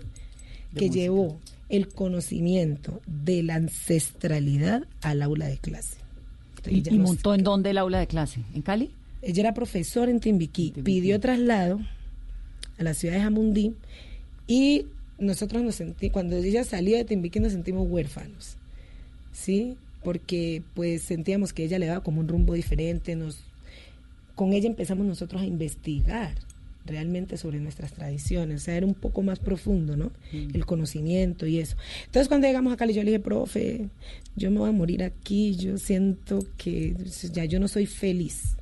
que 0.75 0.89
llevó 0.89 1.39
el 1.69 1.87
conocimiento 1.87 3.01
de 3.07 3.43
la 3.43 3.55
ancestralidad 3.55 4.83
al 5.01 5.21
aula 5.21 5.47
de 5.47 5.57
clase. 5.57 5.97
¿Y, 6.67 6.87
y 6.87 6.99
montó 6.99 7.33
en 7.33 7.43
dónde 7.43 7.71
el 7.71 7.77
aula 7.77 7.99
de 7.99 8.07
clase? 8.07 8.41
¿En 8.53 8.61
Cali? 8.61 8.91
Ella 9.23 9.41
era 9.41 9.53
profesora 9.53 10.11
en 10.11 10.19
Timbiquí, 10.19 10.73
pidió 10.83 11.19
traslado 11.19 11.79
a 12.77 12.83
la 12.83 12.93
ciudad 12.93 13.15
de 13.15 13.21
Jamundí 13.21 13.73
y 14.47 14.87
nosotros 15.17 15.63
nos 15.63 15.75
sentimos, 15.75 16.11
cuando 16.11 16.35
ella 16.35 16.63
salió 16.65 16.97
de 16.97 17.05
Timbiquí 17.05 17.39
nos 17.39 17.53
sentimos 17.53 17.87
huérfanos, 17.89 18.57
¿sí? 19.31 19.77
Porque 20.03 20.61
pues 20.73 21.03
sentíamos 21.03 21.53
que 21.53 21.63
ella 21.63 21.79
le 21.79 21.85
daba 21.85 22.03
como 22.03 22.19
un 22.19 22.27
rumbo 22.27 22.53
diferente, 22.53 23.15
nos, 23.15 23.39
con 24.35 24.51
ella 24.51 24.67
empezamos 24.67 25.05
nosotros 25.05 25.41
a 25.41 25.45
investigar 25.45 26.35
realmente 26.85 27.37
sobre 27.37 27.61
nuestras 27.61 27.93
tradiciones, 27.93 28.61
o 28.61 28.65
sea, 28.65 28.75
era 28.75 28.85
un 28.85 28.93
poco 28.93 29.21
más 29.21 29.39
profundo, 29.39 29.95
¿no? 29.95 30.11
Mm. 30.33 30.53
El 30.53 30.65
conocimiento 30.65 31.47
y 31.47 31.59
eso. 31.59 31.77
Entonces 32.07 32.27
cuando 32.27 32.47
llegamos 32.47 32.73
a 32.73 32.75
Cali 32.75 32.93
yo 32.93 33.03
le 33.03 33.11
dije, 33.11 33.23
profe, 33.23 33.87
yo 34.35 34.51
me 34.51 34.59
voy 34.59 34.67
a 34.67 34.73
morir 34.73 35.01
aquí, 35.01 35.55
yo 35.55 35.77
siento 35.77 36.45
que 36.57 36.93
ya 37.31 37.45
yo 37.45 37.61
no 37.61 37.69
soy 37.69 37.85
feliz 37.85 38.57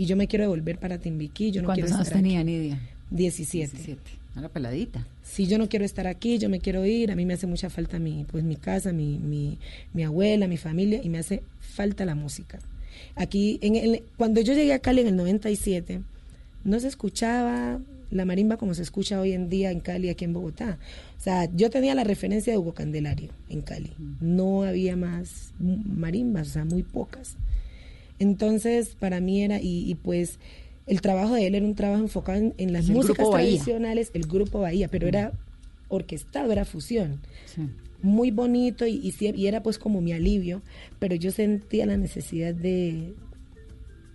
y 0.00 0.06
yo 0.06 0.16
me 0.16 0.28
quiero 0.28 0.44
devolver 0.44 0.78
para 0.78 0.96
Timbiquí. 0.96 1.50
Yo 1.50 1.60
no 1.60 1.66
¿Cuántos 1.66 1.90
quiero 1.90 2.00
años 2.00 2.10
tenía 2.10 2.42
Nidia? 2.42 2.80
17. 3.10 3.76
17. 3.76 4.00
Una 4.34 4.48
peladita. 4.48 5.06
Sí, 5.22 5.46
yo 5.46 5.58
no 5.58 5.68
quiero 5.68 5.84
estar 5.84 6.06
aquí, 6.06 6.38
yo 6.38 6.48
me 6.48 6.58
quiero 6.58 6.86
ir, 6.86 7.12
a 7.12 7.16
mí 7.16 7.26
me 7.26 7.34
hace 7.34 7.46
mucha 7.46 7.68
falta 7.68 7.98
mi, 7.98 8.24
pues, 8.24 8.42
mi 8.42 8.56
casa, 8.56 8.94
mi, 8.94 9.18
mi, 9.18 9.58
mi 9.92 10.02
abuela, 10.02 10.48
mi 10.48 10.56
familia, 10.56 11.02
y 11.04 11.10
me 11.10 11.18
hace 11.18 11.42
falta 11.60 12.06
la 12.06 12.14
música. 12.14 12.60
Aquí, 13.14 13.58
en 13.60 13.76
el, 13.76 14.02
cuando 14.16 14.40
yo 14.40 14.54
llegué 14.54 14.72
a 14.72 14.78
Cali 14.78 15.02
en 15.02 15.08
el 15.08 15.16
97, 15.16 16.00
no 16.64 16.80
se 16.80 16.88
escuchaba 16.88 17.78
la 18.10 18.24
marimba 18.24 18.56
como 18.56 18.72
se 18.72 18.80
escucha 18.80 19.20
hoy 19.20 19.32
en 19.34 19.50
día 19.50 19.70
en 19.70 19.80
Cali, 19.80 20.08
aquí 20.08 20.24
en 20.24 20.32
Bogotá. 20.32 20.78
O 21.18 21.22
sea, 21.22 21.46
yo 21.54 21.68
tenía 21.68 21.94
la 21.94 22.04
referencia 22.04 22.54
de 22.54 22.58
Hugo 22.58 22.72
Candelario 22.72 23.32
en 23.50 23.60
Cali. 23.60 23.92
No 24.22 24.62
había 24.62 24.96
más 24.96 25.52
marimbas, 25.58 26.48
o 26.48 26.52
sea, 26.52 26.64
muy 26.64 26.84
pocas. 26.84 27.36
Entonces, 28.20 28.96
para 29.00 29.18
mí 29.20 29.42
era, 29.42 29.58
y, 29.60 29.96
pues 29.96 30.38
el 30.86 31.00
trabajo 31.00 31.34
de 31.34 31.46
él 31.46 31.54
era 31.54 31.64
un 31.64 31.74
trabajo 31.74 32.02
enfocado 32.02 32.52
en, 32.56 32.72
las 32.72 32.88
músicas 32.88 33.28
tradicionales, 33.28 34.10
el 34.12 34.26
grupo 34.26 34.60
Bahía, 34.60 34.88
pero 34.88 35.08
era 35.08 35.32
orquestado, 35.88 36.52
era 36.52 36.66
fusión. 36.66 37.20
Muy 38.02 38.30
bonito 38.30 38.86
y, 38.86 39.14
y, 39.18 39.46
era 39.46 39.62
pues 39.62 39.78
como 39.78 40.02
mi 40.02 40.12
alivio, 40.12 40.62
pero 40.98 41.14
yo 41.14 41.30
sentía 41.30 41.86
la 41.86 41.96
necesidad 41.96 42.54
de, 42.54 43.14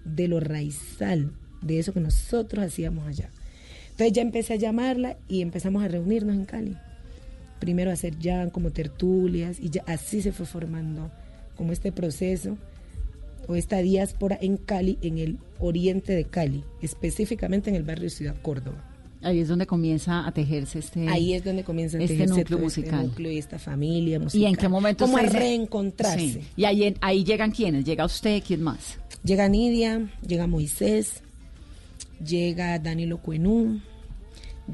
de 0.06 0.28
lo 0.28 0.39
raizal, 0.39 1.32
de 1.64 1.80
eso 1.80 1.91
que 1.91 1.99
nosotros 1.99 2.64
hacíamos 2.64 3.08
allá. 3.08 3.32
Entonces 3.89 4.14
ya 4.14 4.22
empecé 4.22 4.53
a 4.53 4.58
llamarla 4.58 5.18
y 5.28 5.41
empezamos 5.41 5.84
a 5.84 5.88
reunirnos 5.88 6.36
en 6.36 6.45
Cali. 6.45 6.78
Primero 7.60 7.89
a 7.89 7.93
hacer 7.93 8.20
ya 8.20 8.49
como 8.51 8.70
tertulias 8.70 9.60
y 9.60 9.72
ya 9.72 9.84
así 9.88 10.22
se 10.22 10.32
fue 10.32 10.45
formando 10.45 11.10
como 11.56 11.72
este 11.72 11.91
proceso 11.91 12.58
o 13.47 13.55
esta 13.55 13.77
diáspora 13.79 14.37
en 14.41 14.57
Cali, 14.57 14.97
en 15.01 15.17
el 15.17 15.37
oriente 15.59 16.13
de 16.13 16.25
Cali, 16.25 16.63
específicamente 16.81 17.69
en 17.69 17.75
el 17.75 17.83
barrio 17.83 18.09
Ciudad 18.09 18.35
Córdoba. 18.41 18.91
Ahí 19.21 19.39
es 19.39 19.47
donde 19.47 19.65
comienza 19.65 20.27
a 20.27 20.31
tejerse 20.31 20.77
este 20.79 21.07
Ahí 21.07 21.33
es 21.33 21.43
donde 21.43 21.63
comienza 21.63 21.97
a 21.97 22.01
este 22.01 22.13
tejerse 22.13 22.35
núcleo 22.41 22.57
todo 22.57 22.67
este 22.67 22.81
musical. 22.81 23.07
núcleo 23.07 23.31
y 23.31 23.37
esta 23.39 23.57
familia 23.57 24.19
musical. 24.19 24.41
¿Y 24.41 24.45
en 24.45 24.55
qué 24.55 24.69
momento 24.69 25.05
Como 25.05 25.17
a 25.17 25.21
reencontrarse. 25.23 26.19
Sí. 26.33 26.39
Y 26.55 26.65
ahí, 26.65 26.83
en- 26.83 26.97
ahí 27.01 27.23
llegan 27.23 27.49
quiénes? 27.51 27.85
¿Llega 27.85 28.05
usted? 28.05 28.43
¿Quién 28.45 28.61
más? 28.61 28.99
Llega 29.23 29.49
Nidia, 29.49 30.07
llega 30.27 30.45
Moisés, 30.45 31.23
llega 32.23 32.77
Danilo 32.77 33.17
Cuenú, 33.17 33.79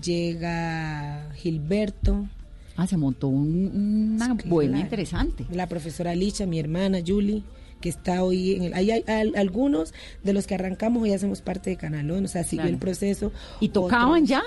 llega 0.03 1.29
Gilberto. 1.35 2.27
Ah, 2.75 2.87
se 2.87 2.97
montó 2.97 3.27
un- 3.27 4.15
una 4.15 4.33
buena 4.45 4.71
Claro. 4.73 4.83
interesante. 4.85 5.45
La 5.51 5.67
profesora 5.67 6.15
Licha, 6.15 6.45
mi 6.45 6.59
hermana 6.59 6.99
Julie, 7.05 7.43
que 7.81 7.89
está 7.89 8.23
hoy 8.23 8.55
en 8.55 8.63
el... 8.63 8.73
Hay, 8.73 8.91
al- 8.91 9.33
algunos 9.35 9.93
de 10.23 10.31
los 10.33 10.47
que 10.47 10.55
arrancamos 10.55 11.03
hoy 11.03 11.11
hacemos 11.13 11.41
parte 11.41 11.69
de 11.71 11.75
Canalón, 11.77 12.23
o 12.25 12.27
sea, 12.27 12.43
siguió 12.43 12.63
Claro. 12.63 12.73
el 12.75 12.79
proceso. 12.79 13.31
¿Y 13.59 13.69
tocaban 13.69 14.23
Otros- 14.23 14.29
ya? 14.29 14.43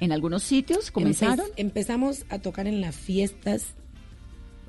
¿En 0.00 0.12
algunos 0.12 0.42
sitios 0.42 0.90
comenzaron? 0.90 1.46
Empe- 1.46 1.52
empezamos 1.56 2.24
a 2.30 2.38
tocar 2.38 2.66
en 2.66 2.80
las 2.80 2.94
fiestas 2.96 3.64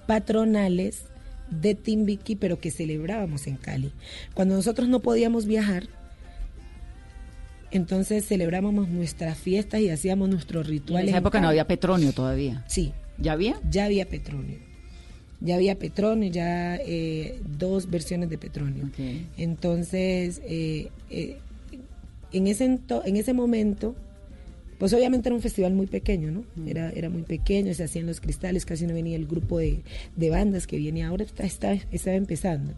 patronales 0.08 1.04
de 1.50 1.76
Timbiquí, 1.76 2.36
pero 2.36 2.60
que 2.60 2.72
celebrábamos 2.72 3.48
en 3.48 3.58
Cali. 3.58 3.92
Cuando 4.34 4.56
nosotros 4.56 4.88
no 4.90 5.02
podíamos 5.02 5.46
viajar, 5.46 5.84
entonces 7.72 8.26
celebrábamos 8.26 8.88
nuestras 8.88 9.38
fiestas 9.38 9.82
y 9.82 9.90
hacíamos 9.90 10.30
nuestros 10.30 10.68
rituales. 10.68 11.04
en 11.06 11.10
esa 11.10 11.18
en 11.18 11.24
época 11.24 11.42
no 11.42 11.50
había 11.50 11.68
petróleo 11.68 12.14
todavía. 12.14 12.64
Sí. 12.68 12.94
¿Ya 13.18 13.34
había? 13.34 13.60
Ya 13.70 13.86
había 13.86 14.08
petróleo. 14.08 14.60
Ya 15.40 15.56
había 15.56 15.78
petróleo, 15.78 16.30
ya 16.32 16.78
eh, 16.78 17.40
dos 17.58 17.90
versiones 17.90 18.30
de 18.30 18.38
petróleo. 18.38 18.90
Entonces, 19.38 20.42
eh, 20.46 20.90
eh, 21.12 21.38
en, 22.34 22.48
ese 22.48 22.68
ento- 22.68 23.04
en 23.06 23.16
ese 23.18 23.34
momento, 23.34 23.96
pues 24.80 24.94
obviamente 24.94 25.30
era 25.30 25.36
un 25.36 25.42
festival 25.42 25.74
muy 25.74 25.88
pequeño, 25.88 26.32
¿no? 26.32 26.44
Era, 26.68 26.90
era 26.92 27.10
muy 27.10 27.22
pequeño, 27.24 27.74
se 27.74 27.84
hacían 27.84 28.06
los 28.08 28.20
cristales, 28.20 28.66
casi 28.66 28.86
no 28.88 28.94
venía 28.94 29.16
el 29.16 29.28
grupo 29.28 29.60
de, 29.60 29.82
de 30.16 30.30
bandas 30.30 30.66
que 30.68 30.78
viene 30.78 31.04
ahora, 31.04 31.24
está, 31.24 31.44
está- 31.46 31.78
estaba 31.92 32.16
empezando. 32.16 32.74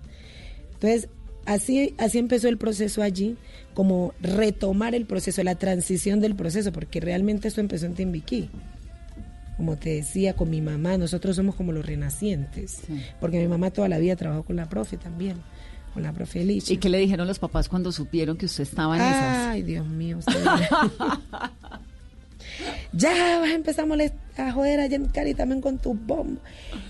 Entonces, 0.73 1.07
así, 1.45 1.93
así 1.97 2.17
empezó 2.17 2.47
el 2.49 2.57
proceso 2.57 3.01
allí, 3.01 3.35
como 3.73 4.13
retomar 4.21 4.95
el 4.95 5.05
proceso, 5.05 5.43
la 5.43 5.55
transición 5.55 6.19
del 6.19 6.35
proceso, 6.35 6.71
porque 6.73 6.99
realmente 6.99 7.47
eso 7.47 7.61
empezó 7.61 7.85
en 7.85 7.93
Timbiquí. 7.95 8.49
Como 9.59 9.75
te 9.75 9.89
decía, 9.95 10.35
con 10.37 10.49
mi 10.49 10.61
mamá, 10.61 10.97
nosotros 10.97 11.35
somos 11.35 11.53
como 11.53 11.73
los 11.73 11.85
renacientes, 11.85 12.79
porque 13.19 13.39
mi 13.39 13.47
mamá 13.49 13.71
toda 13.71 13.89
la 13.89 13.97
vida 13.99 14.15
trabajó 14.15 14.43
con 14.43 14.55
la 14.55 14.69
profe 14.69 14.95
también, 14.95 15.35
con 15.93 16.01
la 16.01 16.13
profe 16.13 16.45
Licha. 16.45 16.71
¿Y 16.73 16.77
qué 16.77 16.87
le 16.87 16.97
dijeron 16.97 17.27
los 17.27 17.39
papás 17.39 17.67
cuando 17.67 17.91
supieron 17.91 18.37
que 18.37 18.45
usted 18.45 18.63
estaba 18.63 18.95
en 18.95 19.01
esas? 19.03 19.47
Ay, 19.49 19.63
Dios 19.63 19.85
mío. 19.85 20.19
usted- 20.19 20.33
ya 22.93 23.39
vas 23.39 23.49
a 23.49 23.53
empezar 23.53 23.85
a, 23.85 23.87
molest- 23.87 24.13
a 24.37 24.51
joder 24.51 24.79
a 24.79 24.87
Jen 24.89 25.05
Cari 25.07 25.33
también 25.33 25.61
con 25.61 25.77
tu 25.77 25.93
bombo 25.93 26.39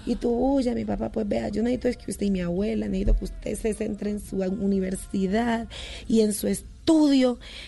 y 0.06 0.16
tu 0.16 0.30
bulla, 0.30 0.74
mi 0.76 0.86
papá. 0.86 1.12
Pues 1.12 1.28
vea, 1.28 1.50
yo 1.50 1.62
necesito 1.64 1.88
es 1.88 1.98
que 1.98 2.12
usted 2.12 2.28
y 2.28 2.32
mi 2.32 2.42
abuela, 2.42 2.88
necesito 2.88 3.16
que 3.18 3.26
usted 3.26 3.56
se 3.56 3.74
centre 3.74 4.12
en 4.12 4.20
su 4.20 4.38
universidad 4.38 5.68
y 6.08 6.22
en 6.22 6.34
su 6.34 6.48
estudio. 6.48 6.70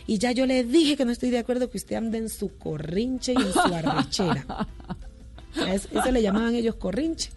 Y 0.08 0.18
ya 0.18 0.32
yo 0.32 0.46
le 0.46 0.64
dije 0.64 0.98
que 0.98 1.06
no 1.06 1.12
estoy 1.12 1.30
de 1.30 1.40
acuerdo 1.40 1.70
que 1.70 1.78
usted 1.78 1.96
ande 1.96 2.18
en 2.18 2.30
su 2.30 2.58
corrinche 2.58 3.34
y 3.34 3.42
en 3.42 3.54
su 3.54 3.60
arrechera. 3.60 4.46
Eso, 5.56 6.12
le 6.12 6.22
llamaban 6.22 6.56
ellos 6.56 6.76
corrinche. 6.76 7.30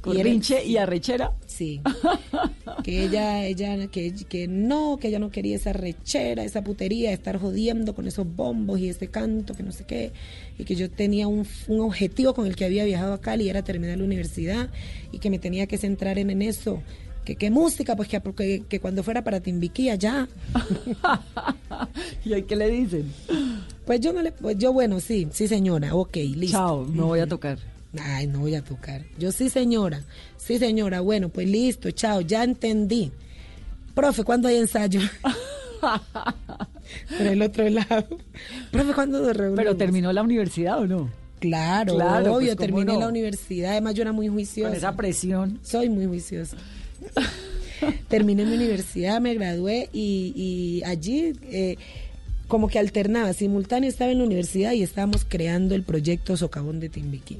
Corrinche 0.00 0.64
y 0.64 0.76
arrechera. 0.76 1.32
Sí. 1.46 1.80
Que 2.84 3.04
ella, 3.04 3.44
ella, 3.44 3.88
que, 3.88 4.14
que 4.28 4.46
no, 4.46 4.98
que 5.00 5.08
ella 5.08 5.18
no 5.18 5.30
quería 5.30 5.56
esa 5.56 5.70
arrechera, 5.70 6.44
esa 6.44 6.62
putería, 6.62 7.10
estar 7.10 7.36
jodiendo 7.36 7.96
con 7.96 8.06
esos 8.06 8.26
bombos 8.36 8.78
y 8.78 8.88
ese 8.88 9.08
canto, 9.08 9.54
que 9.54 9.64
no 9.64 9.72
sé 9.72 9.84
qué. 9.84 10.12
Y 10.56 10.64
que 10.64 10.76
yo 10.76 10.88
tenía 10.88 11.26
un, 11.26 11.48
un 11.66 11.80
objetivo 11.80 12.32
con 12.34 12.46
el 12.46 12.54
que 12.54 12.64
había 12.64 12.84
viajado 12.84 13.14
a 13.14 13.20
Cali, 13.20 13.48
era 13.48 13.62
terminar 13.62 13.98
la 13.98 14.04
universidad 14.04 14.70
y 15.10 15.18
que 15.18 15.30
me 15.30 15.40
tenía 15.40 15.66
que 15.66 15.78
centrar 15.78 16.18
en, 16.18 16.30
en 16.30 16.42
eso. 16.42 16.80
Que 17.26 17.34
qué 17.34 17.50
música, 17.50 17.96
pues 17.96 18.08
que, 18.08 18.20
que, 18.20 18.62
que 18.68 18.78
cuando 18.78 19.02
fuera 19.02 19.24
para 19.24 19.40
Timbiquí 19.40 19.90
allá. 19.90 20.28
¿Y 22.24 22.32
ahí 22.34 22.44
qué 22.44 22.54
le 22.54 22.70
dicen? 22.70 23.12
Pues 23.84 24.00
yo 24.00 24.12
no 24.12 24.22
le, 24.22 24.30
pues 24.30 24.56
yo 24.58 24.72
bueno, 24.72 25.00
sí, 25.00 25.26
sí 25.32 25.48
señora, 25.48 25.92
ok, 25.92 26.16
listo. 26.16 26.56
Chao, 26.56 26.86
no 26.86 27.06
voy 27.06 27.18
a 27.18 27.26
tocar. 27.26 27.58
Ay, 28.00 28.28
no 28.28 28.38
voy 28.38 28.54
a 28.54 28.62
tocar. 28.62 29.02
Yo 29.18 29.32
sí 29.32 29.50
señora, 29.50 30.04
sí 30.36 30.60
señora, 30.60 31.00
bueno, 31.00 31.28
pues 31.28 31.48
listo, 31.48 31.90
chao, 31.90 32.20
ya 32.20 32.44
entendí. 32.44 33.10
Profe, 33.92 34.22
¿cuándo 34.22 34.46
hay 34.46 34.58
ensayo? 34.58 35.00
Por 35.80 37.26
el 37.26 37.42
otro 37.42 37.68
lado. 37.68 38.06
Profe, 38.70 38.92
¿cuándo 38.92 39.20
nos 39.20 39.36
reunimos? 39.36 39.58
¿Pero 39.58 39.76
terminó 39.76 40.12
la 40.12 40.22
universidad 40.22 40.78
o 40.78 40.86
no? 40.86 41.10
Claro, 41.40 41.96
Claro, 41.96 42.34
obvio, 42.36 42.54
pues, 42.54 42.68
¿cómo 42.68 42.78
terminé 42.78 42.92
no? 42.94 43.00
la 43.00 43.08
universidad. 43.08 43.72
Además, 43.72 43.94
yo 43.94 44.02
era 44.02 44.12
muy 44.12 44.28
juiciosa. 44.28 44.68
Con 44.70 44.76
esa 44.76 44.92
presión. 44.96 45.58
Soy 45.62 45.88
muy 45.88 46.06
juiciosa. 46.06 46.56
Terminé 48.08 48.44
mi 48.44 48.54
universidad, 48.54 49.20
me 49.20 49.34
gradué 49.34 49.88
y, 49.92 50.82
allí 50.86 51.32
eh, 51.50 51.76
como 52.48 52.68
que 52.68 52.78
alternaba, 52.78 53.32
simultáneo 53.32 53.88
estaba 53.88 54.12
en 54.12 54.18
la 54.18 54.24
universidad 54.24 54.72
y 54.72 54.82
estábamos 54.82 55.26
creando 55.28 55.74
el 55.74 55.82
proyecto 55.82 56.36
Socavón 56.36 56.80
de 56.80 56.88
Timbiquí. 56.88 57.38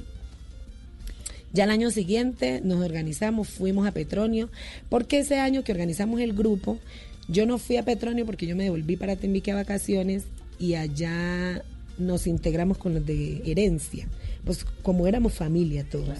Ya 1.53 1.63
el 1.63 1.71
año 1.71 1.91
siguiente 1.91 2.61
nos 2.63 2.83
organizamos, 2.83 3.47
fuimos 3.47 3.87
a 3.87 3.91
Petronio, 3.91 4.49
porque 4.89 5.19
ese 5.19 5.39
año 5.39 5.63
que 5.63 5.71
organizamos 5.71 6.19
el 6.19 6.33
grupo, 6.33 6.77
yo 7.29 7.45
no 7.45 7.57
fui 7.57 7.77
a 7.77 7.83
Petronio 7.83 8.25
porque 8.25 8.47
yo 8.47 8.55
me 8.55 8.65
devolví 8.65 8.97
para 8.97 9.15
Timbiquí 9.15 9.51
a 9.51 9.55
vacaciones 9.55 10.23
y 10.59 10.75
allá 10.75 11.63
nos 11.97 12.27
integramos 12.27 12.77
con 12.77 12.93
los 12.93 13.05
de 13.05 13.41
herencia, 13.45 14.07
pues 14.45 14.65
como 14.83 15.07
éramos 15.07 15.33
familia 15.33 15.85
todos. 15.89 16.19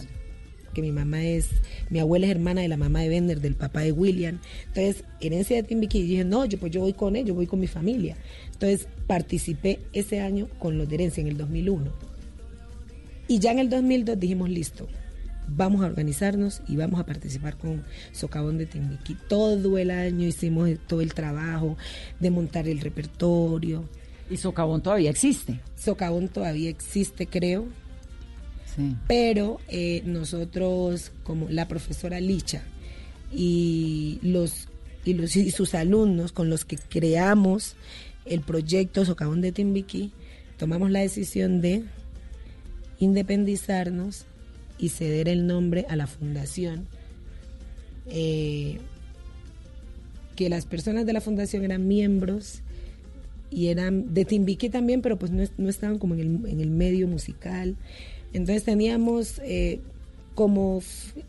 Que 0.78 0.84
mi 0.84 0.92
mamá 0.92 1.24
es, 1.24 1.48
mi 1.90 1.98
abuela 1.98 2.28
es 2.28 2.32
hermana 2.34 2.62
de 2.62 2.68
la 2.68 2.78
mamá 2.78 3.02
de 3.02 3.10
Bender, 3.10 3.42
del 3.42 3.56
papá 3.56 3.82
de 3.82 3.92
William. 3.92 4.38
Entonces, 4.68 5.06
herencia 5.20 5.56
de 5.56 5.64
Timbiquí, 5.64 6.04
dije, 6.04 6.24
no, 6.24 6.46
yo 6.46 6.60
pues 6.60 6.72
yo 6.72 6.82
voy 6.82 6.94
con 6.94 7.16
ellos, 7.16 7.36
voy 7.36 7.48
con 7.48 7.60
mi 7.60 7.66
familia. 7.66 8.16
Entonces, 8.54 8.88
participé 9.08 9.80
ese 9.92 10.22
año 10.22 10.48
con 10.60 10.78
los 10.78 10.88
de 10.88 10.94
herencia 10.94 11.22
en 11.22 11.30
el 11.30 11.38
2001. 11.38 11.92
Y 13.28 13.40
ya 13.40 13.54
en 13.54 13.58
el 13.58 13.72
2002 13.72 14.20
dijimos, 14.20 14.52
listo, 14.52 14.88
vamos 15.48 15.82
a 15.82 15.88
organizarnos 15.88 16.62
y 16.68 16.76
vamos 16.76 17.00
a 17.00 17.08
participar 17.08 17.58
con 17.58 17.84
Socavón 18.12 18.60
de 18.60 18.68
Timbiquí. 18.68 19.18
Todo 19.28 19.80
el 19.80 19.90
año 19.90 20.28
hicimos 20.28 20.70
todo 20.86 21.02
el 21.02 21.16
trabajo 21.16 21.76
de 22.20 22.30
montar 22.30 22.68
el 22.68 22.82
repertorio. 22.82 23.84
¿Y 24.30 24.38
Socavón 24.38 24.84
todavía 24.84 25.10
existe? 25.10 25.60
Socavón 25.76 26.28
todavía 26.28 26.70
existe, 26.70 27.26
creo. 27.26 27.66
Pero 29.08 29.60
eh, 29.70 30.04
nosotros, 30.06 31.12
como 31.24 31.50
la 31.50 31.68
profesora 31.68 32.20
Licha 32.20 32.62
y 33.34 34.20
los, 34.22 34.68
y 35.04 35.14
los 35.14 35.36
y 35.36 35.50
sus 35.52 35.74
alumnos 35.74 36.32
con 36.32 36.50
los 36.50 36.64
que 36.64 36.78
creamos 36.78 37.76
el 38.26 38.42
proyecto 38.42 39.04
Socavón 39.04 39.42
de 39.42 39.52
Timbiquí, 39.52 40.12
tomamos 40.58 40.92
la 40.92 41.00
decisión 41.00 41.60
de 41.62 41.84
independizarnos 43.00 44.26
y 44.78 44.90
ceder 44.90 45.28
el 45.28 45.48
nombre 45.48 45.86
a 45.90 45.96
la 45.96 46.08
fundación. 46.08 46.88
eh, 48.10 48.78
que 50.38 50.50
las 50.50 50.66
personas 50.66 51.06
de 51.06 51.14
la 51.14 51.20
fundación 51.20 51.66
eran 51.66 51.88
miembros 51.88 52.62
y 53.50 53.68
eran 53.68 54.14
de 54.14 54.24
Timbiquí 54.24 54.70
también, 54.70 55.02
pero 55.02 55.18
pues 55.18 55.32
no, 55.32 55.44
no 55.58 55.68
estaban 55.68 55.98
como 55.98 56.14
en 56.14 56.20
el, 56.22 56.52
en 56.52 56.62
el 56.62 56.70
medio 56.70 57.08
musical. 57.08 57.76
Entonces 58.34 58.64
teníamos 58.64 59.40
eh, 59.44 59.80
como 60.36 60.82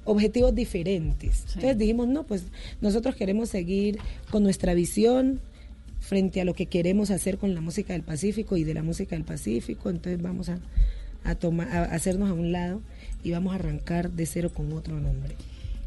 objetivos 0.04 0.54
diferentes. 0.54 1.44
Entonces 1.54 1.78
dijimos, 1.78 2.08
no, 2.08 2.24
pues 2.24 2.44
nosotros 2.80 3.14
queremos 3.16 3.48
seguir 3.48 3.98
con 4.30 4.42
nuestra 4.42 4.74
visión 4.74 5.40
frente 6.00 6.40
a 6.40 6.44
lo 6.44 6.54
que 6.54 6.66
queremos 6.66 7.10
hacer 7.10 7.38
con 7.38 7.54
la 7.54 7.60
música 7.60 7.92
del 7.92 8.02
Pacífico 8.02 8.56
y 8.56 8.64
de 8.64 8.74
la 8.74 8.82
música 8.82 9.16
del 9.16 9.24
Pacífico. 9.24 9.90
Entonces 9.90 10.20
vamos 10.20 10.48
a, 10.48 10.58
a, 11.24 11.34
tomar, 11.34 11.68
a 11.68 11.84
hacernos 11.84 12.28
a 12.30 12.34
un 12.34 12.52
lado 12.52 12.82
y 13.22 13.30
vamos 13.30 13.52
a 13.52 13.56
arrancar 13.56 14.10
de 14.10 14.26
cero 14.26 14.50
con 14.52 14.72
otro 14.72 15.00
nombre. 15.00 15.34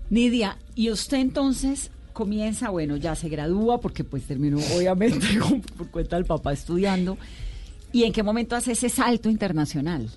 Nidia, 0.09 0.57
y 0.75 0.89
usted 0.89 1.17
entonces 1.17 1.91
comienza, 2.13 2.69
bueno, 2.69 2.97
ya 2.97 3.15
se 3.15 3.29
gradúa 3.29 3.79
porque 3.79 4.03
pues 4.03 4.23
terminó 4.23 4.57
obviamente 4.75 5.27
por 5.77 5.89
cuenta 5.89 6.15
del 6.15 6.25
papá 6.25 6.53
estudiando. 6.53 7.17
¿Y 7.91 8.03
en 8.03 8.13
qué 8.13 8.23
momento 8.23 8.55
hace 8.55 8.71
ese 8.71 8.89
salto 8.89 9.29
internacional? 9.29 10.09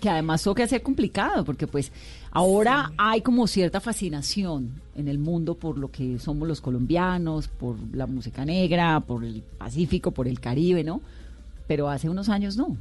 Que 0.00 0.08
además 0.10 0.46
que 0.54 0.66
ser 0.66 0.82
complicado 0.82 1.44
porque 1.44 1.66
pues 1.66 1.92
ahora 2.30 2.92
hay 2.96 3.22
como 3.22 3.46
cierta 3.46 3.80
fascinación 3.80 4.82
en 4.96 5.08
el 5.08 5.18
mundo 5.18 5.54
por 5.54 5.78
lo 5.78 5.90
que 5.90 6.18
somos 6.18 6.46
los 6.46 6.60
colombianos, 6.60 7.48
por 7.48 7.76
la 7.94 8.06
música 8.06 8.44
negra, 8.44 9.00
por 9.00 9.24
el 9.24 9.42
Pacífico, 9.42 10.10
por 10.10 10.28
el 10.28 10.40
Caribe, 10.40 10.84
¿no? 10.84 11.00
Pero 11.66 11.88
hace 11.88 12.08
unos 12.08 12.28
años 12.28 12.56
no. 12.56 12.76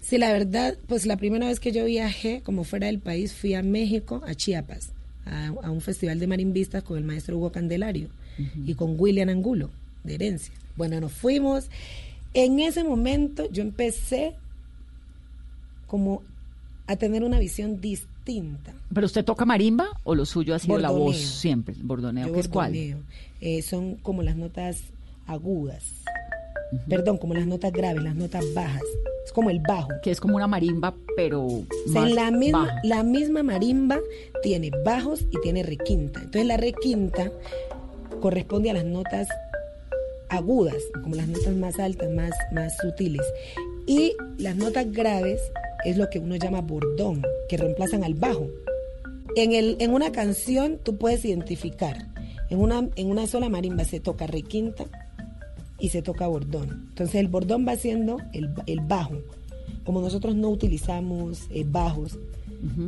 Sí, 0.00 0.18
la 0.18 0.32
verdad, 0.32 0.76
pues 0.86 1.06
la 1.06 1.16
primera 1.16 1.46
vez 1.46 1.60
que 1.60 1.72
yo 1.72 1.84
viajé 1.84 2.42
como 2.42 2.64
fuera 2.64 2.86
del 2.86 2.98
país 2.98 3.32
fui 3.32 3.54
a 3.54 3.62
México, 3.62 4.22
a 4.26 4.34
Chiapas, 4.34 4.90
a, 5.24 5.48
a 5.62 5.70
un 5.70 5.80
festival 5.80 6.18
de 6.18 6.26
marimbistas 6.26 6.82
con 6.82 6.98
el 6.98 7.04
maestro 7.04 7.36
Hugo 7.36 7.52
Candelario 7.52 8.08
y 8.66 8.74
con 8.74 8.94
William 8.98 9.28
Angulo, 9.28 9.70
de 10.04 10.14
herencia. 10.14 10.54
Bueno, 10.76 11.00
nos 11.00 11.12
fuimos 11.12 11.68
En 12.32 12.60
ese 12.60 12.84
momento 12.84 13.50
yo 13.50 13.62
empecé 13.62 14.34
como 15.90 16.22
a 16.86 16.94
tener 16.94 17.24
una 17.24 17.40
visión 17.40 17.80
distinta. 17.80 18.72
¿Pero 18.94 19.06
usted 19.06 19.24
toca 19.24 19.44
marimba 19.44 19.88
o 20.04 20.14
lo 20.14 20.24
suyo 20.24 20.54
ha 20.54 20.60
sido 20.60 20.78
la 20.78 20.90
voz 20.90 21.16
siempre? 21.16 21.74
Bordoneo, 21.82 22.28
Yo 22.28 22.32
¿qué 22.32 22.40
es 22.40 22.48
cuál? 22.48 22.72
Eh, 23.40 23.62
son 23.62 23.96
como 23.96 24.22
las 24.22 24.36
notas 24.36 24.78
agudas. 25.26 25.84
Perdón, 26.88 27.18
como 27.18 27.34
las 27.34 27.46
notas 27.48 27.72
graves, 27.72 28.04
las 28.04 28.14
notas 28.14 28.44
bajas. 28.54 28.84
Es 29.24 29.32
como 29.32 29.50
el 29.50 29.58
bajo. 29.58 29.88
Que 30.04 30.12
es 30.12 30.20
como 30.20 30.36
una 30.36 30.46
marimba, 30.46 30.94
pero 31.16 31.44
O 31.44 31.66
sea, 31.92 32.02
más 32.02 32.12
la 32.12 32.30
misma, 32.30 32.66
baja. 32.66 32.80
la 32.84 33.02
misma 33.02 33.42
marimba 33.42 33.98
tiene 34.44 34.70
bajos 34.84 35.22
y 35.32 35.40
tiene 35.40 35.64
requinta. 35.64 36.20
Entonces 36.20 36.46
la 36.46 36.56
requinta 36.56 37.32
corresponde 38.20 38.70
a 38.70 38.74
las 38.74 38.84
notas 38.84 39.26
agudas, 40.28 40.76
como 41.02 41.16
las 41.16 41.26
notas 41.26 41.54
más 41.56 41.80
altas, 41.80 42.08
más, 42.12 42.30
más 42.52 42.76
sutiles. 42.76 43.26
Y 43.86 44.12
las 44.38 44.54
notas 44.54 44.92
graves 44.92 45.40
es 45.84 45.96
lo 45.96 46.08
que 46.10 46.18
uno 46.18 46.36
llama 46.36 46.60
bordón, 46.60 47.22
que 47.48 47.56
reemplazan 47.56 48.04
al 48.04 48.14
bajo. 48.14 48.48
En, 49.36 49.52
el, 49.52 49.76
en 49.80 49.92
una 49.92 50.12
canción 50.12 50.78
tú 50.82 50.96
puedes 50.96 51.24
identificar, 51.24 52.06
en 52.48 52.58
una, 52.58 52.88
en 52.96 53.10
una 53.10 53.26
sola 53.26 53.48
marimba 53.48 53.84
se 53.84 54.00
toca 54.00 54.26
requinta 54.26 54.84
y 55.78 55.90
se 55.90 56.02
toca 56.02 56.26
bordón. 56.26 56.86
Entonces 56.90 57.16
el 57.16 57.28
bordón 57.28 57.66
va 57.66 57.76
siendo 57.76 58.18
el, 58.32 58.50
el 58.66 58.80
bajo. 58.80 59.22
Como 59.84 60.00
nosotros 60.00 60.36
no 60.36 60.50
utilizamos 60.50 61.46
eh, 61.50 61.64
bajos, 61.66 62.18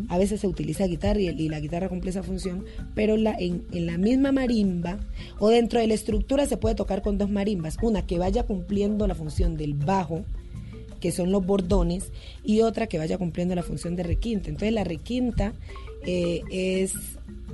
a 0.08 0.18
veces 0.18 0.42
se 0.42 0.46
utiliza 0.46 0.86
guitarra 0.86 1.18
y, 1.18 1.28
y 1.28 1.48
la 1.48 1.58
guitarra 1.58 1.88
cumple 1.88 2.10
esa 2.10 2.22
función, 2.22 2.66
pero 2.94 3.16
la, 3.16 3.34
en, 3.38 3.64
en 3.72 3.86
la 3.86 3.96
misma 3.96 4.30
marimba 4.30 4.98
o 5.38 5.48
dentro 5.48 5.80
de 5.80 5.86
la 5.86 5.94
estructura 5.94 6.44
se 6.44 6.58
puede 6.58 6.74
tocar 6.74 7.00
con 7.00 7.16
dos 7.16 7.30
marimbas, 7.30 7.78
una 7.80 8.06
que 8.06 8.18
vaya 8.18 8.42
cumpliendo 8.42 9.06
la 9.06 9.14
función 9.14 9.56
del 9.56 9.72
bajo, 9.72 10.24
que 11.02 11.12
son 11.12 11.30
los 11.32 11.44
bordones, 11.44 12.10
y 12.44 12.62
otra 12.62 12.86
que 12.86 12.96
vaya 12.96 13.18
cumpliendo 13.18 13.54
la 13.54 13.62
función 13.62 13.96
de 13.96 14.04
requinta. 14.04 14.48
Entonces 14.48 14.72
la 14.72 14.84
requinta 14.84 15.52
eh, 16.06 16.40
es, 16.50 16.94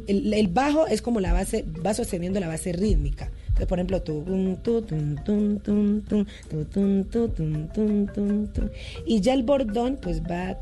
el, 0.07 0.33
el 0.33 0.47
bajo 0.49 0.87
es 0.87 1.03
como 1.03 1.19
la 1.19 1.33
base, 1.33 1.65
va 1.85 1.95
sosteniendo 1.95 2.39
la 2.39 2.47
base 2.49 2.73
rítmica. 2.73 3.31
Entonces, 3.49 3.67
por 3.67 3.79
ejemplo, 3.81 4.01
y 9.07 9.21
ya 9.21 9.35
el 9.35 9.43
bordón 9.43 9.99
pues 10.01 10.23
va 10.23 10.57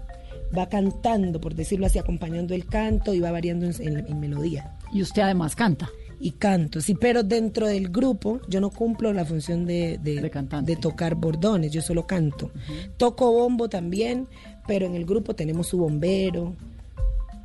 va 0.57 0.69
cantando, 0.69 1.41
por 1.41 1.55
decirlo 1.57 1.87
así, 1.87 1.99
acompañando 1.99 2.55
el 2.55 2.67
canto 2.67 3.13
y 3.13 3.19
va 3.21 3.33
variando 3.33 3.67
en, 3.67 3.75
en- 3.81 4.07
en 4.07 4.21
melodía. 4.21 4.77
Y 4.93 5.03
usted 5.03 5.23
además 5.23 5.57
canta. 5.57 5.91
Y 6.19 6.33
canto, 6.33 6.81
sí, 6.81 6.95
pero 6.95 7.23
dentro 7.23 7.67
del 7.67 7.89
grupo 7.91 8.41
yo 8.49 8.61
no 8.61 8.71
cumplo 8.71 9.13
la 9.13 9.25
función 9.25 9.67
de, 9.67 9.99
de, 10.03 10.21
de 10.65 10.77
tocar 10.77 11.15
bordones, 11.15 11.73
yo 11.73 11.83
solo 11.83 12.07
canto. 12.07 12.51
Toco 12.97 13.31
bombo 13.33 13.69
también, 13.69 14.27
pero 14.67 14.87
en 14.87 14.95
el 14.95 15.05
grupo 15.05 15.35
tenemos 15.35 15.67
su 15.69 15.77
bombero, 15.79 16.55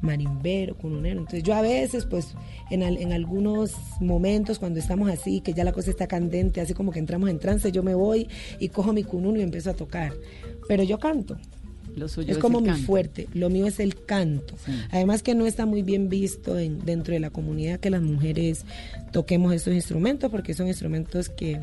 marimbero, 0.01 0.75
cununero. 0.77 1.19
Entonces 1.19 1.43
yo 1.43 1.53
a 1.53 1.61
veces, 1.61 2.05
pues, 2.05 2.33
en, 2.69 2.83
al- 2.83 2.97
en 2.97 3.11
algunos 3.13 3.73
momentos 3.99 4.57
cuando 4.57 4.79
estamos 4.79 5.09
así, 5.11 5.41
que 5.41 5.53
ya 5.53 5.63
la 5.63 5.73
cosa 5.73 5.91
está 5.91 6.07
candente, 6.07 6.61
así 6.61 6.73
como 6.73 6.91
que 6.91 6.99
entramos 6.99 7.29
en 7.29 7.39
trance, 7.39 7.71
yo 7.71 7.83
me 7.83 7.93
voy 7.93 8.27
y 8.59 8.69
cojo 8.69 8.93
mi 8.93 9.03
cununo 9.03 9.37
y 9.37 9.41
empiezo 9.43 9.69
a 9.69 9.73
tocar. 9.73 10.13
Pero 10.67 10.83
yo 10.83 10.97
canto. 10.97 11.37
Lo 11.95 12.07
suyo 12.07 12.31
es 12.31 12.37
como 12.37 12.61
mi 12.61 12.67
canto. 12.67 12.83
fuerte, 12.85 13.27
lo 13.33 13.49
mío 13.49 13.67
es 13.67 13.79
el 13.79 13.95
canto. 14.05 14.55
Además 14.91 15.23
que 15.23 15.35
no 15.35 15.45
está 15.45 15.65
muy 15.65 15.81
bien 15.81 16.09
visto 16.09 16.57
en, 16.57 16.83
dentro 16.85 17.13
de 17.13 17.19
la 17.19 17.29
comunidad 17.29 17.79
que 17.79 17.89
las 17.89 18.01
mujeres 18.01 18.65
toquemos 19.11 19.53
estos 19.53 19.73
instrumentos 19.73 20.31
porque 20.31 20.53
son 20.53 20.67
instrumentos 20.67 21.29
que 21.29 21.59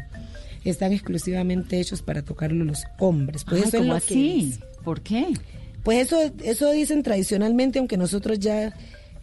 están 0.65 0.93
exclusivamente 0.93 1.81
hechos 1.81 2.03
para 2.03 2.23
tocarlo 2.23 2.65
los 2.65 2.85
hombres. 2.99 3.45
Pues 3.45 3.63
Ay, 3.63 3.69
eso 3.69 3.77
es 3.77 3.83
¿cómo 3.83 3.95
lo 3.95 4.01
que 4.01 4.05
así? 4.05 4.51
es. 4.53 4.61
¿Por 4.85 5.01
qué? 5.01 5.27
Pues 5.83 6.07
eso, 6.07 6.19
eso 6.45 6.71
dicen 6.73 7.03
tradicionalmente, 7.03 7.79
aunque 7.79 7.97
nosotros 7.97 8.39
ya 8.39 8.75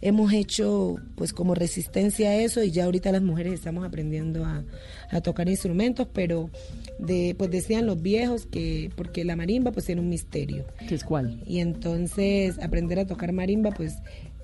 hemos 0.05 0.31
hecho 0.33 0.97
pues 1.15 1.33
como 1.33 1.55
resistencia 1.55 2.29
a 2.29 2.35
eso 2.35 2.63
y 2.63 2.69
ya 2.69 2.85
ahorita 2.85 3.11
las 3.11 3.23
mujeres 3.23 3.53
estamos 3.53 3.83
aprendiendo 3.83 4.45
a, 4.45 4.63
a 5.09 5.21
tocar 5.21 5.49
instrumentos, 5.49 6.07
pero 6.13 6.51
de, 6.99 7.33
pues 7.35 7.49
decían 7.49 7.87
los 7.87 7.99
viejos 7.99 8.45
que, 8.45 8.91
porque 8.95 9.25
la 9.25 9.35
marimba 9.35 9.71
pues 9.71 9.87
tiene 9.87 10.01
un 10.01 10.09
misterio. 10.09 10.65
¿Qué 10.87 10.93
es 10.93 11.03
cuál? 11.03 11.41
Y 11.47 11.59
entonces 11.59 12.59
aprender 12.61 12.99
a 12.99 13.07
tocar 13.07 13.31
marimba 13.33 13.71
pues 13.71 13.95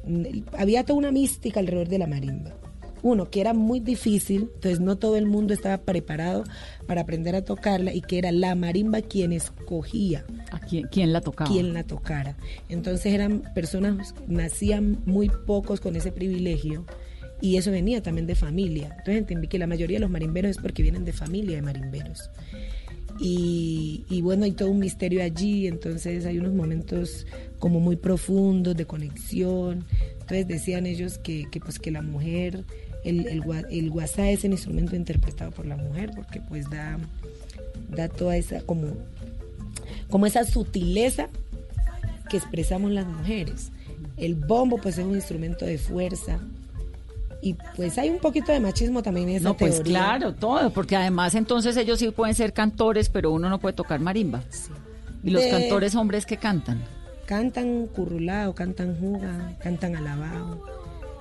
mm, 0.03 0.55
había 0.57 0.83
toda 0.83 0.97
una 0.97 1.11
mística 1.11 1.59
alrededor 1.59 1.89
de 1.89 1.99
la 1.99 2.07
marimba. 2.07 2.55
Uno, 3.03 3.29
que 3.29 3.41
era 3.41 3.53
muy 3.53 3.79
difícil, 3.79 4.49
entonces 4.55 4.79
no 4.79 4.97
todo 4.97 5.17
el 5.17 5.25
mundo 5.25 5.53
estaba 5.53 5.79
preparado 5.79 6.43
para 6.85 7.01
aprender 7.01 7.35
a 7.35 7.43
tocarla 7.43 7.93
y 7.93 8.01
que 8.01 8.17
era 8.17 8.31
la 8.31 8.53
marimba 8.55 9.01
quien 9.01 9.31
escogía 9.33 10.25
¿A 10.51 10.59
quién, 10.59 10.87
quién 10.91 11.13
la 11.13 11.21
tocaba? 11.21 11.49
quien 11.49 11.73
la 11.73 11.83
tocara. 11.83 12.37
Entonces 12.69 13.13
eran 13.13 13.41
personas, 13.55 14.13
nacían 14.27 15.01
muy 15.05 15.29
pocos 15.29 15.79
con 15.79 15.95
ese 15.95 16.11
privilegio 16.11 16.85
y 17.41 17.57
eso 17.57 17.71
venía 17.71 18.01
también 18.03 18.27
de 18.27 18.35
familia. 18.35 18.89
Entonces 18.89 19.17
entendí 19.17 19.47
que 19.47 19.57
la 19.57 19.67
mayoría 19.67 19.97
de 19.97 20.01
los 20.01 20.11
marimberos 20.11 20.51
es 20.51 20.57
porque 20.57 20.83
vienen 20.83 21.05
de 21.05 21.13
familia 21.13 21.55
de 21.55 21.63
marimberos. 21.63 22.29
Y, 23.19 24.05
y 24.09 24.21
bueno, 24.21 24.45
hay 24.45 24.51
todo 24.51 24.69
un 24.69 24.79
misterio 24.79 25.21
allí, 25.21 25.67
entonces 25.67 26.25
hay 26.25 26.39
unos 26.39 26.53
momentos 26.53 27.27
como 27.59 27.79
muy 27.79 27.95
profundos 27.95 28.75
de 28.75 28.85
conexión. 28.85 29.85
Entonces 30.13 30.47
decían 30.47 30.85
ellos 30.85 31.17
que, 31.17 31.47
que 31.51 31.59
pues 31.59 31.77
que 31.77 31.91
la 31.91 32.01
mujer, 32.01 32.63
el, 33.03 33.27
el, 33.27 33.43
el 33.69 33.89
guasá 33.89 34.29
es 34.29 34.43
el 34.45 34.51
instrumento 34.51 34.95
interpretado 34.95 35.51
por 35.51 35.65
la 35.65 35.75
mujer 35.77 36.11
porque 36.15 36.39
pues 36.41 36.69
da, 36.69 36.97
da 37.89 38.07
toda 38.09 38.37
esa 38.37 38.61
como 38.61 38.87
como 40.09 40.25
esa 40.25 40.43
sutileza 40.45 41.29
que 42.29 42.37
expresamos 42.37 42.91
las 42.91 43.05
mujeres. 43.07 43.71
El 44.17 44.35
bombo 44.35 44.77
pues 44.77 44.97
es 44.97 45.05
un 45.05 45.15
instrumento 45.15 45.65
de 45.65 45.77
fuerza 45.77 46.39
y 47.41 47.55
pues 47.75 47.97
hay 47.97 48.09
un 48.09 48.19
poquito 48.19 48.51
de 48.51 48.59
machismo 48.59 49.01
también 49.01 49.29
en 49.29 49.35
esa 49.37 49.45
No, 49.45 49.57
pues 49.57 49.81
claro, 49.81 50.33
todo, 50.35 50.69
porque 50.71 50.95
además 50.95 51.33
entonces 51.33 51.75
ellos 51.77 51.97
sí 51.99 52.11
pueden 52.11 52.35
ser 52.35 52.53
cantores, 52.53 53.09
pero 53.09 53.31
uno 53.31 53.49
no 53.49 53.59
puede 53.59 53.73
tocar 53.73 53.99
marimba. 53.99 54.43
¿Y 55.23 55.31
los 55.31 55.41
De- 55.43 55.49
cantores 55.49 55.95
hombres 55.95 56.25
que 56.25 56.37
cantan? 56.37 56.81
Cantan 57.25 57.87
currulao, 57.87 58.53
cantan 58.53 58.95
juga, 58.99 59.53
cantan 59.63 59.95
alabao. 59.95 60.61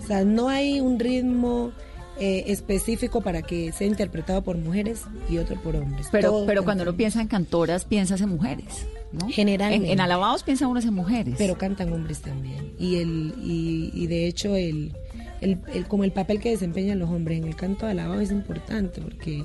O 0.02 0.06
sea, 0.06 0.24
no 0.24 0.48
hay 0.48 0.80
un 0.80 0.98
ritmo 0.98 1.72
eh, 2.18 2.44
específico 2.48 3.20
para 3.22 3.42
que 3.42 3.72
sea 3.72 3.86
interpretado 3.86 4.42
por 4.42 4.56
mujeres 4.58 5.02
y 5.28 5.38
otro 5.38 5.56
por 5.62 5.76
hombres. 5.76 6.08
Pero, 6.10 6.30
Todos 6.30 6.46
pero 6.46 6.64
cuando 6.64 6.82
uno 6.82 6.94
piensa 6.96 7.20
en 7.20 7.28
cantoras, 7.28 7.84
piensas 7.84 8.20
en 8.20 8.30
mujeres, 8.30 8.86
¿no? 9.12 9.28
Generalmente. 9.28 9.86
En, 9.86 9.92
en 9.94 10.00
alabados 10.00 10.42
piensa 10.42 10.66
uno 10.66 10.80
en 10.80 10.92
mujeres. 10.94 11.34
Pero 11.38 11.56
cantan 11.56 11.92
hombres 11.92 12.20
también. 12.20 12.72
Y 12.78 12.96
el 12.96 13.34
y, 13.42 13.90
y 13.94 14.06
de 14.06 14.26
hecho 14.26 14.54
el, 14.56 14.92
el, 15.40 15.58
el- 15.72 15.86
como 15.86 16.04
el 16.04 16.12
papel 16.12 16.40
que 16.40 16.50
desempeñan 16.50 16.98
los 16.98 17.08
hombres 17.10 17.38
en 17.38 17.44
el 17.44 17.56
canto 17.56 17.86
de 17.86 17.92
alabado 17.92 18.20
es 18.20 18.30
importante 18.30 19.00
porque 19.00 19.44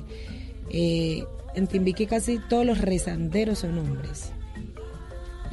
eh, 0.72 1.24
en 1.54 1.68
Timbiquí 1.68 2.06
casi 2.08 2.40
todos 2.50 2.66
los 2.66 2.80
rezanderos 2.82 3.60
son 3.60 3.78
hombres. 3.78 4.32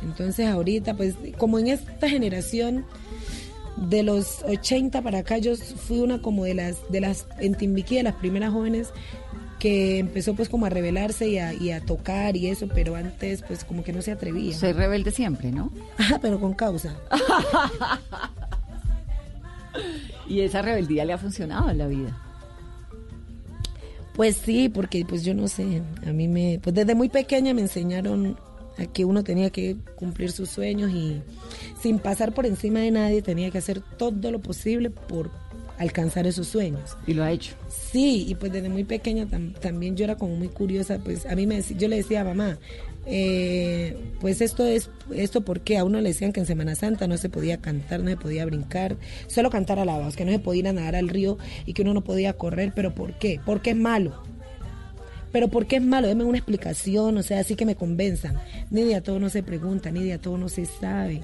Entonces 0.03 0.49
ahorita 0.49 0.95
pues 0.97 1.15
como 1.39 1.59
en 1.61 1.69
esta 1.69 2.09
generación 2.09 2.85
de 3.89 4.03
los 4.03 4.43
80 4.45 5.03
para 5.03 5.19
acá 5.19 5.39
yo 5.39 5.57
fui 5.57 6.01
una 6.01 6.21
como 6.21 6.45
de 6.45 6.55
las 6.55 6.77
de 6.91 7.01
las 7.01 7.27
en 7.39 7.55
Timbiquí 7.55 7.97
de 7.97 8.03
las 8.03 8.15
primeras 8.15 8.53
jóvenes 8.53 8.89
que 9.59 9.99
empezó 9.99 10.35
pues 10.35 10.49
como 10.49 10.67
a 10.67 10.71
rebelarse 10.71 11.29
y 11.29 11.39
a, 11.39 11.55
y 11.55 11.71
a 11.71 11.81
tocar 11.81 12.37
y 12.37 12.49
eso, 12.49 12.69
pero 12.75 12.97
antes 12.97 13.43
pues 13.43 13.63
como 13.63 13.85
que 13.85 13.93
no 13.93 14.03
se 14.03 14.11
atrevía. 14.11 14.53
Soy 14.55 14.73
rebelde 14.73 15.13
siempre, 15.13 15.53
¿no? 15.53 15.71
Ajá, 15.99 16.19
pero 16.21 16.41
con 16.41 16.55
causa. 16.55 16.97
Y 20.29 20.41
esa 20.41 20.63
rebeldía 20.63 21.05
le 21.05 21.13
ha 21.13 21.19
funcionado 21.19 21.71
en 21.71 21.79
la 21.79 21.87
vida. 21.87 22.19
Pues 24.15 24.37
sí, 24.37 24.69
porque 24.69 25.05
pues 25.07 25.25
yo 25.25 25.35
no 25.35 25.49
sé, 25.49 25.83
a 26.07 26.13
mí 26.13 26.29
me, 26.29 26.61
pues 26.63 26.75
desde 26.75 26.95
muy 26.95 27.09
pequeña 27.09 27.55
me 27.55 27.63
enseñaron 27.63 28.37
a 28.79 28.87
que 28.87 29.05
uno 29.05 29.23
tenía 29.25 29.51
que 29.51 29.77
cumplir 29.97 30.33
sus 30.33 30.49
sueños 30.51 30.91
y 30.93 31.21
sin 31.81 31.99
pasar 31.99 32.33
por 32.35 32.47
encima 32.47 32.81
de 32.81 32.91
nadie 32.91 33.23
tenía 33.23 33.51
que 33.51 33.59
hacer 33.59 33.81
todo 33.99 34.31
lo 34.31 34.41
posible 34.41 34.91
por 34.91 35.31
alcanzar 35.79 36.27
esos 36.27 36.47
sueños. 36.49 36.97
Y 37.07 37.15
lo 37.15 37.25
ha 37.25 37.33
hecho. 37.33 37.55
Sí, 37.69 38.25
y 38.29 38.35
pues 38.37 38.53
desde 38.53 38.69
muy 38.69 38.85
pequeña 38.85 39.27
tam- 39.27 39.53
también 39.59 39.97
yo 39.97 40.05
era 40.05 40.17
como 40.17 40.37
muy 40.37 40.49
curiosa, 40.49 40.99
pues 41.03 41.27
a 41.27 41.35
mí 41.35 41.47
me 41.47 41.61
yo 41.63 41.89
le 41.89 41.97
decía 41.97 42.21
a 42.21 42.25
mamá, 42.25 42.59
eh, 43.05 43.97
pues 44.21 44.41
esto 44.41 44.65
es, 44.65 44.89
esto 45.13 45.41
porque 45.41 45.77
a 45.77 45.85
uno 45.85 46.01
le 46.01 46.11
decían 46.11 46.33
que 46.33 46.41
en 46.41 46.47
Semana 46.47 46.75
Santa 46.77 47.09
no 47.09 47.17
se 47.17 47.29
podía 47.29 47.57
cantar, 47.61 48.01
no 48.01 48.11
se 48.11 48.17
podía 48.17 48.45
brincar, 48.47 48.97
solo 49.27 49.51
cantar 49.51 49.79
alabados, 49.81 50.15
que 50.15 50.25
no 50.25 50.31
se 50.33 50.39
podía 50.39 50.61
ir 50.61 50.69
a 50.69 50.73
nadar 50.73 50.95
al 50.97 51.09
río 51.09 51.37
y 51.67 51.73
que 51.75 51.83
uno 51.83 51.95
no 51.95 52.05
podía 52.05 52.35
correr, 52.35 52.73
pero 52.77 52.95
¿por 52.95 53.19
qué? 53.19 53.41
Porque 53.45 53.71
es 53.71 53.77
malo. 53.77 54.23
Pero 55.33 55.49
¿por 55.49 55.67
qué 55.67 55.77
es 55.77 55.83
malo? 55.83 56.07
Deme 56.07 56.25
una 56.25 56.39
explicación, 56.39 57.17
o 57.17 57.23
sea, 57.23 57.41
así 57.41 57.57
que 57.57 57.65
me 57.65 57.75
convenzan. 57.75 58.39
Ni 58.71 58.83
de 58.83 58.95
a 58.95 59.03
todo 59.03 59.19
no 59.19 59.31
se 59.31 59.43
pregunta, 59.43 59.91
ni 59.91 60.05
de 60.05 60.13
a 60.13 60.19
todo 60.19 60.39
no 60.39 60.49
se 60.49 60.67
sabe. 60.67 61.23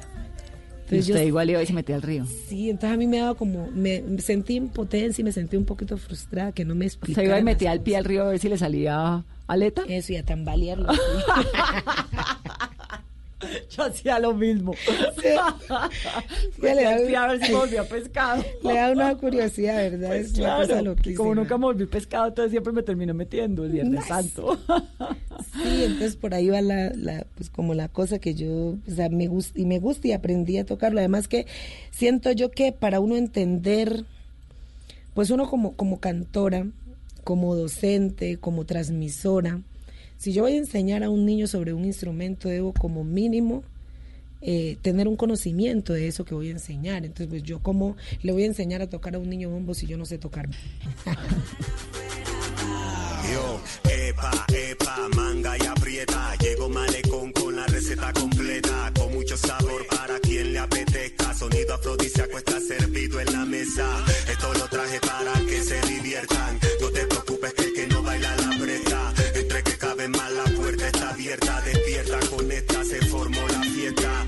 Entonces 0.90 1.10
usted 1.10 1.26
igual 1.26 1.50
iba 1.50 1.62
y 1.62 1.66
se 1.66 1.74
metía 1.74 1.96
al 1.96 2.02
río. 2.02 2.24
Sí, 2.48 2.70
entonces 2.70 2.94
a 2.94 2.96
mí 2.96 3.06
me 3.06 3.18
daba 3.18 3.34
como, 3.34 3.70
me, 3.70 4.02
sentí 4.20 4.54
impotencia 4.54 5.20
y 5.20 5.24
me 5.24 5.32
sentí 5.32 5.58
un 5.58 5.66
poquito 5.66 5.98
frustrada 5.98 6.52
que 6.52 6.64
no 6.64 6.74
me 6.74 6.86
explicaba. 6.86 7.22
Se 7.22 7.28
iba 7.28 7.38
y 7.38 7.42
metía 7.42 7.72
el 7.72 7.82
pie 7.82 7.98
al 7.98 8.06
río 8.06 8.22
a 8.24 8.28
ver 8.30 8.38
si 8.38 8.48
le 8.48 8.56
salía 8.56 9.22
aleta. 9.46 9.82
Eso, 9.86 10.14
y 10.14 10.16
a 10.16 10.24
tambalearlo. 10.24 10.88
Yo 13.70 13.84
hacía 13.84 14.18
lo 14.18 14.34
mismo. 14.34 14.74
Sí. 14.74 15.28
le 16.62 16.82
da, 16.82 17.24
a 17.24 17.28
ver 17.28 17.44
si 17.44 17.52
volvía 17.52 17.84
pescado. 17.84 18.44
Le 18.62 18.74
da 18.74 18.90
una 18.90 19.16
curiosidad, 19.16 19.76
¿verdad? 19.90 20.08
Pues 20.08 20.32
es 20.32 20.38
una 20.38 20.56
cosa 20.56 20.82
loquísima. 20.82 21.16
Como 21.16 21.34
nunca 21.34 21.58
me 21.58 21.64
volví 21.64 21.86
pescado, 21.86 22.28
entonces 22.28 22.50
siempre 22.50 22.72
me 22.72 22.82
termino 22.82 23.14
metiendo 23.14 23.64
el 23.64 23.72
Viernes 23.72 24.06
Santo. 24.06 24.58
Sí, 25.54 25.84
entonces 25.84 26.16
por 26.16 26.34
ahí 26.34 26.48
va 26.48 26.60
la, 26.60 26.90
la, 26.90 27.26
pues 27.36 27.50
como 27.50 27.74
la 27.74 27.88
cosa 27.88 28.18
que 28.18 28.34
yo, 28.34 28.76
o 28.86 28.94
sea, 28.94 29.08
me 29.08 29.28
gusta 29.28 29.58
y 29.58 29.64
me 29.64 29.78
gusta 29.78 30.08
y 30.08 30.12
aprendí 30.12 30.58
a 30.58 30.66
tocarlo. 30.66 30.98
Además 30.98 31.28
que 31.28 31.46
siento 31.90 32.32
yo 32.32 32.50
que 32.50 32.72
para 32.72 33.00
uno 33.00 33.16
entender, 33.16 34.04
pues 35.14 35.30
uno 35.30 35.48
como, 35.48 35.74
como 35.74 36.00
cantora, 36.00 36.66
como 37.24 37.54
docente, 37.54 38.38
como 38.38 38.64
transmisora, 38.64 39.60
si 40.18 40.32
yo 40.32 40.42
voy 40.42 40.54
a 40.54 40.58
enseñar 40.58 41.04
a 41.04 41.10
un 41.10 41.24
niño 41.24 41.46
sobre 41.46 41.72
un 41.72 41.84
instrumento, 41.84 42.48
debo 42.48 42.72
como 42.72 43.04
mínimo 43.04 43.62
eh, 44.40 44.76
tener 44.82 45.08
un 45.08 45.16
conocimiento 45.16 45.92
de 45.92 46.08
eso 46.08 46.24
que 46.24 46.34
voy 46.34 46.48
a 46.48 46.52
enseñar. 46.52 47.04
Entonces, 47.04 47.28
pues 47.28 47.42
yo 47.44 47.60
como 47.60 47.96
le 48.22 48.32
voy 48.32 48.42
a 48.42 48.46
enseñar 48.46 48.82
a 48.82 48.88
tocar 48.88 49.14
a 49.14 49.18
un 49.18 49.30
niño 49.30 49.48
bombo 49.48 49.74
si 49.74 49.86
yo 49.86 49.96
no 49.96 50.04
sé 50.04 50.18
tocar. 50.18 50.48
Yo, 53.32 53.60
epa, 53.90 54.46
epa, 54.48 55.08
manga 55.14 55.56
y 55.58 55.66
aprieta. 55.66 56.34
Llego 56.36 56.68
malecón 56.70 57.30
con 57.32 57.54
la 57.56 57.66
receta 57.66 58.10
completa. 58.12 58.90
Con 58.94 59.12
mucho 59.12 59.36
sabor 59.36 59.86
para 59.88 60.18
quien 60.20 60.54
le 60.54 60.58
apetezca. 60.58 61.34
Sonido 61.34 61.74
afrodisíaco 61.74 62.38
está 62.38 62.58
servido 62.58 63.20
en 63.20 63.30
la 63.32 63.44
mesa. 63.44 63.86
Esto 64.30 64.54
lo 64.54 64.66
traje 64.68 64.98
para 65.00 65.34
que 65.46 65.62
se 65.62 65.80
diviertan. 65.86 66.58
No 66.80 66.90
te 66.90 67.06
preocupes 67.06 67.52
que 67.52 67.64
el 67.64 67.72
que 67.74 67.86
no 67.88 68.02
baila 68.02 68.34
la 68.36 68.58
presta. 68.58 69.17
Despierta 71.28 72.18
con 72.30 72.50
esta 72.50 72.82
se 72.84 73.04
formó 73.04 73.46
la 73.48 73.62
fiesta. 73.62 74.27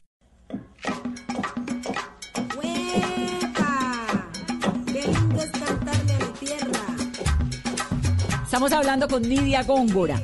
Estamos 8.43 8.71
hablando 8.73 9.07
con 9.07 9.21
Nidia 9.23 9.63
Góngora. 9.63 10.21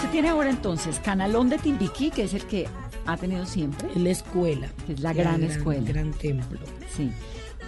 Usted 0.00 0.12
tiene 0.12 0.30
ahora 0.30 0.48
entonces 0.48 0.98
Canalón 0.98 1.50
de 1.50 1.58
Timbiquí, 1.58 2.10
que 2.10 2.22
es 2.22 2.32
el 2.32 2.44
que 2.44 2.66
ha 3.04 3.18
tenido 3.18 3.44
siempre. 3.44 3.86
La 3.96 4.08
escuela. 4.08 4.70
Que 4.86 4.94
es 4.94 5.00
la 5.00 5.12
gran, 5.12 5.42
escuela. 5.42 5.86
Gran 5.86 6.12
templo. 6.12 6.58
Sí. 6.96 7.12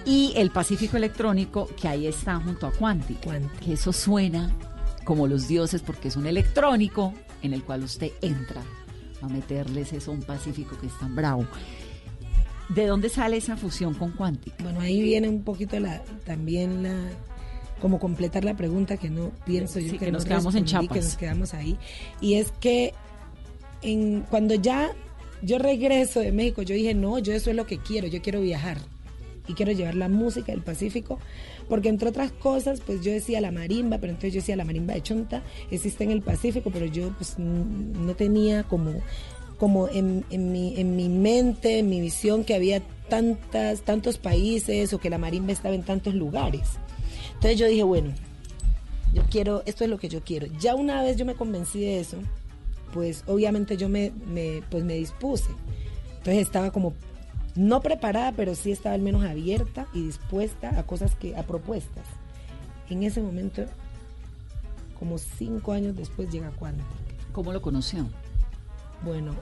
Y 0.06 0.32
el 0.36 0.50
Pacífico 0.50 0.96
Electrónico, 0.96 1.68
que 1.78 1.88
ahí 1.88 2.06
está 2.06 2.40
junto 2.40 2.66
a 2.66 2.72
Quantic. 2.72 3.20
Que 3.60 3.74
eso 3.74 3.92
suena 3.92 4.50
como 5.04 5.26
los 5.26 5.46
dioses 5.46 5.82
porque 5.82 6.08
es 6.08 6.16
un 6.16 6.26
electrónico 6.26 7.12
en 7.42 7.52
el 7.52 7.64
cual 7.64 7.82
usted 7.82 8.12
entra 8.22 8.62
a 9.20 9.28
meterles 9.28 9.92
eso 9.92 10.10
a 10.10 10.14
un 10.14 10.22
Pacífico 10.22 10.78
que 10.78 10.86
es 10.86 10.98
tan 10.98 11.14
bravo. 11.14 11.46
¿De 12.70 12.86
dónde 12.86 13.10
sale 13.10 13.36
esa 13.36 13.58
fusión 13.58 13.92
con 13.92 14.12
Quantic? 14.12 14.54
Bueno, 14.62 14.80
ahí 14.80 15.02
viene 15.02 15.28
un 15.28 15.44
poquito 15.44 15.78
la 15.78 16.02
también 16.24 16.82
la 16.82 16.96
como 17.82 17.98
completar 17.98 18.44
la 18.44 18.56
pregunta 18.56 18.96
que 18.96 19.10
no 19.10 19.32
pienso 19.44 19.80
yo 19.80 19.90
Sí, 19.90 19.98
que, 19.98 20.06
que 20.06 20.12
no 20.12 20.18
nos 20.18 20.24
quedamos 20.24 20.54
en 20.54 20.64
que 20.64 21.00
nos 21.00 21.16
quedamos 21.16 21.52
ahí 21.52 21.76
y 22.20 22.34
es 22.34 22.52
que 22.52 22.94
en, 23.82 24.20
cuando 24.30 24.54
ya 24.54 24.92
yo 25.42 25.58
regreso 25.58 26.20
de 26.20 26.30
México 26.30 26.62
yo 26.62 26.76
dije 26.76 26.94
no 26.94 27.18
yo 27.18 27.34
eso 27.34 27.50
es 27.50 27.56
lo 27.56 27.66
que 27.66 27.78
quiero 27.78 28.06
yo 28.06 28.22
quiero 28.22 28.40
viajar 28.40 28.78
y 29.48 29.54
quiero 29.54 29.72
llevar 29.72 29.96
la 29.96 30.08
música 30.08 30.52
del 30.52 30.62
Pacífico 30.62 31.18
porque 31.68 31.88
entre 31.88 32.10
otras 32.10 32.30
cosas 32.30 32.80
pues 32.80 33.02
yo 33.02 33.10
decía 33.10 33.40
la 33.40 33.50
marimba 33.50 33.98
pero 33.98 34.12
entonces 34.12 34.32
yo 34.32 34.40
decía 34.40 34.54
la 34.54 34.64
marimba 34.64 34.94
de 34.94 35.02
Chonta 35.02 35.42
existe 35.72 36.04
en 36.04 36.12
el 36.12 36.22
Pacífico 36.22 36.70
pero 36.72 36.86
yo 36.86 37.12
pues 37.18 37.36
no 37.40 38.14
tenía 38.14 38.62
como 38.62 38.94
como 39.58 39.86
en, 39.86 40.24
en 40.30 40.50
mi, 40.50 40.74
en 40.76 40.96
mi 40.96 41.08
mente, 41.08 41.78
en 41.78 41.88
mi 41.88 42.00
visión, 42.00 42.42
que 42.42 42.56
había 42.56 42.82
tantas, 43.08 43.82
tantos 43.82 44.18
países 44.18 44.92
o 44.92 44.98
que 44.98 45.08
la 45.08 45.18
marimba 45.18 45.52
estaba 45.52 45.76
en 45.76 45.84
tantos 45.84 46.14
lugares. 46.14 46.62
Entonces 47.42 47.58
yo 47.58 47.66
dije, 47.66 47.82
bueno, 47.82 48.12
yo 49.12 49.24
quiero, 49.28 49.64
esto 49.66 49.82
es 49.82 49.90
lo 49.90 49.98
que 49.98 50.08
yo 50.08 50.22
quiero. 50.22 50.46
Ya 50.60 50.76
una 50.76 51.02
vez 51.02 51.16
yo 51.16 51.26
me 51.26 51.34
convencí 51.34 51.80
de 51.80 51.98
eso, 51.98 52.18
pues 52.94 53.24
obviamente 53.26 53.76
yo 53.76 53.88
me, 53.88 54.12
me, 54.28 54.62
pues 54.70 54.84
me 54.84 54.94
dispuse. 54.94 55.50
Entonces 56.18 56.36
estaba 56.36 56.70
como, 56.70 56.94
no 57.56 57.80
preparada, 57.80 58.30
pero 58.30 58.54
sí 58.54 58.70
estaba 58.70 58.94
al 58.94 59.00
menos 59.00 59.24
abierta 59.24 59.88
y 59.92 60.04
dispuesta 60.04 60.78
a 60.78 60.84
cosas 60.84 61.16
que, 61.16 61.34
a 61.34 61.42
propuestas. 61.42 62.04
En 62.88 63.02
ese 63.02 63.20
momento, 63.20 63.64
como 64.96 65.18
cinco 65.18 65.72
años 65.72 65.96
después, 65.96 66.30
llega 66.30 66.52
Quantic. 66.52 66.86
¿Cómo 67.32 67.52
lo 67.52 67.60
conoció? 67.60 68.06
Bueno, 69.04 69.34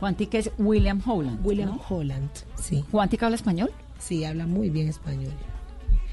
Quantic 0.00 0.32
es 0.32 0.50
William 0.56 1.02
Holland. 1.04 1.46
William 1.46 1.68
¿no? 1.68 1.82
Holland, 1.86 2.30
sí. 2.58 2.82
¿Quantic 2.90 3.22
habla 3.22 3.36
español? 3.36 3.70
Sí, 3.98 4.24
habla 4.24 4.46
muy 4.46 4.70
bien 4.70 4.88
español. 4.88 5.34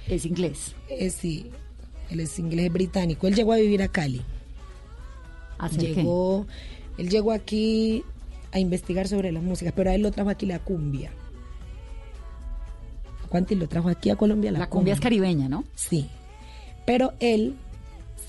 Es 0.09 0.25
inglés. 0.25 0.75
Eh, 0.89 1.09
sí, 1.09 1.51
él 2.09 2.19
es 2.19 2.37
inglés 2.39 2.71
británico. 2.73 3.27
Él 3.27 3.35
llegó 3.35 3.53
a 3.53 3.57
vivir 3.57 3.81
a 3.81 3.87
Cali. 3.87 4.21
Llegó, 5.77 6.47
él 6.97 7.09
llegó 7.09 7.31
aquí 7.31 8.03
a 8.51 8.59
investigar 8.59 9.07
sobre 9.07 9.31
la 9.31 9.41
música, 9.41 9.71
pero 9.75 9.89
a 9.89 9.95
él 9.95 10.01
lo 10.01 10.11
trajo 10.11 10.29
aquí 10.29 10.45
la 10.45 10.59
cumbia. 10.59 11.11
Cuanti 13.27 13.55
lo 13.55 13.67
trajo 13.67 13.89
aquí 13.89 14.09
a 14.09 14.15
Colombia 14.15 14.51
la, 14.51 14.59
La 14.59 14.69
cumbia 14.69 14.93
es 14.93 14.99
caribeña, 14.99 15.47
¿no? 15.49 15.63
Sí. 15.75 16.09
Pero 16.85 17.13
él 17.19 17.55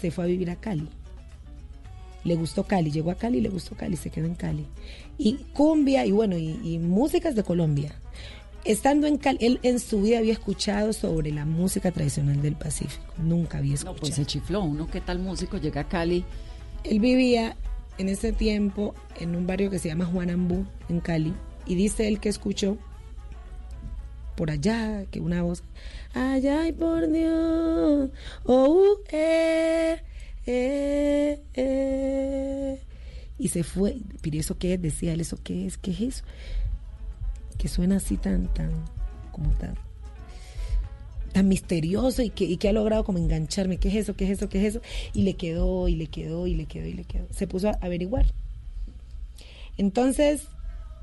se 0.00 0.10
fue 0.10 0.24
a 0.24 0.26
vivir 0.26 0.50
a 0.50 0.56
Cali. 0.56 0.88
Le 2.24 2.34
gustó 2.34 2.64
Cali, 2.64 2.90
llegó 2.90 3.10
a 3.10 3.14
Cali, 3.14 3.40
le 3.40 3.48
gustó 3.48 3.76
Cali, 3.76 3.96
se 3.96 4.10
quedó 4.10 4.26
en 4.26 4.34
Cali. 4.34 4.66
Y 5.16 5.36
cumbia 5.54 6.04
y 6.04 6.10
bueno, 6.10 6.36
y, 6.36 6.58
y 6.62 6.78
músicas 6.78 7.34
de 7.34 7.44
Colombia. 7.44 7.94
Estando 8.64 9.06
en 9.06 9.16
Cali, 9.16 9.38
él 9.40 9.58
en 9.62 9.80
su 9.80 10.02
vida 10.02 10.18
había 10.18 10.34
escuchado 10.34 10.92
sobre 10.92 11.32
la 11.32 11.46
música 11.46 11.90
tradicional 11.92 12.42
del 12.42 12.56
Pacífico. 12.56 13.14
Nunca 13.18 13.58
había 13.58 13.70
No, 13.70 13.74
escuchado. 13.76 13.96
pues 14.00 14.14
se 14.14 14.26
chifló. 14.26 14.62
Uno, 14.62 14.86
¿qué 14.90 15.00
tal 15.00 15.18
músico? 15.18 15.56
Llega 15.56 15.82
a 15.82 15.88
Cali. 15.88 16.24
Él 16.84 17.00
vivía 17.00 17.56
en 17.98 18.08
ese 18.08 18.32
tiempo 18.32 18.94
en 19.18 19.34
un 19.34 19.46
barrio 19.46 19.70
que 19.70 19.78
se 19.78 19.88
llama 19.88 20.04
Juanambú, 20.06 20.66
en 20.88 21.00
Cali, 21.00 21.34
y 21.66 21.74
dice 21.74 22.06
él 22.08 22.20
que 22.20 22.28
escuchó 22.28 22.76
por 24.36 24.50
allá 24.50 25.04
que 25.10 25.20
una 25.20 25.42
voz, 25.42 25.62
ay, 26.14 26.46
ay, 26.48 26.72
por 26.72 27.10
Dios, 27.10 28.10
oh, 28.44 28.68
uh, 28.68 28.96
eh, 29.12 30.02
eh, 30.46 31.42
eh. 31.54 32.80
Y 33.38 33.48
se 33.48 33.64
fue. 33.64 33.96
Pero 34.22 34.38
¿eso 34.38 34.56
qué 34.56 34.74
es? 34.74 34.82
Decía 34.82 35.12
él, 35.12 35.20
¿eso 35.20 35.38
qué 35.42 35.66
es? 35.66 35.76
¿Qué 35.76 35.90
es 35.90 36.00
eso? 36.00 36.24
Que 37.60 37.68
suena 37.68 37.96
así 37.96 38.16
tan, 38.16 38.46
tan, 38.54 38.70
como 39.32 39.50
tan, 39.50 39.74
tan 41.34 41.46
misterioso 41.46 42.22
y 42.22 42.30
que, 42.30 42.44
y 42.44 42.56
que 42.56 42.70
ha 42.70 42.72
logrado 42.72 43.04
como 43.04 43.18
engancharme. 43.18 43.76
¿Qué 43.76 43.88
es 43.88 43.96
eso? 43.96 44.16
¿Qué 44.16 44.24
es 44.24 44.30
eso? 44.30 44.48
¿Qué 44.48 44.66
es 44.66 44.76
eso? 44.76 44.80
Y 45.12 45.24
le 45.24 45.34
quedó, 45.34 45.86
y 45.86 45.94
le 45.94 46.06
quedó, 46.06 46.46
y 46.46 46.54
le 46.54 46.64
quedó, 46.64 46.86
y 46.86 46.94
le 46.94 47.04
quedó. 47.04 47.26
Se 47.30 47.46
puso 47.46 47.68
a 47.68 47.78
averiguar. 47.82 48.24
Entonces, 49.76 50.48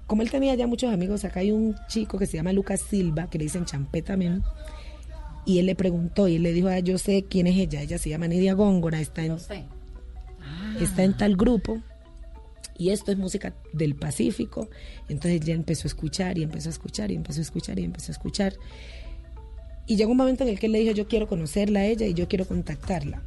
como 0.07 0.23
él 0.23 0.31
tenía 0.31 0.55
ya 0.55 0.65
muchos 0.65 0.91
amigos, 0.91 1.25
acá 1.25 1.41
hay 1.41 1.51
un 1.51 1.75
chico 1.89 2.17
que 2.17 2.25
se 2.25 2.37
llama 2.37 2.53
Lucas 2.53 2.81
Silva, 2.81 3.29
que 3.29 3.37
le 3.37 3.43
dicen 3.43 3.65
champé 3.65 4.01
también. 4.01 4.41
Y 5.45 5.59
él 5.59 5.67
le 5.67 5.75
preguntó 5.75 6.27
y 6.27 6.37
él 6.37 6.43
le 6.43 6.53
dijo, 6.53 6.69
ah, 6.69 6.79
yo 6.79 6.97
sé 6.97 7.25
quién 7.29 7.45
es 7.45 7.55
ella. 7.55 7.83
Ella 7.83 7.99
se 7.99 8.09
llama 8.09 8.27
Nidia 8.27 8.55
Góngora, 8.55 8.99
está 8.99 9.23
en, 9.23 9.37
está 10.81 11.03
en 11.03 11.15
tal 11.15 11.37
grupo. 11.37 11.83
Y 12.77 12.91
esto 12.91 13.11
es 13.11 13.17
música 13.17 13.55
del 13.73 13.95
Pacífico. 13.95 14.69
Entonces 15.09 15.41
ya 15.41 15.53
empezó 15.53 15.87
a 15.87 15.89
escuchar 15.89 16.37
y 16.37 16.43
empezó 16.43 16.69
a 16.69 16.71
escuchar 16.71 17.11
y 17.11 17.15
empezó 17.15 17.39
a 17.39 17.43
escuchar 17.43 17.79
y 17.79 17.83
empezó 17.83 18.11
a 18.11 18.13
escuchar. 18.13 18.53
Y 19.87 19.95
llegó 19.95 20.11
un 20.11 20.17
momento 20.17 20.43
en 20.43 20.49
el 20.49 20.59
que 20.59 20.67
él 20.67 20.73
le 20.73 20.79
dijo, 20.79 20.93
yo 20.93 21.07
quiero 21.07 21.27
conocerla 21.27 21.79
a 21.79 21.85
ella 21.85 22.05
y 22.05 22.13
yo 22.13 22.27
quiero 22.27 22.45
contactarla. 22.45 23.23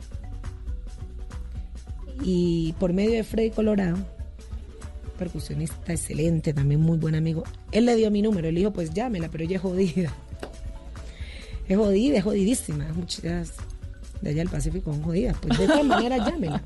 Y 2.22 2.74
por 2.78 2.92
medio 2.92 3.12
de 3.12 3.24
Freddy 3.24 3.50
Colorado, 3.50 3.96
percusionista 5.18 5.92
excelente, 5.92 6.52
también 6.52 6.80
muy 6.80 6.98
buen 6.98 7.14
amigo, 7.14 7.44
él 7.72 7.86
le 7.86 7.96
dio 7.96 8.10
mi 8.10 8.20
número, 8.22 8.48
él 8.48 8.54
le 8.54 8.60
dijo, 8.60 8.72
pues 8.72 8.92
llámela, 8.92 9.28
pero 9.30 9.44
ella 9.44 9.56
es 9.56 9.62
jodida. 9.62 10.14
Es 11.68 11.76
jodida, 11.76 12.18
es 12.18 12.24
jodidísima. 12.24 12.88
Muchas 12.94 13.52
de 14.20 14.30
allá 14.30 14.38
del 14.38 14.48
Pacífico 14.48 14.92
son 14.92 15.04
jodidas. 15.04 15.36
Pues 15.40 15.56
de 15.56 15.68
todas 15.68 15.84
maneras, 15.84 16.26
llámela. 16.26 16.60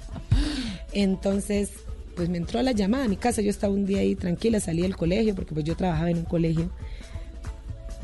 Entonces, 0.92 1.72
pues 2.14 2.28
me 2.28 2.38
entró 2.38 2.62
la 2.62 2.72
llamada 2.72 3.04
a 3.04 3.08
mi 3.08 3.16
casa. 3.16 3.42
Yo 3.42 3.50
estaba 3.50 3.72
un 3.72 3.86
día 3.86 4.00
ahí 4.00 4.14
tranquila, 4.14 4.60
salí 4.60 4.82
del 4.82 4.96
colegio, 4.96 5.34
porque 5.34 5.54
pues 5.54 5.64
yo 5.64 5.76
trabajaba 5.76 6.10
en 6.10 6.18
un 6.18 6.24
colegio. 6.24 6.70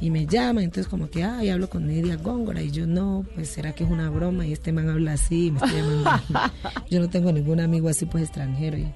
Y 0.00 0.10
me 0.10 0.26
llama, 0.26 0.62
entonces 0.62 0.88
como 0.88 1.10
que, 1.10 1.22
ay, 1.24 1.50
hablo 1.50 1.68
con 1.68 1.86
Nidia 1.86 2.16
Góngora. 2.16 2.62
Y 2.62 2.70
yo, 2.70 2.86
no, 2.86 3.26
pues 3.34 3.48
será 3.48 3.72
que 3.72 3.84
es 3.84 3.90
una 3.90 4.08
broma. 4.08 4.46
Y 4.46 4.52
este 4.52 4.72
man 4.72 4.88
habla 4.88 5.12
así, 5.12 5.50
me 5.50 5.58
está 5.58 5.72
llamando. 5.72 6.10
yo 6.90 7.00
no 7.00 7.10
tengo 7.10 7.32
ningún 7.32 7.60
amigo 7.60 7.88
así, 7.88 8.06
pues 8.06 8.24
extranjero. 8.24 8.78
Y 8.78 8.86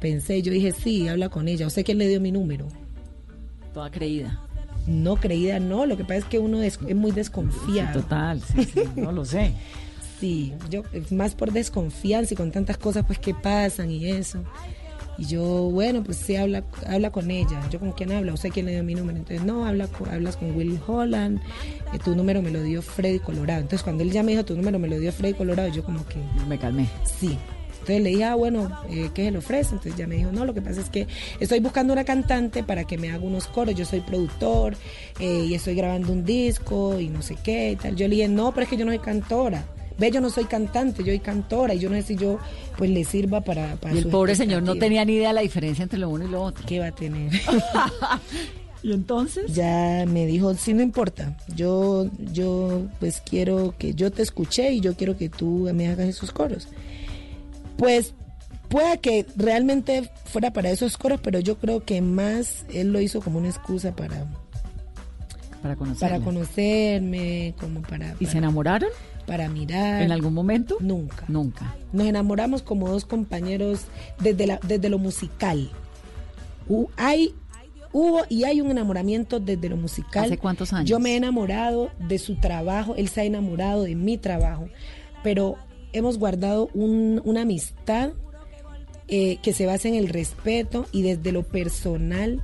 pensé, 0.00 0.40
yo 0.40 0.52
dije, 0.52 0.72
sí, 0.72 1.06
habla 1.08 1.28
con 1.28 1.48
ella. 1.48 1.66
O 1.66 1.70
sé 1.70 1.84
quién 1.84 1.98
le 1.98 2.08
dio 2.08 2.20
mi 2.20 2.32
número. 2.32 2.66
Toda 3.74 3.90
creída. 3.90 4.40
No, 4.86 5.16
creída 5.16 5.60
no. 5.60 5.84
Lo 5.84 5.98
que 5.98 6.04
pasa 6.04 6.16
es 6.16 6.24
que 6.24 6.38
uno 6.38 6.62
es, 6.62 6.78
es 6.86 6.96
muy 6.96 7.12
desconfiado. 7.12 8.00
Total, 8.00 8.40
sí, 8.40 8.64
sí, 8.64 8.82
no 8.96 9.12
lo 9.12 9.24
sé. 9.24 9.52
Sí, 10.18 10.54
yo 10.70 10.82
más 11.10 11.34
por 11.34 11.52
desconfianza 11.52 12.34
y 12.34 12.36
con 12.36 12.50
tantas 12.50 12.78
cosas 12.78 13.04
pues 13.06 13.18
que 13.18 13.34
pasan 13.34 13.90
y 13.90 14.08
eso. 14.08 14.42
Y 15.18 15.24
yo, 15.24 15.42
bueno, 15.70 16.02
pues 16.02 16.18
sí, 16.18 16.36
habla, 16.36 16.62
habla 16.86 17.10
con 17.10 17.30
ella. 17.30 17.60
¿Yo 17.70 17.80
con 17.80 17.92
quién 17.92 18.12
habla? 18.12 18.34
O 18.34 18.36
sea, 18.36 18.50
quién 18.50 18.66
le 18.66 18.72
dio 18.72 18.84
mi 18.84 18.94
número. 18.94 19.18
Entonces, 19.18 19.44
no, 19.46 19.64
habla 19.64 19.88
hablas 20.10 20.36
con 20.36 20.54
Will 20.54 20.78
Holland. 20.86 21.40
eh, 21.92 21.98
tu 22.04 22.14
número 22.14 22.42
me 22.42 22.50
lo 22.50 22.62
dio 22.62 22.82
Freddy 22.82 23.18
Colorado. 23.18 23.60
Entonces, 23.60 23.82
cuando 23.82 24.02
él 24.02 24.10
ya 24.10 24.22
me 24.22 24.32
dijo, 24.32 24.44
tu 24.44 24.56
número 24.56 24.78
me 24.78 24.88
lo 24.88 24.98
dio 24.98 25.12
Freddy 25.12 25.34
Colorado, 25.34 25.70
yo 25.70 25.82
como 25.84 26.04
que... 26.06 26.16
Me 26.46 26.58
calmé. 26.58 26.86
Sí. 27.18 27.38
Entonces 27.86 28.02
le 28.02 28.10
dije, 28.10 28.24
ah, 28.24 28.34
bueno, 28.34 28.68
eh, 28.90 29.10
¿qué 29.14 29.26
se 29.26 29.30
le 29.30 29.38
ofrece? 29.38 29.74
Entonces 29.74 29.96
ya 29.96 30.08
me 30.08 30.16
dijo, 30.16 30.32
no, 30.32 30.44
lo 30.44 30.52
que 30.52 30.60
pasa 30.60 30.80
es 30.80 30.90
que 30.90 31.06
estoy 31.38 31.60
buscando 31.60 31.92
una 31.92 32.04
cantante 32.04 32.64
para 32.64 32.84
que 32.84 32.98
me 32.98 33.10
haga 33.10 33.24
unos 33.24 33.46
coros. 33.46 33.76
Yo 33.76 33.84
soy 33.84 34.00
productor 34.00 34.76
eh, 35.20 35.44
y 35.48 35.54
estoy 35.54 35.76
grabando 35.76 36.12
un 36.12 36.24
disco 36.24 36.98
y 36.98 37.08
no 37.08 37.22
sé 37.22 37.36
qué 37.42 37.70
y 37.70 37.76
tal. 37.76 37.94
Yo 37.94 38.08
le 38.08 38.16
dije, 38.16 38.28
no, 38.28 38.52
pero 38.52 38.64
es 38.64 38.70
que 38.70 38.76
yo 38.76 38.84
no 38.84 38.90
soy 38.90 38.98
cantora. 38.98 39.64
Ve, 39.98 40.10
yo 40.10 40.20
no 40.20 40.30
soy 40.30 40.44
cantante, 40.44 41.02
yo 41.02 41.06
soy 41.06 41.20
cantora 41.20 41.74
y 41.74 41.78
yo 41.78 41.88
no 41.88 41.96
sé 41.96 42.02
si 42.02 42.16
yo 42.16 42.38
pues 42.76 42.90
le 42.90 43.04
sirva 43.04 43.40
para... 43.40 43.76
para 43.76 43.94
Y 43.94 43.98
el 43.98 44.08
pobre 44.08 44.34
señor 44.34 44.62
no 44.62 44.76
tenía 44.76 45.04
ni 45.04 45.14
idea 45.14 45.28
de 45.28 45.34
la 45.34 45.40
diferencia 45.40 45.82
entre 45.82 45.98
lo 45.98 46.10
uno 46.10 46.26
y 46.26 46.28
lo 46.28 46.42
otro. 46.42 46.64
¿Qué 46.66 46.78
va 46.78 46.88
a 46.88 46.92
tener? 46.92 47.32
¿Y 48.82 48.92
entonces? 48.92 49.52
Ya 49.54 50.04
me 50.06 50.26
dijo, 50.26 50.54
sí, 50.54 50.74
no 50.74 50.82
importa. 50.82 51.36
Yo, 51.54 52.08
yo, 52.32 52.86
pues 53.00 53.20
quiero 53.20 53.74
que 53.78 53.94
yo 53.94 54.12
te 54.12 54.22
escuché 54.22 54.72
y 54.72 54.80
yo 54.80 54.94
quiero 54.94 55.16
que 55.16 55.28
tú 55.28 55.68
me 55.74 55.88
hagas 55.88 56.08
esos 56.08 56.30
coros. 56.30 56.68
Pues 57.78 58.14
pueda 58.68 58.96
que 58.98 59.26
realmente 59.36 60.10
fuera 60.26 60.52
para 60.52 60.70
esos 60.70 60.96
coros, 60.98 61.20
pero 61.22 61.40
yo 61.40 61.56
creo 61.56 61.84
que 61.84 62.00
más 62.00 62.66
él 62.72 62.92
lo 62.92 63.00
hizo 63.00 63.20
como 63.20 63.38
una 63.38 63.48
excusa 63.48 63.94
para, 63.96 64.26
Para 65.62 65.76
para 65.98 66.20
conocerme, 66.20 67.54
como 67.58 67.82
para... 67.82 68.14
¿Y 68.20 68.26
se 68.26 68.38
enamoraron? 68.38 68.90
Para 69.26 69.48
mirar. 69.48 70.02
¿En 70.02 70.12
algún 70.12 70.32
momento? 70.34 70.76
Nunca. 70.80 71.24
Nunca. 71.28 71.74
Nos 71.92 72.06
enamoramos 72.06 72.62
como 72.62 72.88
dos 72.88 73.04
compañeros 73.04 73.86
desde, 74.20 74.46
la, 74.46 74.60
desde 74.66 74.88
lo 74.88 74.98
musical. 74.98 75.70
Hu- 76.68 76.88
hay, 76.96 77.34
hubo 77.92 78.22
y 78.28 78.44
hay 78.44 78.60
un 78.60 78.70
enamoramiento 78.70 79.40
desde 79.40 79.68
lo 79.68 79.76
musical. 79.76 80.24
¿Hace 80.26 80.38
cuántos 80.38 80.72
años? 80.72 80.88
Yo 80.88 81.00
me 81.00 81.12
he 81.12 81.16
enamorado 81.16 81.90
de 82.08 82.18
su 82.18 82.36
trabajo, 82.36 82.94
él 82.96 83.08
se 83.08 83.22
ha 83.22 83.24
enamorado 83.24 83.82
de 83.82 83.94
mi 83.96 84.16
trabajo, 84.18 84.68
pero 85.24 85.56
hemos 85.92 86.18
guardado 86.18 86.68
un- 86.74 87.20
una 87.24 87.42
amistad 87.42 88.10
eh, 89.08 89.38
que 89.42 89.52
se 89.52 89.66
basa 89.66 89.86
en 89.88 89.94
el 89.94 90.08
respeto 90.08 90.86
y 90.92 91.02
desde 91.02 91.30
lo 91.32 91.42
personal 91.44 92.42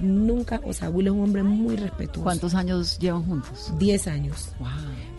nunca, 0.00 0.60
o 0.64 0.72
sea, 0.72 0.90
Will 0.90 1.08
es 1.08 1.12
un 1.12 1.22
hombre 1.22 1.42
muy 1.42 1.74
respetuoso. 1.74 2.22
¿Cuántos 2.22 2.54
años 2.54 2.98
llevan 3.00 3.24
juntos? 3.24 3.72
Diez 3.80 4.06
años. 4.06 4.50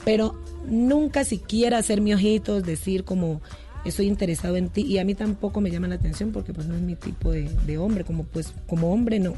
Pero 0.06 0.36
nunca 0.68 1.24
siquiera 1.24 1.78
hacer 1.78 2.02
mi 2.02 2.14
ojitos, 2.14 2.64
decir 2.64 3.04
como 3.04 3.42
estoy 3.86 4.08
interesado 4.08 4.58
en 4.58 4.70
ti 4.70 4.82
y 4.82 4.98
a 4.98 5.06
mí 5.06 5.16
tampoco 5.16 5.62
me 5.62 5.72
llama 5.72 5.88
la 5.88 5.96
atención 5.96 6.32
porque 6.32 6.54
pues 6.54 6.68
no 6.68 6.76
es 6.76 6.82
mi 6.82 6.96
tipo 6.96 7.32
de, 7.32 7.50
de 7.66 7.78
hombre, 7.78 8.04
como 8.04 8.24
pues 8.24 8.54
como 8.68 8.92
hombre 8.92 9.20
no. 9.20 9.36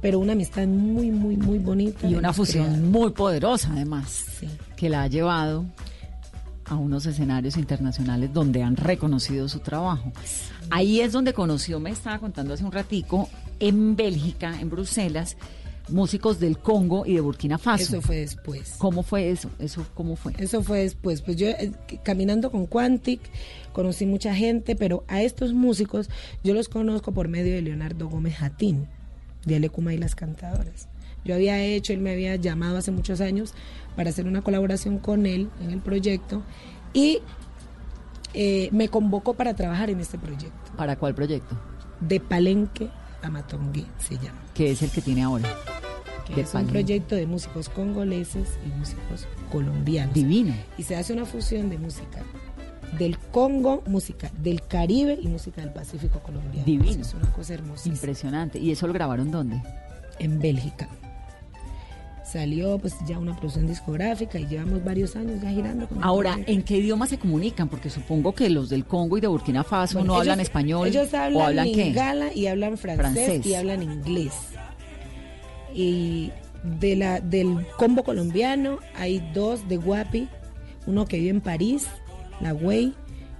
Pero 0.00 0.18
una 0.18 0.32
amistad 0.32 0.66
muy, 0.66 1.10
muy, 1.10 1.36
muy 1.36 1.58
bonita. 1.58 2.08
Y 2.08 2.14
una 2.14 2.32
fusión 2.32 2.90
muy 2.90 3.10
poderosa, 3.10 3.70
además, 3.72 4.24
que 4.76 4.88
la 4.88 5.02
ha 5.02 5.06
llevado 5.06 5.64
a 6.66 6.76
unos 6.76 7.04
escenarios 7.06 7.56
internacionales 7.56 8.32
donde 8.32 8.62
han 8.62 8.76
reconocido 8.76 9.48
su 9.48 9.58
trabajo. 9.58 10.12
Ahí 10.70 11.00
es 11.00 11.12
donde 11.12 11.32
conoció, 11.32 11.80
me 11.80 11.90
estaba 11.90 12.18
contando 12.18 12.54
hace 12.54 12.64
un 12.64 12.70
ratico, 12.70 13.28
en 13.58 13.96
Bélgica, 13.96 14.58
en 14.60 14.70
Bruselas, 14.70 15.36
músicos 15.90 16.40
del 16.40 16.58
Congo 16.58 17.04
y 17.06 17.14
de 17.14 17.20
Burkina 17.20 17.58
Faso. 17.58 17.82
Eso 17.82 18.00
fue 18.00 18.16
después. 18.16 18.74
¿Cómo 18.78 19.02
fue 19.02 19.30
eso? 19.30 19.50
¿Eso 19.58 19.86
cómo 19.94 20.16
fue? 20.16 20.34
Eso 20.38 20.62
fue 20.62 20.80
después. 20.80 21.22
Pues 21.22 21.36
yo 21.36 21.48
eh, 21.48 21.72
caminando 22.02 22.50
con 22.50 22.66
Quantic 22.66 23.20
conocí 23.72 24.06
mucha 24.06 24.34
gente, 24.34 24.76
pero 24.76 25.04
a 25.08 25.22
estos 25.22 25.52
músicos 25.52 26.10
yo 26.42 26.54
los 26.54 26.68
conozco 26.68 27.12
por 27.12 27.28
medio 27.28 27.54
de 27.54 27.62
Leonardo 27.62 28.08
Gómez 28.08 28.36
Jatín, 28.36 28.86
de 29.44 29.56
Alecuma 29.56 29.94
y 29.94 29.98
las 29.98 30.14
Cantadoras. 30.14 30.88
Yo 31.24 31.34
había 31.34 31.62
hecho, 31.62 31.92
él 31.92 32.00
me 32.00 32.12
había 32.12 32.36
llamado 32.36 32.78
hace 32.78 32.90
muchos 32.90 33.20
años 33.20 33.52
para 33.96 34.10
hacer 34.10 34.26
una 34.26 34.42
colaboración 34.42 34.98
con 34.98 35.26
él 35.26 35.50
en 35.62 35.70
el 35.70 35.80
proyecto 35.80 36.42
y 36.92 37.18
eh, 38.32 38.68
me 38.72 38.88
convocó 38.88 39.34
para 39.34 39.54
trabajar 39.54 39.90
en 39.90 40.00
este 40.00 40.18
proyecto. 40.18 40.72
¿Para 40.76 40.96
cuál 40.96 41.14
proyecto? 41.14 41.56
De 42.00 42.20
Palenque 42.20 42.88
a 43.22 43.30
Matongue 43.30 43.86
se 43.98 44.16
llama. 44.16 44.40
Que 44.54 44.70
es 44.70 44.82
el 44.82 44.90
que 44.90 45.00
tiene 45.00 45.22
ahora. 45.22 45.48
que 46.34 46.42
es 46.42 46.54
un 46.54 46.66
proyecto 46.66 47.16
de 47.16 47.26
músicos 47.26 47.68
congoleses 47.68 48.48
y 48.64 48.78
músicos 48.78 49.26
colombianos. 49.50 50.14
Divino. 50.14 50.54
Y 50.78 50.84
se 50.84 50.96
hace 50.96 51.12
una 51.12 51.26
fusión 51.26 51.70
de 51.70 51.78
música 51.78 52.22
del 52.98 53.18
Congo, 53.18 53.82
música 53.86 54.30
del 54.38 54.62
Caribe 54.66 55.18
y 55.20 55.28
música 55.28 55.60
del 55.60 55.72
Pacífico 55.72 56.20
colombiano. 56.20 56.64
Divino. 56.64 57.00
Es 57.00 57.14
una 57.14 57.30
cosa 57.32 57.54
hermosa. 57.54 57.88
Impresionante. 57.88 58.58
¿Y 58.58 58.70
eso 58.70 58.86
lo 58.86 58.92
grabaron 58.92 59.30
dónde? 59.30 59.62
En 60.18 60.38
Bélgica. 60.38 60.88
Salió 62.32 62.78
pues 62.78 62.94
ya 63.08 63.18
una 63.18 63.34
producción 63.36 63.66
discográfica 63.66 64.38
y 64.38 64.46
llevamos 64.46 64.84
varios 64.84 65.16
años 65.16 65.40
ya 65.42 65.50
girando. 65.50 65.88
con 65.88 66.02
Ahora. 66.04 66.38
¿en 66.46 66.62
qué 66.62 66.76
idioma 66.76 67.06
se 67.06 67.18
comunican? 67.18 67.68
Porque 67.68 67.90
supongo 67.90 68.32
que 68.34 68.48
los 68.50 68.68
del 68.68 68.84
Congo 68.84 69.18
y 69.18 69.20
de 69.20 69.26
Burkina 69.26 69.64
Faso 69.64 69.94
Bueno, 69.98 70.08
no 70.08 70.14
ellos- 70.14 70.20
hablan 70.28 70.40
español. 70.40 70.86
Ellos 70.88 71.12
hablan, 71.12 71.42
¿O 71.42 71.46
hablan 71.46 71.66
lingala 71.72 72.32
y 72.32 72.46
hablan 72.46 72.78
francés, 72.78 73.12
Francés. 73.24 73.46
y 73.46 73.54
hablan 73.54 73.82
inglés. 73.82 74.32
Y 75.74 76.30
de 76.62 76.96
la, 76.96 77.20
del 77.20 77.66
combo 77.76 78.02
colombiano 78.04 78.78
hay 78.96 79.18
dos 79.34 79.66
de 79.68 79.76
Guapi, 79.76 80.28
uno 80.86 81.06
que 81.06 81.18
vive 81.18 81.30
en 81.30 81.40
París, 81.40 81.86
la 82.40 82.52
Güey, 82.52 82.94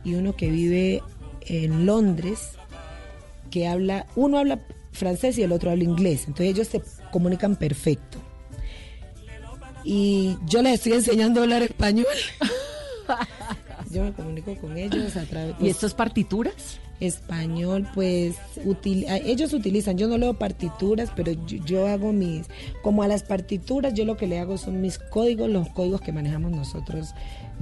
y 0.05 0.14
uno 0.14 0.34
que 0.34 0.51
vive 0.51 1.03
en 1.43 1.86
Londres, 1.86 2.53
que 3.51 3.66
habla, 3.68 4.07
uno 4.16 4.38
habla 4.38 4.61
francés 4.93 5.38
y 5.38 5.43
el 5.43 5.53
otro 5.53 5.70
habla 5.70 5.84
inglés. 5.84 6.24
Entonces 6.26 6.49
ellos 6.55 6.68
se 6.68 6.82
comunican 7.11 7.57
perfecto. 7.57 8.18
Y 9.85 10.37
yo 10.47 10.62
les 10.62 10.74
estoy 10.74 10.93
enseñando 10.93 11.41
a 11.41 11.45
hablar 11.45 11.62
español. 11.62 12.07
yo 13.91 14.05
me 14.05 14.12
comunico 14.12 14.55
con 14.57 14.76
ellos 14.76 15.16
a 15.16 15.24
través 15.24 15.55
¿Y 15.61 15.68
esto 15.68 15.87
es 15.87 15.95
partituras? 15.95 16.78
español, 17.01 17.89
pues 17.95 18.37
util- 18.66 19.07
ellos 19.24 19.55
utilizan, 19.55 19.97
yo 19.97 20.07
no 20.07 20.18
leo 20.18 20.35
partituras, 20.35 21.09
pero 21.16 21.33
yo, 21.33 21.57
yo 21.64 21.87
hago 21.89 22.12
mis, 22.12 22.47
como 22.83 23.03
a 23.03 23.09
las 23.09 23.22
partituras, 23.22 23.95
yo 23.95 24.05
lo 24.05 24.18
que 24.18 24.26
le 24.26 24.39
hago 24.39 24.59
son 24.59 24.83
mis 24.83 24.99
códigos, 24.99 25.49
los 25.49 25.70
códigos 25.70 26.03
que 26.03 26.12
manejamos 26.12 26.51
nosotros 26.51 27.14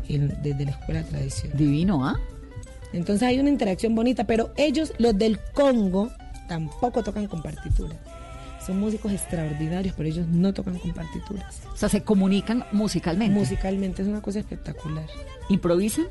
en- 0.08 0.36
desde 0.42 0.64
la 0.64 0.72
escuela 0.72 1.02
de 1.04 1.08
tradición. 1.10 1.52
Divino, 1.56 2.04
¿ah? 2.04 2.18
Entonces 2.92 3.22
hay 3.28 3.38
una 3.38 3.48
interacción 3.50 3.94
bonita, 3.94 4.24
pero 4.24 4.52
ellos, 4.56 4.92
los 4.98 5.16
del 5.16 5.38
Congo, 5.54 6.10
tampoco 6.48 7.04
tocan 7.04 7.28
con 7.28 7.40
partituras. 7.40 7.96
Son 8.68 8.78
músicos 8.78 9.10
extraordinarios, 9.12 9.94
pero 9.96 10.10
ellos 10.10 10.26
no 10.28 10.52
tocan 10.52 10.78
con 10.78 10.92
partituras. 10.92 11.62
O 11.72 11.76
sea, 11.76 11.88
se 11.88 12.02
comunican 12.02 12.64
musicalmente. 12.70 13.34
Musicalmente 13.34 14.02
es 14.02 14.08
una 14.08 14.20
cosa 14.20 14.40
espectacular. 14.40 15.06
¿Improvisan? 15.48 16.04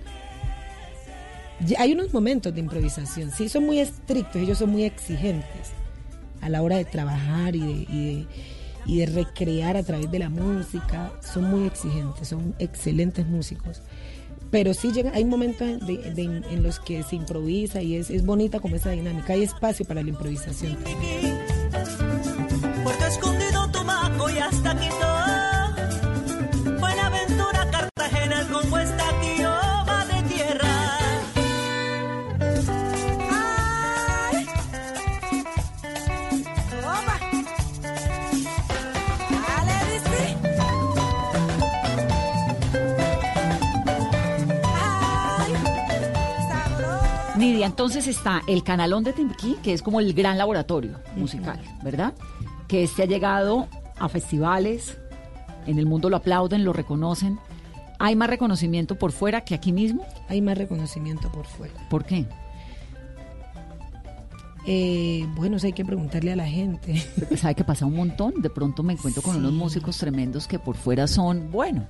Hay 1.77 1.93
unos 1.93 2.11
momentos 2.11 2.51
de 2.53 2.59
improvisación, 2.59 3.29
sí, 3.31 3.47
son 3.47 3.65
muy 3.67 3.79
estrictos, 3.79 4.41
ellos 4.41 4.57
son 4.57 4.69
muy 4.71 4.83
exigentes 4.85 5.69
a 6.41 6.49
la 6.49 6.61
hora 6.63 6.77
de 6.77 6.85
trabajar 6.85 7.55
y 7.55 7.59
de, 7.59 7.71
y 7.71 8.15
de, 8.15 8.25
y 8.87 8.97
de 8.99 9.05
recrear 9.07 9.75
a 9.77 9.83
través 9.83 10.09
de 10.11 10.17
la 10.19 10.29
música, 10.29 11.11
son 11.21 11.45
muy 11.51 11.65
exigentes, 11.67 12.27
son 12.27 12.55
excelentes 12.59 13.25
músicos. 13.27 13.81
Pero 14.51 14.73
sí 14.75 14.91
llega, 14.91 15.11
hay 15.13 15.25
momentos 15.25 15.85
de- 15.85 16.11
de- 16.13 16.21
en, 16.23 16.43
en 16.45 16.63
los 16.63 16.79
que 16.79 17.01
se 17.03 17.15
improvisa 17.15 17.81
y 17.81 17.95
es, 17.97 18.09
es 18.11 18.25
bonita 18.25 18.59
como 18.59 18.75
esa 18.75 18.91
dinámica, 18.91 19.33
hay 19.33 19.43
espacio 19.43 19.85
para 19.85 20.01
la 20.03 20.09
improvisación. 20.09 20.77
Hasta 24.47 24.75
Quito. 24.79 25.07
Buenaventura, 26.79 27.69
Cartagena, 27.71 28.41
el 28.41 28.47
Congo 28.47 28.77
está 28.77 29.09
aquí, 29.09 29.43
oh, 29.43 29.85
madre 29.85 30.21
tierra. 30.23 30.97
Ay. 34.31 34.47
Toma. 36.81 37.19
Dale, 39.47 39.75
dice. 39.91 40.37
Ay. 44.73 45.53
Nidia, 47.37 47.65
entonces 47.65 48.07
está 48.07 48.41
el 48.47 48.63
canalón 48.63 49.03
de 49.03 49.13
Timbiquí, 49.13 49.57
que 49.61 49.73
es 49.73 49.81
como 49.81 49.99
el 49.99 50.13
gran 50.13 50.37
laboratorio 50.37 50.99
musical, 51.15 51.59
¿verdad? 51.83 52.13
Que 52.67 52.83
este 52.83 53.03
ha 53.03 53.05
llegado 53.05 53.67
a 53.99 54.09
festivales, 54.09 54.97
en 55.65 55.79
el 55.79 55.85
mundo 55.85 56.09
lo 56.09 56.17
aplauden, 56.17 56.63
lo 56.63 56.73
reconocen. 56.73 57.39
¿Hay 57.99 58.15
más 58.15 58.29
reconocimiento 58.29 58.95
por 58.95 59.11
fuera 59.11 59.41
que 59.41 59.55
aquí 59.55 59.71
mismo? 59.71 60.05
Hay 60.29 60.41
más 60.41 60.57
reconocimiento 60.57 61.31
por 61.31 61.45
fuera. 61.45 61.73
¿Por 61.89 62.05
qué? 62.05 62.25
Eh, 64.69 65.25
bueno, 65.35 65.55
eso 65.55 65.65
hay 65.65 65.73
que 65.73 65.85
preguntarle 65.85 66.33
a 66.33 66.35
la 66.35 66.47
gente. 66.47 67.01
¿Sabe 67.37 67.55
que 67.55 67.63
pasa 67.63 67.85
un 67.85 67.95
montón? 67.95 68.41
De 68.41 68.49
pronto 68.49 68.83
me 68.83 68.93
encuentro 68.93 69.23
con 69.23 69.37
unos 69.37 69.53
músicos 69.53 69.97
tremendos 69.97 70.47
que 70.47 70.59
por 70.59 70.75
fuera 70.75 71.07
son, 71.07 71.51
bueno, 71.51 71.87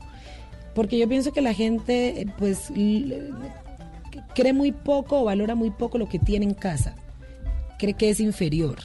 Porque 0.75 0.99
yo 0.99 1.09
pienso 1.09 1.33
que 1.33 1.41
la 1.41 1.53
gente, 1.53 2.21
eh, 2.21 2.27
pues, 2.37 2.71
cree 4.35 4.53
muy 4.53 4.71
poco 4.71 5.21
o 5.21 5.23
valora 5.25 5.55
muy 5.55 5.71
poco 5.71 5.97
lo 5.97 6.07
que 6.07 6.19
tiene 6.19 6.45
en 6.45 6.53
casa. 6.53 6.95
Cree 7.79 7.95
que 7.95 8.11
es 8.11 8.19
inferior. 8.19 8.77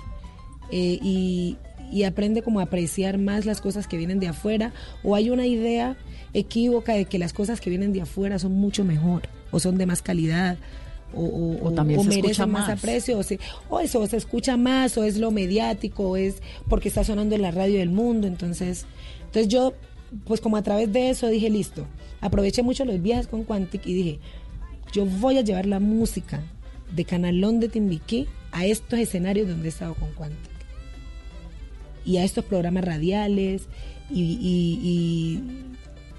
Eh, 0.71 0.99
y, 1.03 1.59
y 1.93 2.05
aprende 2.05 2.43
como 2.43 2.61
a 2.61 2.65
apreciar 2.65 3.19
más 3.19 3.45
las 3.47 3.61
cosas 3.61 3.87
que 3.87 3.97
vienen 3.99 4.19
de 4.19 4.29
afuera. 4.29 4.73
O 5.05 5.15
hay 5.15 5.31
una 5.31 5.47
idea 5.47 5.97
equívoca 6.35 6.95
de 6.95 7.05
que 7.05 7.19
las 7.19 7.33
cosas 7.33 7.61
que 7.61 7.71
vienen 7.71 7.93
de 7.93 8.01
afuera 8.03 8.39
son 8.39 8.53
mucho 8.53 8.85
mejor. 8.85 9.23
O 9.51 9.61
son 9.61 9.77
de 9.79 9.87
más 9.87 10.01
calidad. 10.03 10.57
O, 11.15 11.21
o- 11.25 11.67
O 11.69 11.73
también 11.73 12.01
o 12.01 12.05
se 12.05 12.09
escucha 12.09 12.23
merecen 12.47 12.51
más. 12.51 12.69
más. 12.69 12.79
aprecio. 12.79 13.19
O, 13.19 13.23
se- 13.23 13.39
o 13.69 13.81
eso, 13.81 14.07
se 14.07 14.17
escucha 14.17 14.57
más. 14.57 14.97
O 14.97 15.05
es 15.05 15.19
lo 15.19 15.31
mediático. 15.31 16.11
O 16.11 16.17
es 16.17 16.37
porque 16.69 16.89
está 16.89 17.05
sonando 17.05 17.35
en 17.35 17.43
la 17.43 17.51
radio 17.51 17.79
del 17.79 17.91
mundo. 17.91 18.27
Entonces, 18.27 18.87
entonces 19.27 19.49
yo 19.49 19.75
pues 20.27 20.41
como 20.43 20.59
a 20.59 20.63
través 20.63 20.93
de 20.93 21.09
eso 21.09 21.29
dije, 21.29 21.49
listo, 21.49 21.87
aproveché 22.21 22.63
mucho 22.63 22.85
los 22.85 23.01
viajes 23.01 23.27
con 23.27 23.45
Quantic 23.45 23.87
y 23.87 23.95
dije, 23.95 24.19
yo 24.93 25.07
voy 25.07 25.39
a 25.39 25.41
llevar 25.41 25.65
la 25.65 25.81
música 25.81 26.43
de 26.95 27.07
Canalón 27.07 27.61
de 27.61 27.69
Timbiquí 27.71 28.27
a 28.51 28.67
estos 28.67 28.99
escenarios 28.99 29.49
donde 29.49 29.69
he 29.69 29.71
estado 29.71 29.95
con 29.95 30.11
Quantic. 30.13 30.51
Y 32.05 32.17
a 32.19 32.25
estos 32.25 32.45
programas 32.45 32.85
radiales 32.85 33.63
y, 34.11 34.23
y- 34.23 34.81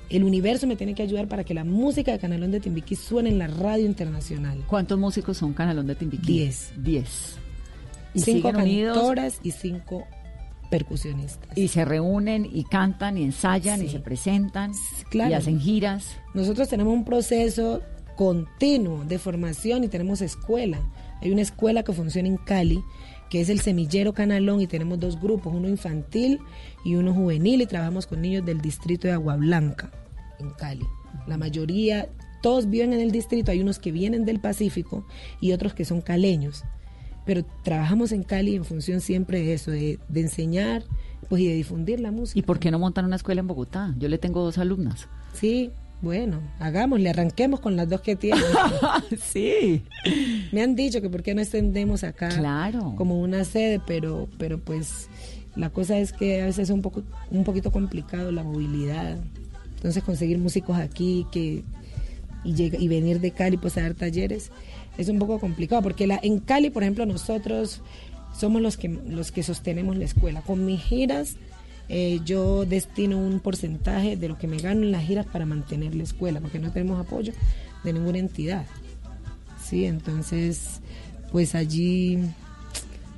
y 0.09 0.15
el 0.15 0.23
universo 0.23 0.67
me 0.67 0.75
tiene 0.75 0.93
que 0.95 1.03
ayudar 1.03 1.27
para 1.27 1.43
que 1.43 1.53
la 1.53 1.63
música 1.63 2.11
de 2.11 2.19
Canalón 2.19 2.51
de 2.51 2.59
Timbiquí 2.59 2.95
suene 2.95 3.29
en 3.29 3.39
la 3.39 3.47
radio 3.47 3.85
internacional. 3.85 4.63
¿cuántos 4.67 4.99
músicos 4.99 5.37
son 5.37 5.53
canalón 5.53 5.87
de 5.87 5.95
Timbiquí? 5.95 6.33
Diez. 6.33 6.71
Diez. 6.77 7.35
Y 8.13 8.19
cinco 8.21 8.51
cantoras 8.51 9.39
y 9.43 9.51
cinco 9.51 10.05
percusionistas. 10.69 11.55
y 11.57 11.67
se 11.67 11.85
reúnen 11.85 12.47
y 12.51 12.63
cantan 12.63 13.17
y 13.17 13.23
ensayan 13.23 13.83
y 13.83 13.89
se 13.89 13.99
presentan 13.99 14.71
claro. 15.09 15.31
y 15.31 15.33
hacen 15.35 15.59
giras. 15.59 16.17
Nosotros 16.33 16.67
tenemos 16.69 16.93
un 16.93 17.05
proceso 17.05 17.81
continuo 18.15 19.03
de 19.05 19.19
formación 19.19 19.83
y 19.83 19.87
tenemos 19.87 20.21
escuela. 20.21 20.79
Hay 21.21 21.31
una 21.31 21.41
escuela 21.41 21.83
que 21.83 21.93
funciona 21.93 22.27
en 22.27 22.37
Cali, 22.37 22.81
que 23.29 23.41
es 23.41 23.49
el 23.49 23.59
Semillero 23.59 24.13
Canalón, 24.13 24.61
y 24.61 24.67
tenemos 24.67 24.99
dos 24.99 25.19
grupos, 25.19 25.53
uno 25.53 25.67
infantil 25.67 26.39
y 26.85 26.95
uno 26.95 27.13
juvenil, 27.13 27.61
y 27.61 27.65
trabajamos 27.65 28.07
con 28.07 28.21
niños 28.21 28.45
del 28.45 28.61
distrito 28.61 29.07
de 29.07 29.13
Agua 29.13 29.35
Blanca, 29.35 29.91
en 30.39 30.51
Cali. 30.51 30.85
La 31.27 31.37
mayoría, 31.37 32.09
todos 32.41 32.69
viven 32.69 32.93
en 32.93 32.99
el 32.99 33.11
distrito, 33.11 33.51
hay 33.51 33.61
unos 33.61 33.79
que 33.79 33.91
vienen 33.91 34.25
del 34.25 34.39
Pacífico 34.39 35.05
y 35.39 35.53
otros 35.53 35.73
que 35.73 35.85
son 35.85 36.01
caleños. 36.01 36.63
Pero 37.25 37.45
trabajamos 37.63 38.11
en 38.11 38.23
Cali 38.23 38.55
en 38.55 38.65
función 38.65 38.99
siempre 38.99 39.39
de 39.39 39.53
eso, 39.53 39.71
de, 39.71 39.99
de 40.09 40.21
enseñar 40.21 40.83
pues, 41.29 41.41
y 41.41 41.47
de 41.47 41.53
difundir 41.53 42.01
la 42.01 42.11
música. 42.11 42.37
¿Y 42.37 42.43
por 42.43 42.59
qué 42.59 42.69
no 42.69 42.79
montan 42.79 43.05
una 43.05 43.15
escuela 43.15 43.39
en 43.39 43.47
Bogotá? 43.47 43.95
Yo 43.97 44.09
le 44.09 44.17
tengo 44.17 44.43
dos 44.43 44.57
alumnas. 44.57 45.07
Sí, 45.33 45.71
bueno, 46.03 46.39
hagámosle, 46.59 47.09
arranquemos 47.09 47.59
con 47.61 47.75
las 47.75 47.89
dos 47.89 48.01
que 48.01 48.15
tienen. 48.15 48.43
sí. 49.19 49.81
Me 50.51 50.61
han 50.61 50.75
dicho 50.75 51.01
que 51.01 51.09
por 51.09 51.23
qué 51.23 51.33
no 51.33 51.41
extendemos 51.41 52.03
acá 52.03 52.29
Claro. 52.29 52.93
como 52.95 53.19
una 53.19 53.43
sede, 53.45 53.79
pero, 53.87 54.27
pero 54.37 54.59
pues 54.59 55.07
la 55.55 55.69
cosa 55.69 55.97
es 55.97 56.13
que 56.13 56.41
a 56.41 56.45
veces 56.45 56.65
es 56.65 56.69
un 56.69 56.81
poco, 56.81 57.03
un 57.31 57.43
poquito 57.43 57.71
complicado 57.71 58.31
la 58.31 58.43
movilidad. 58.43 59.17
Entonces 59.77 60.03
conseguir 60.03 60.37
músicos 60.37 60.77
aquí 60.77 61.25
que 61.31 61.63
y, 62.43 62.53
llega- 62.53 62.77
y 62.77 62.87
venir 62.89 63.19
de 63.21 63.31
Cali 63.31 63.57
pues 63.57 63.77
a 63.77 63.81
dar 63.81 63.93
talleres 63.93 64.51
es 64.97 65.07
un 65.09 65.17
poco 65.17 65.39
complicado 65.39 65.81
porque 65.81 66.05
la, 66.07 66.19
en 66.21 66.39
Cali 66.39 66.69
por 66.69 66.83
ejemplo 66.83 67.05
nosotros 67.05 67.81
somos 68.37 68.61
los 68.61 68.75
que 68.77 68.89
los 68.89 69.31
que 69.31 69.43
sostenemos 69.43 69.95
la 69.97 70.03
escuela 70.05 70.41
con 70.41 70.65
mis 70.65 70.81
giras 70.81 71.35
eh, 71.95 72.19
yo 72.25 72.65
destino 72.65 73.19
un 73.19 73.39
porcentaje 73.39 74.17
de 74.17 74.27
lo 74.27 74.37
que 74.39 74.47
me 74.47 74.57
gano 74.57 74.81
en 74.81 74.91
las 74.91 75.03
giras 75.05 75.27
para 75.27 75.45
mantener 75.45 75.93
la 75.93 76.01
escuela 76.01 76.39
porque 76.41 76.57
no 76.57 76.71
tenemos 76.71 76.99
apoyo 76.99 77.33
de 77.83 77.93
ninguna 77.93 78.17
entidad 78.17 78.65
sí 79.63 79.85
entonces 79.85 80.81
pues 81.31 81.53
allí 81.53 82.17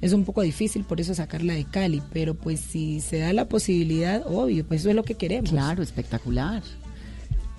es 0.02 0.12
un 0.12 0.26
poco 0.26 0.42
difícil 0.42 0.84
por 0.84 1.00
eso 1.00 1.16
sacarla 1.16 1.54
de 1.54 1.64
Cali 1.64 2.02
pero 2.12 2.34
pues 2.34 2.60
si 2.60 3.00
se 3.00 3.20
da 3.20 3.32
la 3.32 3.46
posibilidad 3.48 4.24
obvio 4.28 4.66
pues 4.66 4.82
eso 4.82 4.90
es 4.90 4.96
lo 4.96 5.04
que 5.04 5.16
queremos 5.16 5.52
Claro, 5.52 5.82
espectacular. 5.82 6.62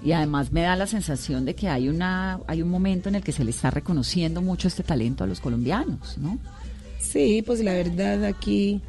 Y 0.05 0.13
además 0.13 0.53
me 0.53 0.61
da 0.61 0.77
la 0.77 0.87
sensación 0.87 1.45
de 1.47 1.55
que 1.55 1.69
hay 1.69 1.89
una 1.89 2.41
hay 2.47 2.63
un 2.63 2.69
momento 2.69 3.09
en 3.09 3.15
el 3.17 3.23
que 3.23 3.33
se 3.33 3.43
le 3.43 3.51
está 3.51 3.71
reconociendo 3.71 4.43
mucho 4.43 4.69
este 4.69 4.83
talento 4.83 5.25
a 5.25 5.27
los 5.27 5.41
colombianos, 5.41 6.19
¿no? 6.19 6.39
Sí, 7.01 7.43
pues 7.45 7.61
la 7.65 7.73
verdad 7.73 8.25
aquí, 8.25 8.81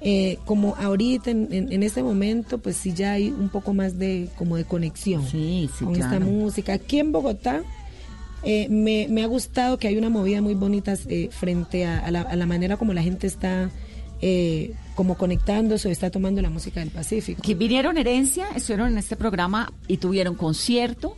eh, 0.00 0.38
como 0.44 0.76
ahorita 0.76 1.30
en, 1.30 1.48
en- 1.52 1.72
en 1.72 1.82
este 1.82 2.02
momento, 2.02 2.58
pues 2.58 2.76
sí 2.76 2.92
ya 2.92 3.12
hay 3.12 3.28
un 3.30 3.48
poco 3.48 3.74
más 3.74 3.98
de 3.98 4.28
como 4.36 4.56
de 4.56 4.64
conexión 4.64 5.22
con 5.86 5.94
esta 5.96 6.20
música. 6.20 6.74
Aquí 6.74 6.98
en 6.98 7.12
Bogotá 7.12 7.62
eh, 8.42 8.68
me, 8.68 9.06
me 9.10 9.22
ha 9.22 9.26
gustado 9.26 9.78
que 9.78 9.88
hay 9.88 9.96
una 9.96 10.10
movida 10.10 10.40
muy 10.42 10.54
bonita 10.54 10.94
eh, 11.08 11.28
frente 11.32 11.84
a, 11.86 11.98
a 11.98 12.10
la, 12.10 12.20
a 12.22 12.36
la 12.36 12.46
manera 12.46 12.76
como 12.76 12.92
la 12.92 13.02
gente 13.02 13.26
está 13.26 13.70
como 14.94 15.16
conectándose 15.18 15.88
o 15.88 15.90
está 15.90 16.10
tomando 16.10 16.40
la 16.40 16.48
música 16.48 16.80
del 16.80 16.88
Pacífico. 16.90 17.42
Que 17.42 17.54
vinieron 17.54 17.98
herencia, 17.98 18.46
estuvieron 18.56 18.88
en 18.92 18.98
este 18.98 19.14
programa 19.14 19.70
y 19.88 19.98
tuvieron 19.98 20.34
concierto 20.36 21.16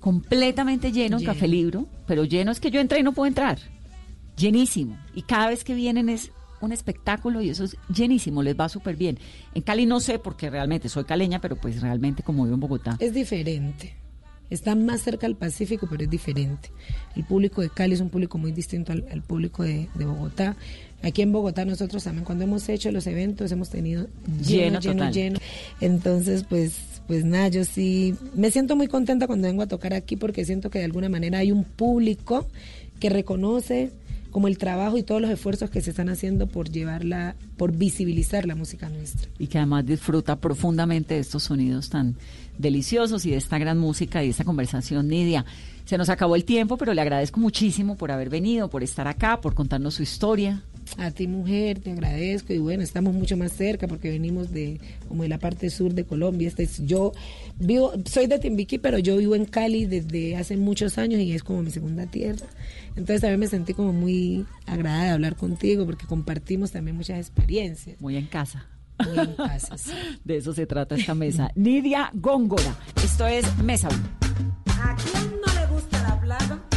completamente 0.00 0.92
lleno, 0.92 1.16
en 1.16 1.20
Lleno. 1.22 1.32
Café 1.34 1.48
Libro, 1.48 1.86
pero 2.06 2.24
lleno 2.24 2.50
es 2.52 2.60
que 2.60 2.70
yo 2.70 2.80
entré 2.80 2.98
y 3.00 3.02
no 3.02 3.12
puedo 3.12 3.26
entrar. 3.26 3.58
Llenísimo. 4.36 4.98
Y 5.14 5.22
cada 5.22 5.48
vez 5.48 5.62
que 5.64 5.74
vienen 5.74 6.08
es 6.08 6.30
un 6.66 6.72
espectáculo 6.72 7.40
y 7.40 7.50
eso 7.50 7.64
es 7.64 7.76
llenísimo, 7.92 8.42
les 8.42 8.58
va 8.58 8.68
súper 8.68 8.96
bien. 8.96 9.18
En 9.54 9.62
Cali 9.62 9.86
no 9.86 10.00
sé 10.00 10.18
porque 10.18 10.50
realmente 10.50 10.88
soy 10.88 11.04
caleña, 11.04 11.40
pero 11.40 11.56
pues 11.56 11.80
realmente 11.80 12.22
como 12.22 12.44
vivo 12.44 12.54
en 12.54 12.60
Bogotá. 12.60 12.96
Es 13.00 13.14
diferente. 13.14 13.94
Está 14.48 14.76
más 14.76 15.00
cerca 15.00 15.26
al 15.26 15.34
Pacífico, 15.34 15.88
pero 15.90 16.04
es 16.04 16.10
diferente. 16.10 16.70
El 17.16 17.24
público 17.24 17.62
de 17.62 17.70
Cali 17.70 17.94
es 17.94 18.00
un 18.00 18.10
público 18.10 18.38
muy 18.38 18.52
distinto 18.52 18.92
al, 18.92 19.04
al 19.10 19.22
público 19.22 19.64
de, 19.64 19.88
de 19.94 20.04
Bogotá. 20.04 20.56
Aquí 21.02 21.22
en 21.22 21.32
Bogotá 21.32 21.64
nosotros 21.64 22.04
también 22.04 22.24
cuando 22.24 22.44
hemos 22.44 22.68
hecho 22.68 22.90
los 22.92 23.06
eventos 23.06 23.50
hemos 23.52 23.70
tenido 23.70 24.06
Lleno 24.26 24.78
lleno, 24.78 24.80
lleno, 24.80 24.94
total. 24.94 25.12
lleno. 25.12 25.38
Entonces, 25.80 26.44
pues, 26.48 26.76
pues 27.08 27.24
nada, 27.24 27.48
yo 27.48 27.64
sí 27.64 28.14
me 28.34 28.50
siento 28.50 28.76
muy 28.76 28.86
contenta 28.86 29.26
cuando 29.26 29.48
vengo 29.48 29.62
a 29.62 29.66
tocar 29.66 29.94
aquí 29.94 30.16
porque 30.16 30.44
siento 30.44 30.70
que 30.70 30.78
de 30.78 30.84
alguna 30.84 31.08
manera 31.08 31.38
hay 31.38 31.50
un 31.50 31.64
público 31.64 32.46
que 33.00 33.10
reconoce 33.10 33.90
como 34.36 34.48
el 34.48 34.58
trabajo 34.58 34.98
y 34.98 35.02
todos 35.02 35.22
los 35.22 35.30
esfuerzos 35.30 35.70
que 35.70 35.80
se 35.80 35.88
están 35.88 36.10
haciendo 36.10 36.46
por 36.46 36.68
llevarla, 36.68 37.36
por 37.56 37.72
visibilizar 37.72 38.44
la 38.44 38.54
música 38.54 38.90
nuestra. 38.90 39.30
Y 39.38 39.46
que 39.46 39.56
además 39.56 39.86
disfruta 39.86 40.36
profundamente 40.36 41.14
de 41.14 41.20
estos 41.20 41.44
sonidos 41.44 41.88
tan 41.88 42.16
deliciosos 42.58 43.24
y 43.24 43.30
de 43.30 43.38
esta 43.38 43.56
gran 43.56 43.78
música 43.78 44.22
y 44.22 44.28
esta 44.28 44.44
conversación, 44.44 45.08
Nidia. 45.08 45.46
Se 45.86 45.96
nos 45.96 46.10
acabó 46.10 46.36
el 46.36 46.44
tiempo, 46.44 46.76
pero 46.76 46.92
le 46.92 47.00
agradezco 47.00 47.40
muchísimo 47.40 47.96
por 47.96 48.10
haber 48.10 48.28
venido, 48.28 48.68
por 48.68 48.82
estar 48.82 49.08
acá, 49.08 49.40
por 49.40 49.54
contarnos 49.54 49.94
su 49.94 50.02
historia. 50.02 50.62
A 50.98 51.10
ti 51.10 51.28
mujer, 51.28 51.78
te 51.78 51.92
agradezco 51.92 52.52
y 52.52 52.58
bueno, 52.58 52.82
estamos 52.82 53.14
mucho 53.14 53.38
más 53.38 53.52
cerca 53.52 53.88
porque 53.88 54.10
venimos 54.10 54.52
de 54.52 54.80
como 55.08 55.22
de 55.22 55.30
la 55.30 55.38
parte 55.38 55.70
sur 55.70 55.94
de 55.94 56.04
Colombia. 56.04 56.46
Este 56.46 56.64
es, 56.64 56.84
yo 56.86 57.12
vivo, 57.58 57.94
soy 58.04 58.26
de 58.26 58.38
Timbiquí, 58.38 58.76
pero 58.76 58.98
yo 58.98 59.16
vivo 59.16 59.34
en 59.34 59.46
Cali 59.46 59.86
desde 59.86 60.36
hace 60.36 60.58
muchos 60.58 60.98
años 60.98 61.20
y 61.20 61.32
es 61.32 61.42
como 61.42 61.62
mi 61.62 61.70
segunda 61.70 62.06
tierra. 62.06 62.46
Entonces 62.96 63.20
también 63.20 63.40
me 63.40 63.46
sentí 63.46 63.74
como 63.74 63.92
muy 63.92 64.46
agradada 64.66 65.04
de 65.04 65.10
hablar 65.10 65.36
contigo 65.36 65.84
porque 65.84 66.06
compartimos 66.06 66.72
también 66.72 66.96
muchas 66.96 67.18
experiencias. 67.18 68.00
Muy 68.00 68.16
en 68.16 68.26
casa. 68.26 68.66
Muy 69.04 69.18
en 69.18 69.34
casa, 69.34 69.76
sí. 69.76 69.92
De 70.24 70.38
eso 70.38 70.54
se 70.54 70.66
trata 70.66 70.96
esta 70.96 71.14
mesa. 71.14 71.50
Nidia 71.54 72.10
Góngora. 72.14 72.74
Esto 73.04 73.26
es 73.26 73.44
Mesa. 73.58 73.88
¿A 74.82 74.96
quién 74.96 75.30
no 75.44 75.60
le 75.60 75.66
gusta 75.66 76.02
la 76.02 76.20
plata? 76.20 76.75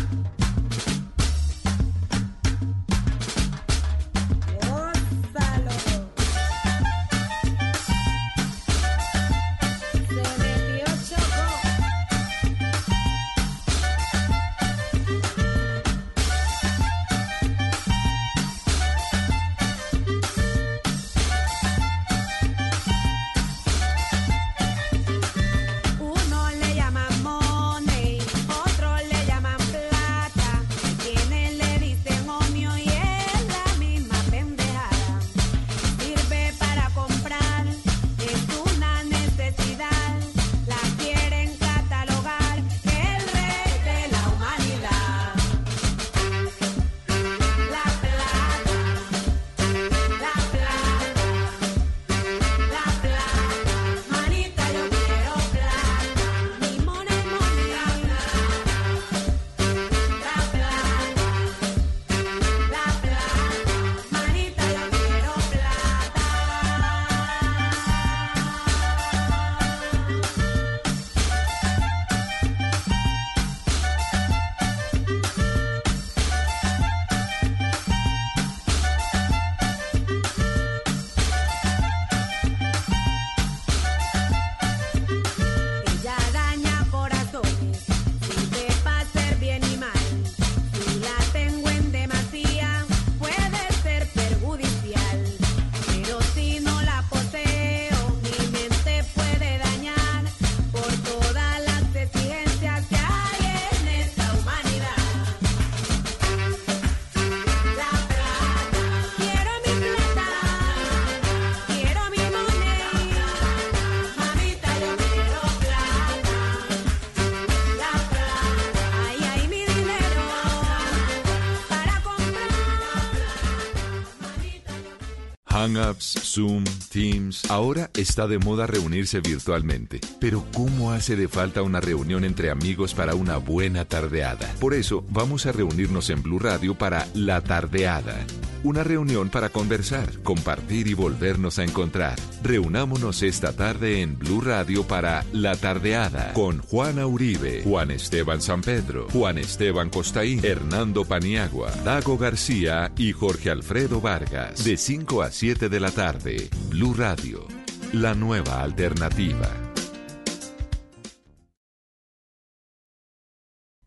Zoom, 126.00 126.64
Teams. 126.92 127.50
Ahora 127.50 127.90
está 127.96 128.28
de 128.28 128.40
moda 128.40 128.68
reunirse 128.68 129.20
virtualmente. 129.20 130.00
Pero 130.20 130.46
¿cómo 130.54 130.92
hace 130.92 131.16
de 131.16 131.28
falta 131.28 131.62
una 131.62 131.82
reunión 131.82 132.24
entre 132.24 132.50
amigos 132.50 132.94
para 132.94 133.16
una 133.16 133.38
buena 133.38 133.86
tardeada? 133.86 134.54
Por 134.60 134.74
eso 134.74 135.04
vamos 135.10 135.46
a 135.46 135.52
reunirnos 135.52 136.10
en 136.10 136.22
Blue 136.22 136.40
Radio 136.40 136.76
para 136.76 137.08
La 137.14 137.42
Tardeada. 137.42 138.26
Una 138.64 138.84
reunión 138.84 139.30
para 139.30 139.50
conversar, 139.50 140.22
compartir 140.22 140.88
y 140.88 140.94
volvernos 140.94 141.60
a 141.60 141.64
encontrar. 141.64 142.20
Reunámonos 142.44 143.24
esta 143.24 143.54
tarde 143.54 144.02
en 144.02 144.20
Blue 144.20 144.42
Radio 144.42 144.86
para 144.86 145.24
La 145.32 145.56
Tardeada 145.56 146.34
con 146.34 146.60
Juana 146.60 147.08
Uribe, 147.08 147.64
Juan 147.64 147.92
Esteban 147.92 148.42
San 148.42 148.62
Pedro, 148.62 149.08
Juan 149.14 149.38
Esteban 149.38 149.90
Costaín, 149.90 150.44
Hernando 150.44 151.06
Paniagua, 151.06 151.72
Dago 151.86 152.18
García 152.18 152.92
y 152.98 153.14
Jorge 153.14 153.50
Alfredo 153.50 154.02
Vargas. 154.02 154.66
De 154.66 154.76
5 154.76 155.22
a 155.22 155.32
7 155.32 155.70
de 155.70 155.80
la 155.80 155.92
tarde, 155.92 156.50
Blue 156.70 156.94
Radio, 156.94 157.48
la 157.94 158.14
nueva 158.14 158.62
alternativa. 158.62 159.69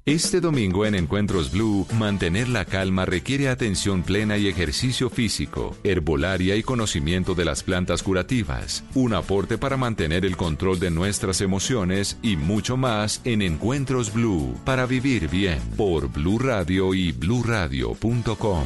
Este 0.05 0.41
domingo 0.41 0.85
en 0.85 0.97
Encuentros 0.97 1.53
Blue, 1.53 1.87
mantener 1.97 2.49
la 2.49 2.65
calma 2.65 3.05
requiere 3.05 3.49
atención 3.49 4.03
plena 4.03 4.37
y 4.37 4.49
ejercicio 4.49 5.09
físico, 5.11 5.77
herbolaria 5.85 6.57
y 6.57 6.65
conocimiento 6.65 7.37
de 7.37 7.45
las 7.45 7.63
plantas 7.63 8.03
curativas, 8.03 8.83
un 8.97 9.15
aporte 9.15 9.59
para 9.59 9.77
mantener 9.77 10.25
el 10.25 10.37
control 10.37 10.81
de 10.81 10.91
nuestras 10.91 11.41
emociones 11.41 12.19
y 12.21 12.37
mucho 12.37 12.77
más 12.77 13.21
en 13.23 13.43
Encuentros 13.43 14.13
Blue 14.13 14.57
para 14.65 14.87
vivir 14.87 15.29
bien 15.29 15.61
por 15.77 16.09
Blue 16.09 16.41
Radio 16.41 16.95
y 16.95 17.13
bluradio.com. 17.13 18.65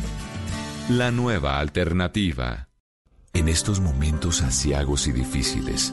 La 0.89 1.11
nueva 1.11 1.59
alternativa. 1.59 2.69
En 3.35 3.49
estos 3.49 3.81
momentos 3.81 4.41
asiagos 4.41 5.07
y 5.07 5.13
difíciles, 5.13 5.93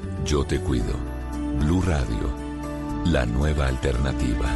yo 0.25 0.43
te 0.43 0.59
cuido. 0.59 0.93
Blue 1.59 1.81
Radio, 1.81 2.29
la 3.05 3.25
nueva 3.25 3.67
alternativa. 3.67 4.47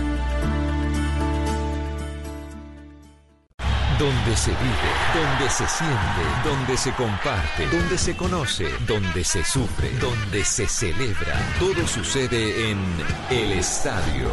Donde 3.97 4.35
se 4.35 4.51
vive, 4.51 4.91
donde 5.13 5.49
se 5.49 5.67
siente, 5.67 5.95
donde 6.43 6.77
se 6.77 6.91
comparte, 6.93 7.67
donde 7.71 7.97
se 7.97 8.15
conoce, 8.15 8.67
donde 8.85 9.23
se 9.23 9.43
sufre, 9.45 9.89
donde 9.99 10.43
se 10.43 10.67
celebra. 10.67 11.39
Todo 11.59 11.87
sucede 11.87 12.71
en 12.71 12.79
El 13.29 13.53
Estadio. 13.53 14.29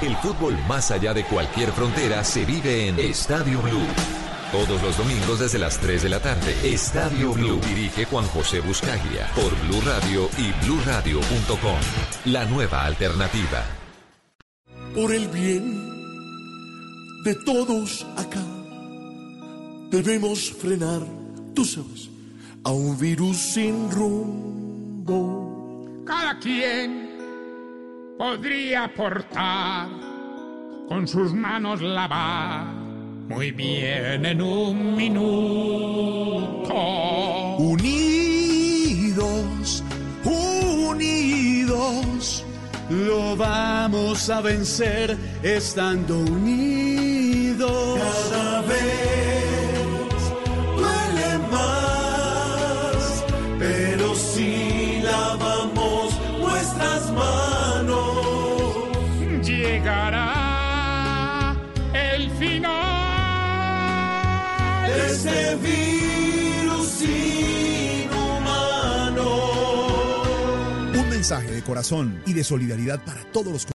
El 0.00 0.16
fútbol 0.16 0.56
más 0.66 0.90
allá 0.90 1.12
de 1.12 1.24
cualquier 1.24 1.72
frontera 1.72 2.24
se 2.24 2.44
vive 2.44 2.88
en 2.88 2.98
Estadio 2.98 3.60
Blue. 3.60 4.17
Todos 4.52 4.82
los 4.82 4.96
domingos 4.96 5.40
desde 5.40 5.58
las 5.58 5.78
3 5.78 6.04
de 6.04 6.08
la 6.08 6.20
tarde. 6.20 6.56
Estadio 6.64 7.34
Blue. 7.34 7.60
Dirige 7.68 8.06
Juan 8.06 8.24
José 8.28 8.60
Buscaglia. 8.60 9.26
Por 9.34 9.54
Blue 9.66 9.82
Radio 9.84 10.30
y 10.38 10.52
bluradio.com. 10.64 11.78
La 12.24 12.46
nueva 12.46 12.86
alternativa. 12.86 13.62
Por 14.94 15.12
el 15.12 15.28
bien 15.28 15.78
de 17.24 17.34
todos 17.44 18.06
acá. 18.16 18.42
Debemos 19.90 20.50
frenar, 20.50 21.02
tú 21.54 21.66
sabes, 21.66 22.08
a 22.64 22.70
un 22.70 22.98
virus 22.98 23.36
sin 23.36 23.90
rumbo. 23.90 25.04
Cada 26.06 26.38
quien 26.38 27.18
podría 28.16 28.84
aportar 28.84 29.90
con 30.88 31.06
sus 31.06 31.34
manos 31.34 31.82
lavar 31.82 32.77
muy 33.28 33.50
bien 33.52 34.24
en 34.24 34.40
un 34.40 34.96
minuto. 34.96 36.74
Unidos, 37.58 39.12
unidos, 40.24 41.64
lo 42.88 43.36
vamos 43.36 44.30
a 44.30 44.40
vencer 44.40 45.16
estando 45.42 46.18
unidos. 46.18 48.00
Cada 48.30 48.62
vez 48.62 49.47
mensaje 71.28 71.52
de 71.52 71.60
corazón 71.60 72.22
y 72.24 72.32
de 72.32 72.42
solidaridad 72.42 73.04
para 73.04 73.22
todos 73.32 73.52
los 73.52 73.66